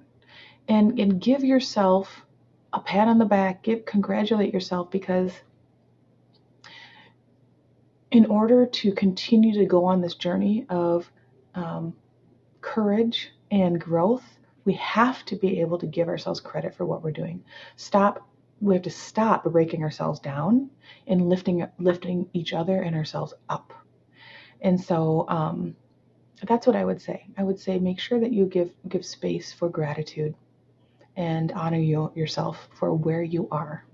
And 0.67 0.99
and 0.99 1.21
give 1.21 1.43
yourself 1.43 2.25
a 2.73 2.79
pat 2.79 3.07
on 3.07 3.19
the 3.19 3.25
back, 3.25 3.61
give 3.61 3.85
congratulate 3.85 4.51
yourself 4.51 4.89
because 4.89 5.31
in 8.11 8.25
order 8.27 8.65
to 8.65 8.91
continue 8.93 9.53
to 9.53 9.65
go 9.65 9.85
on 9.85 10.01
this 10.01 10.15
journey 10.15 10.65
of 10.69 11.09
um, 11.55 11.93
courage 12.61 13.31
and 13.51 13.79
growth, 13.79 14.23
we 14.65 14.73
have 14.73 15.23
to 15.25 15.35
be 15.35 15.61
able 15.61 15.77
to 15.77 15.85
give 15.87 16.07
ourselves 16.07 16.39
credit 16.39 16.75
for 16.75 16.85
what 16.85 17.03
we're 17.03 17.11
doing. 17.11 17.43
Stop. 17.75 18.27
We 18.59 18.73
have 18.73 18.83
to 18.83 18.89
stop 18.89 19.43
breaking 19.43 19.83
ourselves 19.83 20.19
down 20.19 20.69
and 21.05 21.29
lifting 21.29 21.67
lifting 21.77 22.27
each 22.33 22.53
other 22.53 22.81
and 22.81 22.95
ourselves 22.95 23.33
up. 23.49 23.73
And 24.61 24.81
so 24.81 25.25
um, 25.29 25.75
that's 26.45 26.65
what 26.65 26.75
I 26.75 26.83
would 26.83 27.01
say. 27.01 27.27
I 27.37 27.43
would 27.43 27.59
say 27.59 27.77
make 27.79 27.99
sure 27.99 28.19
that 28.19 28.33
you 28.33 28.45
give 28.45 28.71
give 28.87 29.05
space 29.05 29.53
for 29.53 29.69
gratitude 29.69 30.35
and 31.15 31.51
honor 31.51 31.79
you, 31.79 32.11
yourself 32.15 32.67
for 32.77 32.93
where 32.93 33.23
you 33.23 33.47
are. 33.51 33.85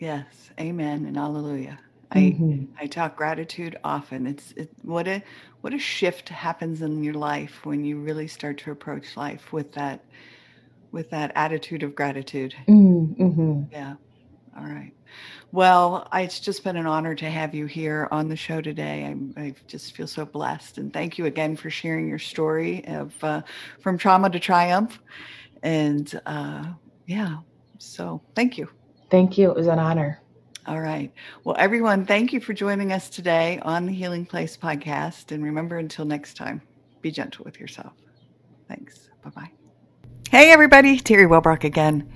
Yes, 0.00 0.50
amen 0.60 1.06
and 1.06 1.16
hallelujah. 1.16 1.78
I 2.10 2.18
mm-hmm. 2.18 2.64
I 2.78 2.86
talk 2.86 3.16
gratitude 3.16 3.78
often. 3.84 4.26
It's 4.26 4.52
it, 4.52 4.70
what 4.82 5.06
a 5.06 5.22
what 5.60 5.74
a 5.74 5.78
shift 5.78 6.28
happens 6.28 6.82
in 6.82 7.02
your 7.02 7.14
life 7.14 7.64
when 7.66 7.84
you 7.84 8.00
really 8.00 8.28
start 8.28 8.58
to 8.58 8.70
approach 8.70 9.16
life 9.16 9.52
with 9.52 9.72
that 9.72 10.04
with 10.90 11.10
that 11.10 11.32
attitude 11.34 11.82
of 11.82 11.94
gratitude. 11.94 12.54
Mm-hmm. 12.66 13.64
Yeah. 13.70 13.94
All 14.56 14.64
right. 14.64 14.92
Well, 15.52 16.08
it's 16.12 16.40
just 16.40 16.64
been 16.64 16.76
an 16.76 16.86
honor 16.86 17.14
to 17.14 17.30
have 17.30 17.54
you 17.54 17.66
here 17.66 18.08
on 18.10 18.28
the 18.28 18.36
show 18.36 18.60
today. 18.60 19.04
I, 19.36 19.40
I 19.40 19.54
just 19.66 19.94
feel 19.94 20.06
so 20.06 20.24
blessed, 20.24 20.78
and 20.78 20.92
thank 20.92 21.18
you 21.18 21.26
again 21.26 21.56
for 21.56 21.70
sharing 21.70 22.08
your 22.08 22.18
story 22.18 22.84
of 22.86 23.12
uh, 23.22 23.42
from 23.80 23.98
trauma 23.98 24.30
to 24.30 24.40
triumph. 24.40 24.98
And 25.62 26.20
uh, 26.26 26.64
yeah, 27.06 27.38
so 27.78 28.22
thank 28.34 28.58
you. 28.58 28.68
Thank 29.10 29.38
you. 29.38 29.50
It 29.50 29.56
was 29.56 29.68
an 29.68 29.78
honor. 29.78 30.20
All 30.68 30.80
right. 30.80 31.10
Well, 31.44 31.56
everyone, 31.58 32.04
thank 32.04 32.34
you 32.34 32.40
for 32.40 32.52
joining 32.52 32.92
us 32.92 33.08
today 33.08 33.58
on 33.62 33.86
the 33.86 33.92
Healing 33.92 34.26
Place 34.26 34.54
podcast. 34.54 35.32
And 35.32 35.42
remember, 35.42 35.78
until 35.78 36.04
next 36.04 36.36
time, 36.36 36.60
be 37.00 37.10
gentle 37.10 37.42
with 37.46 37.58
yourself. 37.58 37.94
Thanks. 38.68 39.08
Bye 39.24 39.30
bye. 39.30 39.50
Hey, 40.30 40.50
everybody. 40.50 40.98
Terry 40.98 41.24
Wellbrock 41.24 41.64
again. 41.64 42.12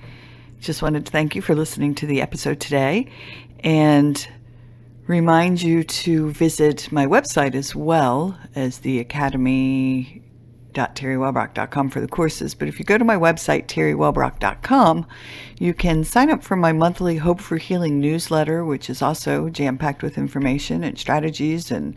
Just 0.59 0.83
wanted 0.83 1.07
to 1.07 1.11
thank 1.11 1.35
you 1.35 1.41
for 1.41 1.55
listening 1.55 1.95
to 1.95 2.05
the 2.05 2.21
episode 2.21 2.59
today 2.59 3.09
and 3.61 4.27
remind 5.07 5.59
you 5.59 5.83
to 5.83 6.29
visit 6.29 6.91
my 6.91 7.07
website 7.07 7.55
as 7.55 7.75
well 7.75 8.37
as 8.55 8.77
the 8.77 8.99
Academy 8.99 10.22
www.terrywellbrock.com 10.73 11.89
for 11.89 12.01
the 12.01 12.07
courses. 12.07 12.55
But 12.55 12.67
if 12.67 12.79
you 12.79 12.85
go 12.85 12.97
to 12.97 13.05
my 13.05 13.15
website, 13.15 13.67
terrywellbrock.com, 13.67 15.05
you 15.59 15.73
can 15.73 16.03
sign 16.03 16.29
up 16.29 16.43
for 16.43 16.55
my 16.55 16.73
monthly 16.73 17.17
Hope 17.17 17.39
for 17.39 17.57
Healing 17.57 17.99
newsletter, 17.99 18.65
which 18.65 18.89
is 18.89 19.01
also 19.01 19.49
jam 19.49 19.77
packed 19.77 20.03
with 20.03 20.17
information 20.17 20.83
and 20.83 20.97
strategies 20.97 21.71
and 21.71 21.95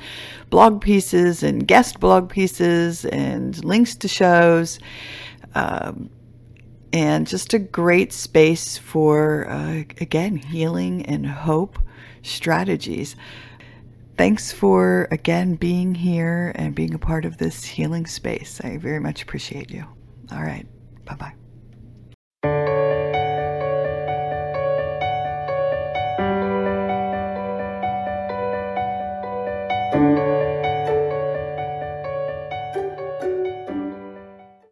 blog 0.51 0.81
pieces 0.81 1.43
and 1.43 1.67
guest 1.67 2.01
blog 2.01 2.29
pieces 2.29 3.05
and 3.07 3.65
links 3.65 3.95
to 3.97 4.09
shows. 4.09 4.79
Um, 5.55 6.11
and 6.93 7.27
just 7.27 7.53
a 7.53 7.59
great 7.59 8.13
space 8.13 8.79
for, 8.79 9.49
uh, 9.49 9.83
again, 10.01 10.37
healing 10.37 11.05
and 11.07 11.27
hope 11.27 11.79
strategies. 12.23 13.17
Thanks 14.17 14.51
for 14.51 15.09
again 15.11 15.57
being 15.57 15.95
here 15.95 16.53
and 16.55 16.75
being 16.75 16.95
a 16.95 16.99
part 16.99 17.25
of 17.25 17.37
this 17.37 17.65
healing 17.65 18.07
space. 18.07 18.61
I 18.63 18.79
very 18.79 19.01
much 19.01 19.23
appreciate 19.23 19.71
you. 19.71 19.85
All 20.33 20.43
right. 20.43 20.67
Bye 21.05 21.17
bye. 21.17 21.46